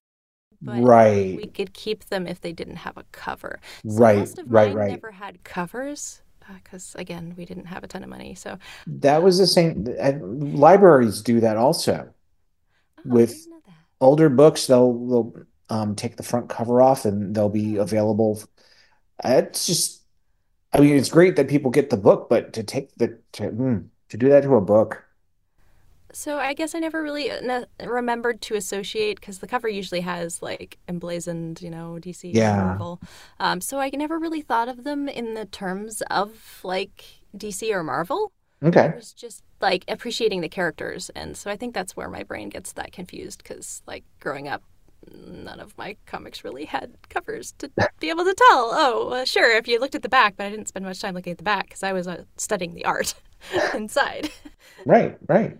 right. 0.62 1.34
We 1.34 1.46
could 1.46 1.72
keep 1.72 2.04
them 2.04 2.26
if 2.26 2.42
they 2.42 2.52
didn't 2.52 2.76
have 2.76 2.98
a 2.98 3.04
cover. 3.10 3.58
So 3.88 3.94
right. 3.94 4.18
Most 4.18 4.38
of 4.38 4.52
right. 4.52 4.68
Mine 4.68 4.76
right. 4.76 4.90
Never 4.90 5.12
had 5.12 5.42
covers 5.44 6.20
because 6.62 6.94
again, 6.96 7.34
we 7.36 7.44
didn't 7.44 7.66
have 7.66 7.84
a 7.84 7.88
ton 7.88 8.02
of 8.02 8.08
money. 8.08 8.34
So 8.34 8.58
that 8.86 9.22
was 9.22 9.38
the 9.38 9.46
same. 9.46 9.84
libraries 10.58 11.22
do 11.22 11.40
that 11.40 11.56
also. 11.56 12.08
Oh, 12.98 13.02
With 13.04 13.46
older 14.00 14.28
books, 14.28 14.66
they'll 14.66 15.06
they'll 15.06 15.34
um, 15.68 15.94
take 15.94 16.16
the 16.16 16.22
front 16.22 16.48
cover 16.48 16.82
off 16.82 17.04
and 17.04 17.34
they'll 17.34 17.48
be 17.48 17.74
hmm. 17.74 17.80
available. 17.80 18.42
It's 19.22 19.66
just 19.66 20.00
I 20.72 20.80
mean, 20.80 20.96
it's 20.96 21.08
great 21.08 21.36
that 21.36 21.48
people 21.48 21.70
get 21.70 21.90
the 21.90 21.96
book, 21.96 22.28
but 22.28 22.52
to 22.54 22.62
take 22.62 22.94
the 22.94 23.18
to, 23.32 23.42
mm, 23.50 23.86
to 24.08 24.16
do 24.16 24.28
that 24.28 24.42
to 24.42 24.54
a 24.54 24.60
book. 24.60 25.04
So 26.12 26.38
I 26.38 26.54
guess 26.54 26.74
I 26.74 26.78
never 26.78 27.02
really 27.02 27.30
uh, 27.30 27.64
remembered 27.84 28.40
to 28.42 28.54
associate 28.54 29.20
because 29.20 29.38
the 29.38 29.46
cover 29.46 29.68
usually 29.68 30.00
has 30.00 30.42
like 30.42 30.78
emblazoned, 30.88 31.62
you 31.62 31.70
know, 31.70 31.98
DC 32.00 32.34
yeah. 32.34 32.56
Marvel. 32.56 33.00
Um, 33.38 33.60
so 33.60 33.78
I 33.78 33.90
never 33.92 34.18
really 34.18 34.40
thought 34.42 34.68
of 34.68 34.84
them 34.84 35.08
in 35.08 35.34
the 35.34 35.44
terms 35.46 36.02
of 36.10 36.60
like 36.62 37.04
DC 37.36 37.70
or 37.72 37.82
Marvel. 37.82 38.32
Okay. 38.62 38.86
It 38.86 38.96
was 38.96 39.12
just 39.12 39.42
like 39.60 39.84
appreciating 39.88 40.42
the 40.42 40.48
characters, 40.48 41.10
and 41.14 41.36
so 41.36 41.50
I 41.50 41.56
think 41.56 41.74
that's 41.74 41.96
where 41.96 42.08
my 42.10 42.22
brain 42.22 42.50
gets 42.50 42.72
that 42.74 42.92
confused 42.92 43.42
because 43.42 43.82
like 43.86 44.04
growing 44.20 44.48
up, 44.48 44.62
none 45.10 45.60
of 45.60 45.76
my 45.78 45.96
comics 46.04 46.44
really 46.44 46.66
had 46.66 46.92
covers 47.08 47.52
to 47.58 47.70
be 48.00 48.10
able 48.10 48.24
to 48.24 48.34
tell. 48.34 48.70
Oh, 48.72 49.08
uh, 49.10 49.24
sure, 49.24 49.56
if 49.56 49.66
you 49.66 49.80
looked 49.80 49.94
at 49.94 50.02
the 50.02 50.10
back, 50.10 50.36
but 50.36 50.46
I 50.46 50.50
didn't 50.50 50.68
spend 50.68 50.84
much 50.84 51.00
time 51.00 51.14
looking 51.14 51.30
at 51.30 51.38
the 51.38 51.44
back 51.44 51.68
because 51.68 51.82
I 51.82 51.94
was 51.94 52.06
uh, 52.06 52.24
studying 52.36 52.74
the 52.74 52.84
art 52.84 53.14
inside. 53.74 54.30
Right, 54.84 55.16
right. 55.26 55.58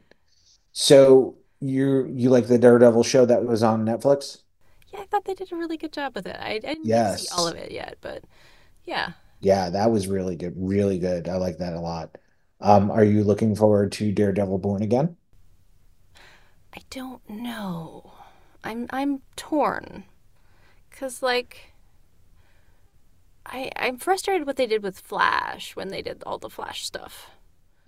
So 0.72 1.36
you 1.60 2.06
you 2.14 2.30
like 2.30 2.46
the 2.46 2.58
Daredevil 2.58 3.02
show 3.04 3.26
that 3.26 3.44
was 3.44 3.62
on 3.62 3.84
Netflix? 3.84 4.42
Yeah, 4.92 5.00
I 5.00 5.04
thought 5.04 5.24
they 5.24 5.34
did 5.34 5.52
a 5.52 5.56
really 5.56 5.76
good 5.76 5.92
job 5.92 6.14
with 6.14 6.26
it. 6.26 6.36
I, 6.40 6.54
I 6.54 6.58
didn't 6.58 6.86
yes. 6.86 7.22
see 7.22 7.28
all 7.32 7.46
of 7.46 7.56
it 7.56 7.70
yet, 7.70 7.98
but 8.00 8.24
yeah. 8.84 9.12
Yeah, 9.40 9.70
that 9.70 9.90
was 9.90 10.08
really 10.08 10.36
good. 10.36 10.54
Really 10.56 10.98
good. 10.98 11.28
I 11.28 11.36
like 11.36 11.58
that 11.58 11.72
a 11.74 11.80
lot. 11.80 12.18
Um, 12.60 12.90
are 12.90 13.04
you 13.04 13.24
looking 13.24 13.54
forward 13.54 13.92
to 13.92 14.12
Daredevil 14.12 14.58
Born 14.58 14.82
Again? 14.82 15.16
I 16.74 16.80
don't 16.90 17.28
know. 17.28 18.12
I'm 18.62 18.86
I'm 18.90 19.22
torn. 19.36 20.04
Cause 20.90 21.22
like 21.22 21.72
I 23.46 23.70
I'm 23.76 23.96
frustrated 23.98 24.46
what 24.46 24.56
they 24.56 24.66
did 24.66 24.82
with 24.82 25.00
Flash 25.00 25.74
when 25.76 25.88
they 25.88 26.02
did 26.02 26.22
all 26.26 26.38
the 26.38 26.50
Flash 26.50 26.84
stuff. 26.84 27.30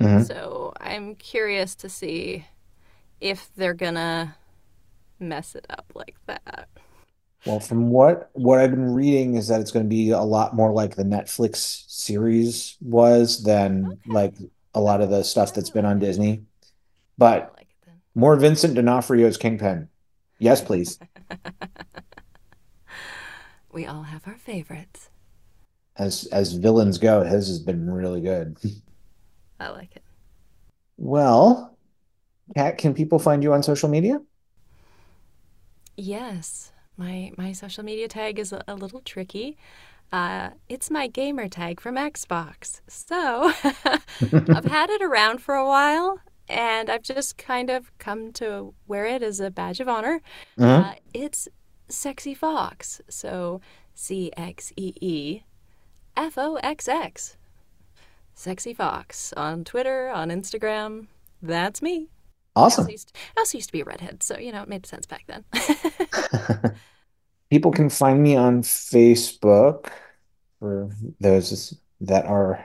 Mm-hmm. 0.01 0.23
So 0.23 0.73
I'm 0.81 1.15
curious 1.15 1.75
to 1.77 1.89
see 1.89 2.47
if 3.23 3.51
they're 3.57 3.73
gonna 3.73 4.37
mess 5.21 5.55
it 5.55 5.65
up 5.71 5.93
like 5.95 6.17
that. 6.27 6.69
Well, 7.47 7.61
from 7.61 7.89
what 7.89 8.31
what 8.35 8.61
I've 8.61 8.71
been 8.71 8.93
reading 8.93 9.35
is 9.37 9.49
that 9.49 9.61
it's 9.61 9.71
going 9.71 9.85
to 9.85 9.89
be 9.89 10.11
a 10.11 10.21
lot 10.21 10.55
more 10.55 10.73
like 10.73 10.95
the 10.95 11.05
Netflix 11.05 11.85
series 11.89 12.77
was 12.81 13.43
than 13.43 13.87
okay. 13.87 14.01
like 14.07 14.35
a 14.75 14.81
lot 14.81 15.01
of 15.01 15.11
the 15.11 15.23
stuff 15.23 15.55
that's 15.55 15.71
been 15.71 15.85
on 15.85 15.99
Disney. 15.99 16.45
But 17.19 17.53
like 17.57 17.69
more 18.15 18.37
Vincent 18.37 18.75
D'Onofrio's 18.75 19.37
Kingpin. 19.37 19.89
Yes, 20.39 20.61
please. 20.65 20.99
we 23.73 23.87
all 23.87 24.05
have 24.05 24.27
our 24.27 24.37
favorites. 24.37 25.11
As 25.97 26.27
as 26.27 26.53
villains 26.53 26.99
go, 26.99 27.23
his 27.23 27.49
has 27.49 27.59
been 27.59 27.91
really 27.91 28.21
good. 28.21 28.57
I 29.59 29.71
like 29.71 29.97
it. 29.97 30.03
Well, 30.97 31.72
Kat, 32.57 32.79
can 32.79 32.95
people 32.95 33.19
find 33.19 33.43
you 33.43 33.53
on 33.53 33.63
social 33.63 33.89
media? 33.91 34.21
Yes, 35.97 36.73
my 36.97 37.33
my 37.37 37.53
social 37.53 37.85
media 37.85 38.09
tag 38.09 38.39
is 38.39 38.53
a, 38.53 38.63
a 38.67 38.75
little 38.75 39.01
tricky. 39.01 39.57
Uh, 40.13 40.51
it's 40.69 40.91
my 40.91 41.07
gamer 41.07 41.49
tag 41.49 41.81
from 41.81 41.97
Xbox. 41.97 42.81
So 42.89 43.53
I've 44.53 44.67
had 44.67 44.91
it 44.91 45.03
around 45.03 45.41
for 45.43 45.55
a 45.55 45.67
while, 45.67 46.21
and 46.49 46.91
I've 46.91 47.03
just 47.03 47.39
kind 47.39 47.71
of 47.71 47.97
come 47.99 48.33
to 48.35 48.75
wear 48.87 49.07
it 49.07 49.23
as 49.23 49.41
a 49.41 49.51
badge 49.51 49.81
of 49.81 49.89
honor. 49.89 50.21
Mhm. 50.59 50.93
Uh, 50.93 50.95
it's 51.15 51.49
Sexy 51.89 52.35
Fox. 52.35 53.01
So 53.09 53.61
C 53.95 54.33
X 54.37 54.73
E 54.77 54.95
E 55.01 55.43
F 56.17 56.39
O 56.39 56.57
X 56.57 56.89
X. 56.89 57.37
Sexy 58.35 58.75
Fox 58.75 59.33
on 59.37 59.65
Twitter, 59.65 60.09
on 60.11 60.29
Instagram. 60.31 61.07
That's 61.43 61.83
me. 61.83 62.09
I 62.57 62.61
Awesome. 62.65 62.85
also, 62.85 62.91
used, 62.93 63.13
I 63.37 63.41
also 63.41 63.59
used 63.59 63.69
to 63.69 63.73
be 63.73 63.81
a 63.81 63.85
redhead, 63.85 64.23
so 64.23 64.39
you 64.39 64.53
know 64.53 64.63
it 64.63 64.69
made 64.69 64.87
sense 64.87 65.07
back 65.07 65.25
then. 65.27 65.45
People 67.51 67.73
can 67.73 67.91
find 67.91 68.23
me 68.23 68.37
on 68.37 68.63
Facebook 68.63 69.91
for 70.59 70.91
those 71.21 71.75
that 72.01 72.25
are 72.27 72.65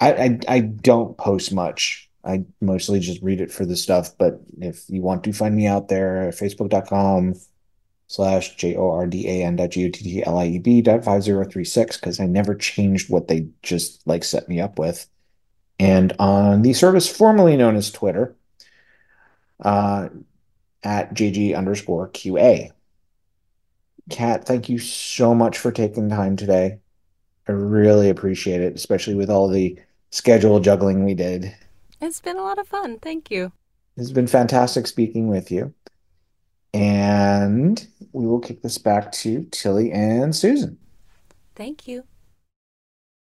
I, 0.00 0.12
I 0.14 0.38
I 0.48 0.60
don't 0.60 1.16
post 1.18 1.52
much. 1.52 2.10
I 2.24 2.44
mostly 2.60 3.00
just 3.00 3.22
read 3.22 3.40
it 3.40 3.52
for 3.52 3.66
the 3.66 3.76
stuff, 3.76 4.16
but 4.18 4.40
if 4.60 4.84
you 4.88 5.02
want 5.02 5.24
to 5.24 5.32
find 5.32 5.54
me 5.56 5.66
out 5.66 5.88
there, 5.88 6.30
facebook.com 6.32 7.34
slash 8.08 8.56
J-O-R-D-A-N 8.56 9.56
dot 9.56 9.70
G-O-T-T-L-I-E-B 9.70 10.82
dot 10.82 11.04
five 11.04 11.22
zero 11.22 11.44
three 11.44 11.64
six 11.64 11.96
because 11.98 12.20
I 12.20 12.26
never 12.26 12.54
changed 12.54 13.10
what 13.10 13.28
they 13.28 13.48
just 13.62 14.06
like 14.06 14.24
set 14.24 14.48
me 14.48 14.60
up 14.60 14.78
with. 14.78 15.08
And 15.78 16.12
on 16.18 16.62
the 16.62 16.72
service 16.72 17.08
formerly 17.14 17.56
known 17.56 17.76
as 17.76 17.90
Twitter, 17.90 18.36
uh, 19.60 20.08
at 20.82 21.14
JG 21.14 21.56
underscore 21.56 22.08
QA. 22.10 22.70
Kat, 24.10 24.44
thank 24.44 24.68
you 24.68 24.78
so 24.78 25.34
much 25.34 25.58
for 25.58 25.72
taking 25.72 26.08
time 26.10 26.36
today. 26.36 26.78
I 27.48 27.52
really 27.52 28.10
appreciate 28.10 28.60
it, 28.60 28.74
especially 28.74 29.14
with 29.14 29.30
all 29.30 29.48
the 29.48 29.78
schedule 30.10 30.60
juggling 30.60 31.04
we 31.04 31.14
did. 31.14 31.54
it's 32.00 32.20
been 32.20 32.36
a 32.36 32.42
lot 32.42 32.58
of 32.58 32.68
fun. 32.68 32.98
Thank 32.98 33.30
you. 33.30 33.52
It's 33.96 34.10
been 34.12 34.26
fantastic 34.26 34.86
speaking 34.86 35.28
with 35.28 35.50
you. 35.50 35.72
And 36.72 37.86
we 38.12 38.26
will 38.26 38.40
kick 38.40 38.62
this 38.62 38.78
back 38.78 39.12
to 39.12 39.44
Tilly 39.52 39.92
and 39.92 40.34
Susan. 40.34 40.78
Thank 41.54 41.86
you. 41.86 42.04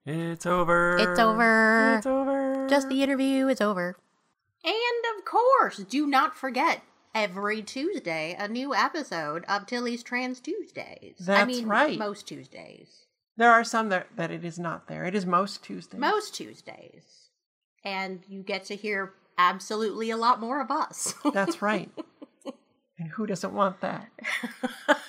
It's 0.05 0.45
over. 0.45 0.97
It's 0.97 1.19
over. 1.19 1.95
It's 1.97 2.05
over. 2.05 2.67
Just 2.69 2.89
the 2.89 3.03
interview 3.03 3.47
is 3.47 3.61
over. 3.61 3.97
And 4.63 5.17
of 5.17 5.25
course, 5.25 5.77
do 5.77 6.07
not 6.07 6.35
forget 6.37 6.81
every 7.13 7.61
Tuesday 7.61 8.35
a 8.37 8.47
new 8.47 8.73
episode 8.73 9.43
of 9.47 9.65
Tilly's 9.65 10.03
Trans 10.03 10.39
Tuesdays. 10.39 11.15
I 11.21 11.25
That's 11.25 11.47
mean, 11.47 11.67
right. 11.67 11.99
most 11.99 12.27
Tuesdays. 12.27 13.05
There 13.35 13.51
are 13.51 13.63
some 13.63 13.89
that, 13.89 14.07
that 14.15 14.31
it 14.31 14.45
is 14.45 14.59
not 14.59 14.87
there. 14.87 15.05
It 15.05 15.15
is 15.15 15.25
most 15.25 15.63
Tuesdays. 15.63 15.99
Most 15.99 16.35
Tuesdays. 16.35 17.29
And 17.83 18.21
you 18.27 18.43
get 18.43 18.65
to 18.65 18.75
hear 18.75 19.13
absolutely 19.37 20.09
a 20.11 20.17
lot 20.17 20.39
more 20.39 20.61
of 20.61 20.71
us. 20.71 21.15
That's 21.33 21.61
right. 21.61 21.89
and 22.99 23.09
who 23.09 23.25
doesn't 23.25 23.53
want 23.53 23.81
that? 23.81 24.07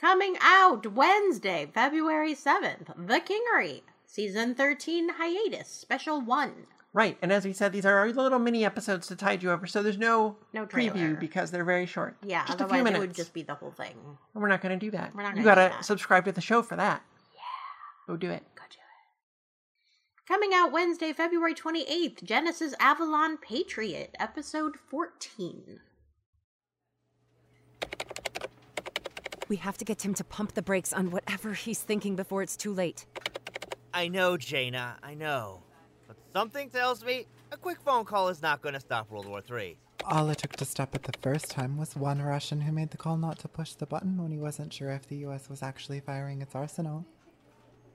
Coming 0.00 0.36
out 0.40 0.92
Wednesday, 0.92 1.68
February 1.74 2.34
7th, 2.34 2.94
The 2.96 3.20
Kingery, 3.20 3.82
Season 4.06 4.54
13 4.54 5.08
Hiatus, 5.18 5.68
Special 5.68 6.20
1. 6.20 6.52
Right. 6.94 7.18
And 7.20 7.30
as 7.32 7.44
we 7.44 7.52
said, 7.52 7.72
these 7.72 7.84
are 7.84 7.96
our 7.98 8.10
little 8.12 8.38
mini 8.38 8.64
episodes 8.64 9.06
to 9.08 9.16
tide 9.16 9.42
you 9.42 9.50
over. 9.50 9.66
So 9.66 9.82
there's 9.82 9.98
no, 9.98 10.36
No 10.54 10.64
trailer. 10.64 10.94
preview 10.96 11.20
because 11.20 11.50
they're 11.50 11.64
very 11.64 11.84
short. 11.86 12.16
Yeah, 12.24 12.46
just 12.46 12.60
a 12.60 12.66
few 12.66 12.76
otherwise 12.76 12.94
it 12.94 12.98
would 12.98 13.14
just 13.14 13.34
be 13.34 13.42
the 13.42 13.54
whole 13.54 13.70
thing. 13.72 13.94
And 14.34 14.42
we're 14.42 14.48
not 14.48 14.62
going 14.62 14.78
to 14.78 14.84
do 14.84 14.90
that. 14.92 15.14
We're 15.14 15.22
not 15.22 15.36
you 15.36 15.42
gonna 15.42 15.56
do 15.56 15.60
gotta 15.68 15.74
that. 15.76 15.84
subscribe 15.84 16.24
to 16.24 16.32
the 16.32 16.40
show 16.40 16.62
for 16.62 16.76
that. 16.76 17.02
Yeah. 17.34 18.12
Go 18.12 18.16
do 18.16 18.30
it. 18.30 18.42
Go 18.54 18.62
do 18.70 18.76
it. 18.78 20.26
Coming 20.26 20.50
out 20.54 20.72
Wednesday, 20.72 21.12
February 21.12 21.54
28th, 21.54 22.22
Genesis 22.24 22.74
Avalon 22.80 23.36
Patriot, 23.36 24.14
Episode 24.18 24.76
14. 24.90 25.80
We 29.48 29.56
have 29.56 29.78
to 29.78 29.84
get 29.84 29.98
Tim 29.98 30.14
to 30.14 30.24
pump 30.24 30.52
the 30.54 30.62
brakes 30.62 30.92
on 30.92 31.10
whatever 31.10 31.54
he's 31.54 31.80
thinking 31.80 32.16
before 32.16 32.42
it's 32.42 32.56
too 32.56 32.72
late. 32.74 33.06
I 33.94 34.08
know, 34.08 34.36
Jaina, 34.36 34.96
I 35.02 35.14
know. 35.14 35.62
But 36.32 36.40
something 36.40 36.70
tells 36.70 37.04
me 37.04 37.26
a 37.52 37.56
quick 37.56 37.80
phone 37.80 38.04
call 38.04 38.28
is 38.28 38.42
not 38.42 38.60
going 38.60 38.74
to 38.74 38.80
stop 38.80 39.10
World 39.10 39.26
War 39.26 39.42
III. 39.50 39.76
All 40.04 40.28
it 40.30 40.38
took 40.38 40.56
to 40.56 40.64
stop 40.64 40.94
it 40.94 41.02
the 41.02 41.18
first 41.20 41.50
time 41.50 41.76
was 41.76 41.96
one 41.96 42.22
Russian 42.22 42.60
who 42.60 42.72
made 42.72 42.90
the 42.90 42.96
call 42.96 43.16
not 43.16 43.38
to 43.40 43.48
push 43.48 43.74
the 43.74 43.86
button 43.86 44.16
when 44.16 44.30
he 44.30 44.38
wasn't 44.38 44.72
sure 44.72 44.90
if 44.90 45.06
the 45.08 45.16
US 45.26 45.48
was 45.48 45.62
actually 45.62 46.00
firing 46.00 46.40
its 46.40 46.54
arsenal. 46.54 47.04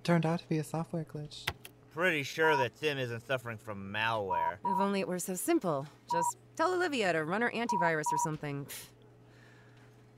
Turned 0.04 0.26
out 0.26 0.40
to 0.40 0.50
be 0.50 0.58
a 0.58 0.64
software 0.64 1.06
glitch. 1.06 1.48
Pretty 1.94 2.24
sure 2.24 2.58
that 2.58 2.76
Tim 2.80 2.98
isn't 2.98 3.26
suffering 3.28 3.58
from 3.58 3.94
malware. 3.94 4.56
If 4.66 4.80
only 4.80 5.00
it 5.00 5.08
were 5.08 5.20
so 5.20 5.36
simple. 5.36 5.88
Just 6.12 6.38
tell 6.56 6.74
Olivia 6.74 7.14
to 7.14 7.24
run 7.24 7.42
her 7.42 7.52
antivirus 7.52 8.12
or 8.12 8.18
something. 8.24 8.68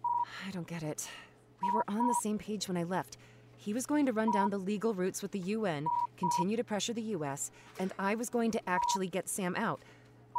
I 0.47 0.51
don't 0.51 0.67
get 0.67 0.83
it. 0.83 1.07
We 1.61 1.71
were 1.71 1.83
on 1.87 2.07
the 2.07 2.15
same 2.23 2.37
page 2.37 2.67
when 2.67 2.77
I 2.77 2.83
left. 2.83 3.17
He 3.65 3.73
was 3.73 3.87
going 3.87 4.05
to 4.05 4.13
run 4.13 4.29
down 4.29 4.51
the 4.51 4.59
legal 4.59 4.93
routes 4.93 5.23
with 5.23 5.31
the 5.31 5.39
UN, 5.39 5.87
continue 6.17 6.55
to 6.55 6.63
pressure 6.63 6.93
the 6.93 7.01
US, 7.17 7.49
and 7.79 7.91
I 7.97 8.13
was 8.13 8.29
going 8.29 8.51
to 8.51 8.69
actually 8.69 9.07
get 9.07 9.27
Sam 9.27 9.55
out. 9.55 9.81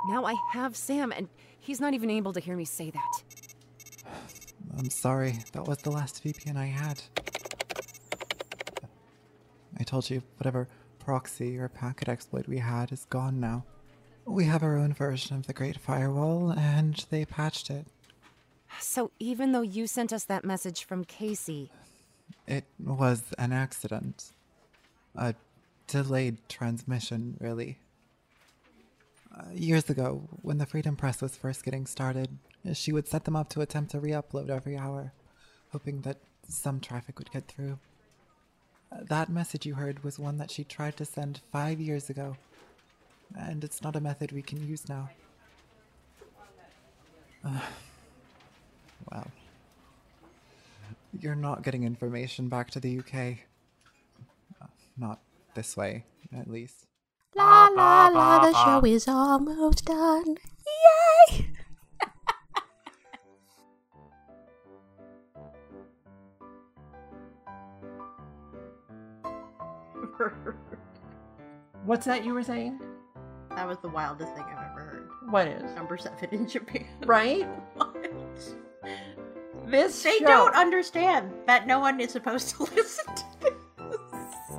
Now 0.08 0.24
I 0.24 0.36
have 0.52 0.76
Sam, 0.76 1.10
and 1.10 1.28
he's 1.58 1.80
not 1.80 1.92
even 1.92 2.08
able 2.08 2.32
to 2.34 2.38
hear 2.38 2.54
me 2.54 2.64
say 2.64 2.90
that. 2.90 3.22
I'm 4.78 4.90
sorry, 4.90 5.40
that 5.50 5.66
was 5.66 5.78
the 5.78 5.90
last 5.90 6.22
VPN 6.22 6.56
I 6.56 6.66
had. 6.66 7.02
I 9.80 9.82
told 9.82 10.08
you, 10.08 10.22
whatever 10.36 10.68
proxy 11.00 11.58
or 11.58 11.68
packet 11.68 12.08
exploit 12.08 12.46
we 12.46 12.58
had 12.58 12.92
is 12.92 13.06
gone 13.06 13.40
now. 13.40 13.64
We 14.24 14.44
have 14.44 14.62
our 14.62 14.76
own 14.76 14.92
version 14.92 15.36
of 15.36 15.48
the 15.48 15.52
Great 15.52 15.80
Firewall, 15.80 16.52
and 16.52 17.04
they 17.10 17.24
patched 17.24 17.70
it. 17.70 17.88
So 18.78 19.10
even 19.18 19.50
though 19.50 19.62
you 19.62 19.88
sent 19.88 20.12
us 20.12 20.22
that 20.24 20.44
message 20.44 20.84
from 20.84 21.04
Casey, 21.04 21.72
It 22.46 22.64
was 22.78 23.22
an 23.38 23.52
accident. 23.52 24.32
A 25.16 25.34
delayed 25.86 26.38
transmission, 26.48 27.36
really. 27.40 27.78
Uh, 29.36 29.50
years 29.52 29.90
ago, 29.90 30.28
when 30.42 30.58
the 30.58 30.66
Freedom 30.66 30.96
Press 30.96 31.20
was 31.20 31.36
first 31.36 31.64
getting 31.64 31.86
started, 31.86 32.38
she 32.72 32.92
would 32.92 33.08
set 33.08 33.24
them 33.24 33.36
up 33.36 33.48
to 33.50 33.60
attempt 33.60 33.90
to 33.90 34.00
re 34.00 34.10
upload 34.10 34.48
every 34.48 34.76
hour, 34.76 35.12
hoping 35.72 36.00
that 36.02 36.18
some 36.48 36.80
traffic 36.80 37.18
would 37.18 37.30
get 37.30 37.46
through. 37.48 37.78
Uh, 38.90 38.98
that 39.08 39.28
message 39.28 39.66
you 39.66 39.74
heard 39.74 40.04
was 40.04 40.18
one 40.18 40.38
that 40.38 40.50
she 40.50 40.64
tried 40.64 40.96
to 40.96 41.04
send 41.04 41.40
five 41.52 41.80
years 41.80 42.08
ago, 42.08 42.36
and 43.36 43.64
it's 43.64 43.82
not 43.82 43.96
a 43.96 44.00
method 44.00 44.32
we 44.32 44.42
can 44.42 44.66
use 44.66 44.88
now. 44.88 45.10
Uh, 47.44 47.60
well. 49.12 49.30
You're 51.20 51.34
not 51.34 51.62
getting 51.62 51.84
information 51.84 52.48
back 52.48 52.70
to 52.72 52.80
the 52.80 52.98
UK. 52.98 53.38
Uh, 54.60 54.66
Not 54.96 55.20
this 55.54 55.76
way, 55.76 56.04
at 56.36 56.48
least. 56.50 56.86
La 57.34 57.68
la 57.68 58.08
la, 58.08 58.50
the 58.50 58.52
show 58.64 58.84
is 58.86 59.06
almost 59.08 59.84
done. 59.84 60.36
Yay! 61.30 61.50
What's 71.84 72.06
that 72.06 72.24
you 72.24 72.32
were 72.34 72.42
saying? 72.42 72.80
that 73.56 73.66
was 73.66 73.78
the 73.78 73.88
wildest 73.88 74.34
thing 74.34 74.44
I've 74.44 74.70
ever 74.70 74.80
heard. 74.80 75.08
What 75.30 75.48
is? 75.48 75.74
Number 75.74 75.96
seven 75.96 76.28
in 76.30 76.46
Japan. 76.46 76.86
Right? 77.06 77.46
This 79.66 80.02
They 80.02 80.18
show- 80.18 80.26
don't 80.26 80.54
understand 80.54 81.32
that 81.46 81.66
no 81.66 81.78
one 81.80 82.00
is 82.00 82.12
supposed 82.12 82.50
to 82.56 82.62
listen 82.74 83.04
to 83.14 83.24
this. 83.78 84.58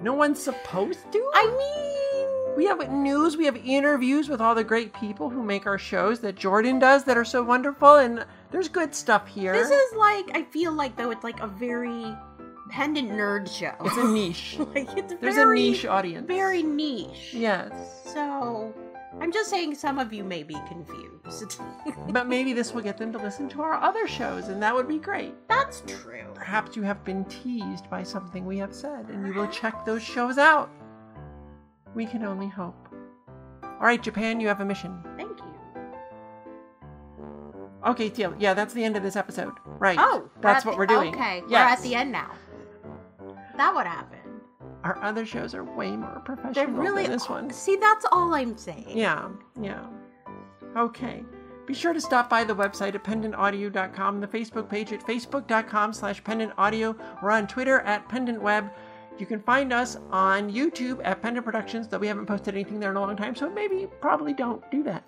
No 0.00 0.12
one's 0.14 0.40
supposed 0.42 1.00
to? 1.12 1.30
I 1.34 1.46
mean, 1.46 2.56
We 2.56 2.64
have 2.66 2.90
news, 2.90 3.36
we 3.36 3.44
have 3.46 3.56
interviews 3.56 4.28
with 4.28 4.40
all 4.40 4.54
the 4.54 4.62
great 4.64 4.92
people 4.94 5.28
who 5.28 5.42
make 5.42 5.66
our 5.66 5.78
shows 5.78 6.20
that 6.20 6.36
Jordan 6.36 6.78
does 6.78 7.04
that 7.04 7.18
are 7.18 7.24
so 7.24 7.42
wonderful, 7.42 7.96
and 7.96 8.24
there's 8.50 8.68
good 8.68 8.94
stuff 8.94 9.26
here. 9.26 9.52
this 9.52 9.70
is 9.70 9.92
like 9.96 10.30
I 10.34 10.42
feel 10.44 10.72
like 10.72 10.96
though 10.96 11.10
it's 11.10 11.24
like 11.24 11.40
a 11.40 11.46
very 11.48 12.16
pendant 12.70 13.10
nerd 13.10 13.48
show. 13.52 13.72
it's 13.84 13.96
a 14.06 14.08
niche. 14.08 14.58
like 14.74 14.88
it's 14.96 15.14
There's 15.20 15.34
very, 15.34 15.60
a 15.60 15.70
niche 15.70 15.86
audience. 15.86 16.26
very 16.28 16.62
niche. 16.62 17.32
Yes. 17.34 17.72
So 18.12 18.72
I'm 19.20 19.32
just 19.32 19.48
saying 19.50 19.74
some 19.76 19.98
of 19.98 20.12
you 20.12 20.22
may 20.24 20.42
be 20.42 20.56
confused. 20.68 21.58
But 22.10 22.28
maybe 22.28 22.52
this 22.52 22.72
will 22.72 22.82
get 22.82 22.98
them 22.98 23.10
to 23.12 23.18
listen 23.18 23.48
to 23.50 23.62
our 23.62 23.74
other 23.74 24.06
shows, 24.06 24.48
and 24.48 24.62
that 24.62 24.74
would 24.74 24.86
be 24.86 24.98
great. 24.98 25.34
That's 25.48 25.82
true. 25.86 26.24
Perhaps 26.34 26.76
you 26.76 26.82
have 26.82 27.02
been 27.04 27.24
teased 27.24 27.90
by 27.90 28.02
something 28.04 28.46
we 28.46 28.58
have 28.58 28.72
said, 28.74 29.08
and 29.08 29.26
you 29.26 29.34
will 29.34 29.48
check 29.48 29.84
those 29.84 30.02
shows 30.02 30.38
out. 30.38 30.70
We 31.94 32.06
can 32.06 32.22
only 32.24 32.46
hope. 32.48 32.88
All 33.64 33.80
right, 33.86 34.00
Japan, 34.02 34.38
you 34.40 34.46
have 34.48 34.60
a 34.60 34.64
mission. 34.64 35.02
Thank 35.16 35.38
you. 35.40 35.52
Okay, 37.86 38.08
Teal. 38.08 38.34
Yeah, 38.38 38.54
that's 38.54 38.72
the 38.74 38.84
end 38.84 38.96
of 38.96 39.02
this 39.02 39.16
episode. 39.16 39.52
Right. 39.66 39.98
Oh, 40.00 40.30
that's 40.40 40.64
what 40.64 40.72
the- 40.72 40.78
we're 40.78 40.86
doing. 40.86 41.14
Okay, 41.14 41.42
we're 41.48 41.56
at 41.56 41.80
the 41.82 41.94
end 41.94 42.12
now. 42.12 42.32
That 43.56 43.74
would 43.74 43.86
happen. 43.86 44.15
Our 44.86 45.02
other 45.02 45.26
shows 45.26 45.52
are 45.52 45.64
way 45.64 45.96
more 45.96 46.22
They're 46.24 46.36
professional 46.36 46.80
really 46.80 47.02
than 47.02 47.10
this 47.10 47.28
one. 47.28 47.50
See, 47.50 47.74
that's 47.74 48.06
all 48.12 48.32
I'm 48.34 48.56
saying. 48.56 48.96
Yeah, 48.96 49.30
yeah. 49.60 49.84
Okay. 50.76 51.24
Be 51.66 51.74
sure 51.74 51.92
to 51.92 52.00
stop 52.00 52.30
by 52.30 52.44
the 52.44 52.54
website 52.54 52.94
at 52.94 53.02
pendantaudio.com, 53.02 54.20
the 54.20 54.28
Facebook 54.28 54.68
page 54.68 54.92
at 54.92 55.04
facebook.com 55.04 55.92
slash 55.92 56.22
pendantaudio. 56.22 56.96
We're 57.20 57.32
on 57.32 57.48
Twitter 57.48 57.80
at 57.80 58.08
pendantweb. 58.08 58.70
You 59.18 59.26
can 59.26 59.40
find 59.40 59.72
us 59.72 59.96
on 60.12 60.52
YouTube 60.52 61.00
at 61.02 61.20
Pendant 61.20 61.44
Productions, 61.44 61.88
though 61.88 61.98
we 61.98 62.06
haven't 62.06 62.26
posted 62.26 62.54
anything 62.54 62.78
there 62.78 62.90
in 62.90 62.96
a 62.96 63.00
long 63.00 63.16
time, 63.16 63.34
so 63.34 63.50
maybe 63.50 63.88
probably 64.00 64.34
don't 64.34 64.62
do 64.70 64.84
that. 64.84 65.02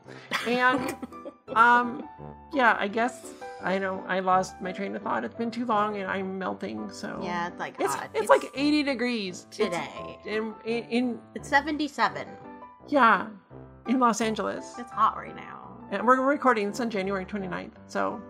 And 0.48 0.96
um 1.54 2.08
yeah, 2.52 2.76
I 2.78 2.88
guess 2.88 3.32
I 3.62 3.78
know 3.78 4.04
I 4.06 4.20
lost 4.20 4.60
my 4.60 4.72
train 4.72 4.94
of 4.96 5.02
thought. 5.02 5.24
It's 5.24 5.34
been 5.34 5.50
too 5.50 5.66
long 5.66 5.96
and 5.96 6.08
I'm 6.10 6.38
melting, 6.38 6.90
so 6.92 7.20
Yeah, 7.22 7.48
it's 7.48 7.58
like 7.58 7.74
it's 7.80 7.94
hot. 7.94 8.08
it's, 8.14 8.28
like 8.28 8.44
80 8.54 8.82
degrees 8.84 9.46
It's- 9.52 9.56
today. 9.66 10.18
in, 10.24 10.54
in, 10.64 10.84
in 10.84 11.20
It's 11.34 11.48
77. 11.48 12.26
yeah, 12.88 13.26
in 13.88 13.98
Los 13.98 14.20
Angeles. 14.20 14.74
It's 14.78 14.90
hot 14.90 15.16
right 15.16 15.34
now. 15.34 15.76
And 15.90 16.06
we're 16.06 16.20
recording 16.20 16.68
this 16.70 16.80
on 16.80 16.90
January 16.90 17.24
29th, 17.24 17.72
so 17.86 18.20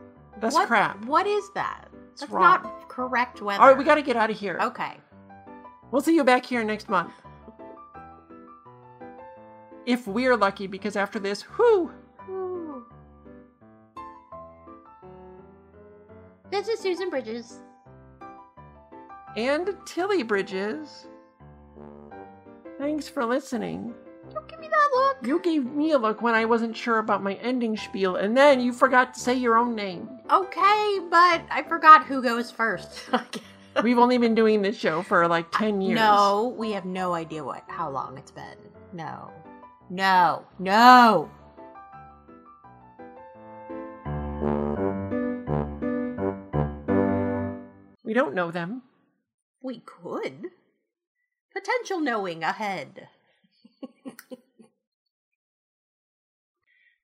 that's 0.41 0.55
what, 0.55 0.69
crap. 0.69 1.05
What 1.05 1.27
is 1.27 1.45
that? 1.55 1.89
It's 2.12 2.21
That's 2.23 2.33
wrong. 2.33 2.62
not 2.62 2.89
correct 2.89 3.43
weather. 3.43 3.61
All 3.62 3.69
right, 3.69 3.77
we 3.79 3.85
got 3.85 3.97
to 3.97 4.03
get 4.03 4.16
out 4.16 4.31
of 4.31 4.39
here. 4.39 4.59
Okay. 4.62 4.97
We'll 5.91 6.03
see 6.03 6.14
you 6.14 6.25
back 6.25 6.45
here 6.47 6.62
next 6.64 6.89
month. 6.89 7.12
If 9.87 10.07
we're 10.07 10.37
lucky, 10.37 10.66
because 10.66 10.97
after 10.97 11.19
this, 11.19 11.43
whoo, 11.59 11.91
This 16.59 16.66
is 16.66 16.80
Susan 16.80 17.09
Bridges. 17.09 17.61
and 19.36 19.70
Tilly 19.86 20.24
Bridges. 20.24 21.06
Thanks 22.80 23.09
for 23.09 23.24
listening. 23.24 23.94
Don't 24.34 24.48
give 24.48 24.59
me 24.59 24.66
that 24.66 24.88
look. 24.92 25.18
You 25.24 25.38
gave 25.38 25.66
me 25.66 25.92
a 25.92 25.98
look 25.98 26.20
when 26.20 26.34
I 26.34 26.46
wasn't 26.46 26.76
sure 26.76 26.98
about 26.98 27.22
my 27.22 27.34
ending 27.34 27.76
spiel, 27.76 28.16
and 28.16 28.36
then 28.36 28.59
you 28.61 28.72
forgot 28.72 29.14
to 29.14 29.20
say 29.20 29.34
your 29.34 29.56
own 29.56 29.76
name. 29.76 30.09
Okay, 30.32 30.98
but 31.09 31.42
I 31.48 31.64
forgot 31.68 32.06
who 32.06 32.20
goes 32.20 32.50
first. 32.50 33.09
We've 33.84 33.98
only 33.98 34.18
been 34.18 34.34
doing 34.34 34.61
this 34.61 34.76
show 34.76 35.02
for 35.02 35.28
like 35.28 35.52
10 35.52 35.80
years. 35.80 36.00
No, 36.00 36.56
we 36.59 36.72
have 36.72 36.84
no 36.84 37.14
idea 37.14 37.44
what 37.44 37.62
how 37.68 37.88
long 37.88 38.18
it's 38.18 38.32
been. 38.32 38.59
No. 38.92 39.30
No. 39.90 40.44
No. 40.59 41.30
We 48.09 48.14
don't 48.14 48.34
know 48.34 48.50
them. 48.50 48.82
We 49.62 49.80
could. 49.80 50.52
Potential 51.52 52.00
knowing 52.00 52.42
ahead. 52.42 53.09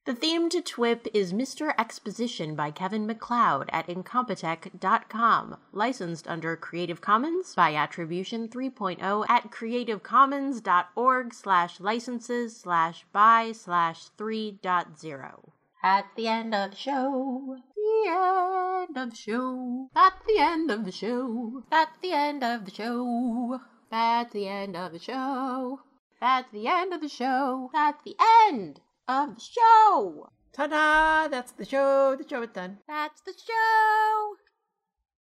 the 0.06 0.14
theme 0.14 0.48
to 0.48 0.62
TWIP 0.62 1.08
is 1.12 1.34
Mr. 1.34 1.74
Exposition 1.78 2.54
by 2.54 2.70
Kevin 2.70 3.06
MacLeod 3.06 3.68
at 3.70 3.86
Incompetech.com, 3.86 5.58
licensed 5.72 6.26
under 6.26 6.56
Creative 6.56 7.02
Commons 7.02 7.54
by 7.54 7.74
Attribution 7.74 8.48
3.0 8.48 9.26
at 9.28 9.50
creativecommons.org 9.50 11.34
slash 11.34 11.80
licenses 11.80 12.56
slash 12.56 13.04
by 13.12 13.52
slash 13.52 14.04
3.0. 14.16 15.50
At 15.82 16.06
the 16.16 16.28
end 16.28 16.54
of 16.54 16.70
the 16.70 16.76
show. 16.78 17.58
The 17.94 18.10
end 18.10 18.96
of 18.96 19.10
the 19.10 19.16
show. 19.16 19.88
At 19.94 20.14
the 20.26 20.38
end 20.38 20.70
of 20.70 20.84
the 20.84 20.90
show. 20.90 21.62
At 21.70 21.90
the 22.02 22.12
end 22.12 22.42
of 22.42 22.64
the 22.64 22.70
show. 22.72 23.60
At 23.92 24.32
the 24.32 24.48
end 24.48 24.76
of 24.76 24.92
the 24.92 24.98
show. 24.98 25.80
At 26.20 26.50
the 26.52 26.66
end 26.66 26.92
of 26.92 27.00
the 27.00 27.08
show. 27.08 27.70
At 27.72 28.02
the 28.04 28.16
end 28.48 28.80
of 29.06 29.36
the 29.36 29.40
show. 29.40 30.28
Ta 30.52 30.66
da! 30.66 31.28
That's 31.28 31.52
the 31.52 31.64
show. 31.64 32.16
The 32.16 32.28
show 32.28 32.42
is 32.42 32.50
done. 32.50 32.78
That's 32.88 33.20
the 33.20 33.32
show. 33.32 34.36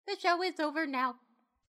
The 0.08 0.20
show 0.20 0.44
is 0.44 0.60
over 0.60 0.86
now. 0.86 1.16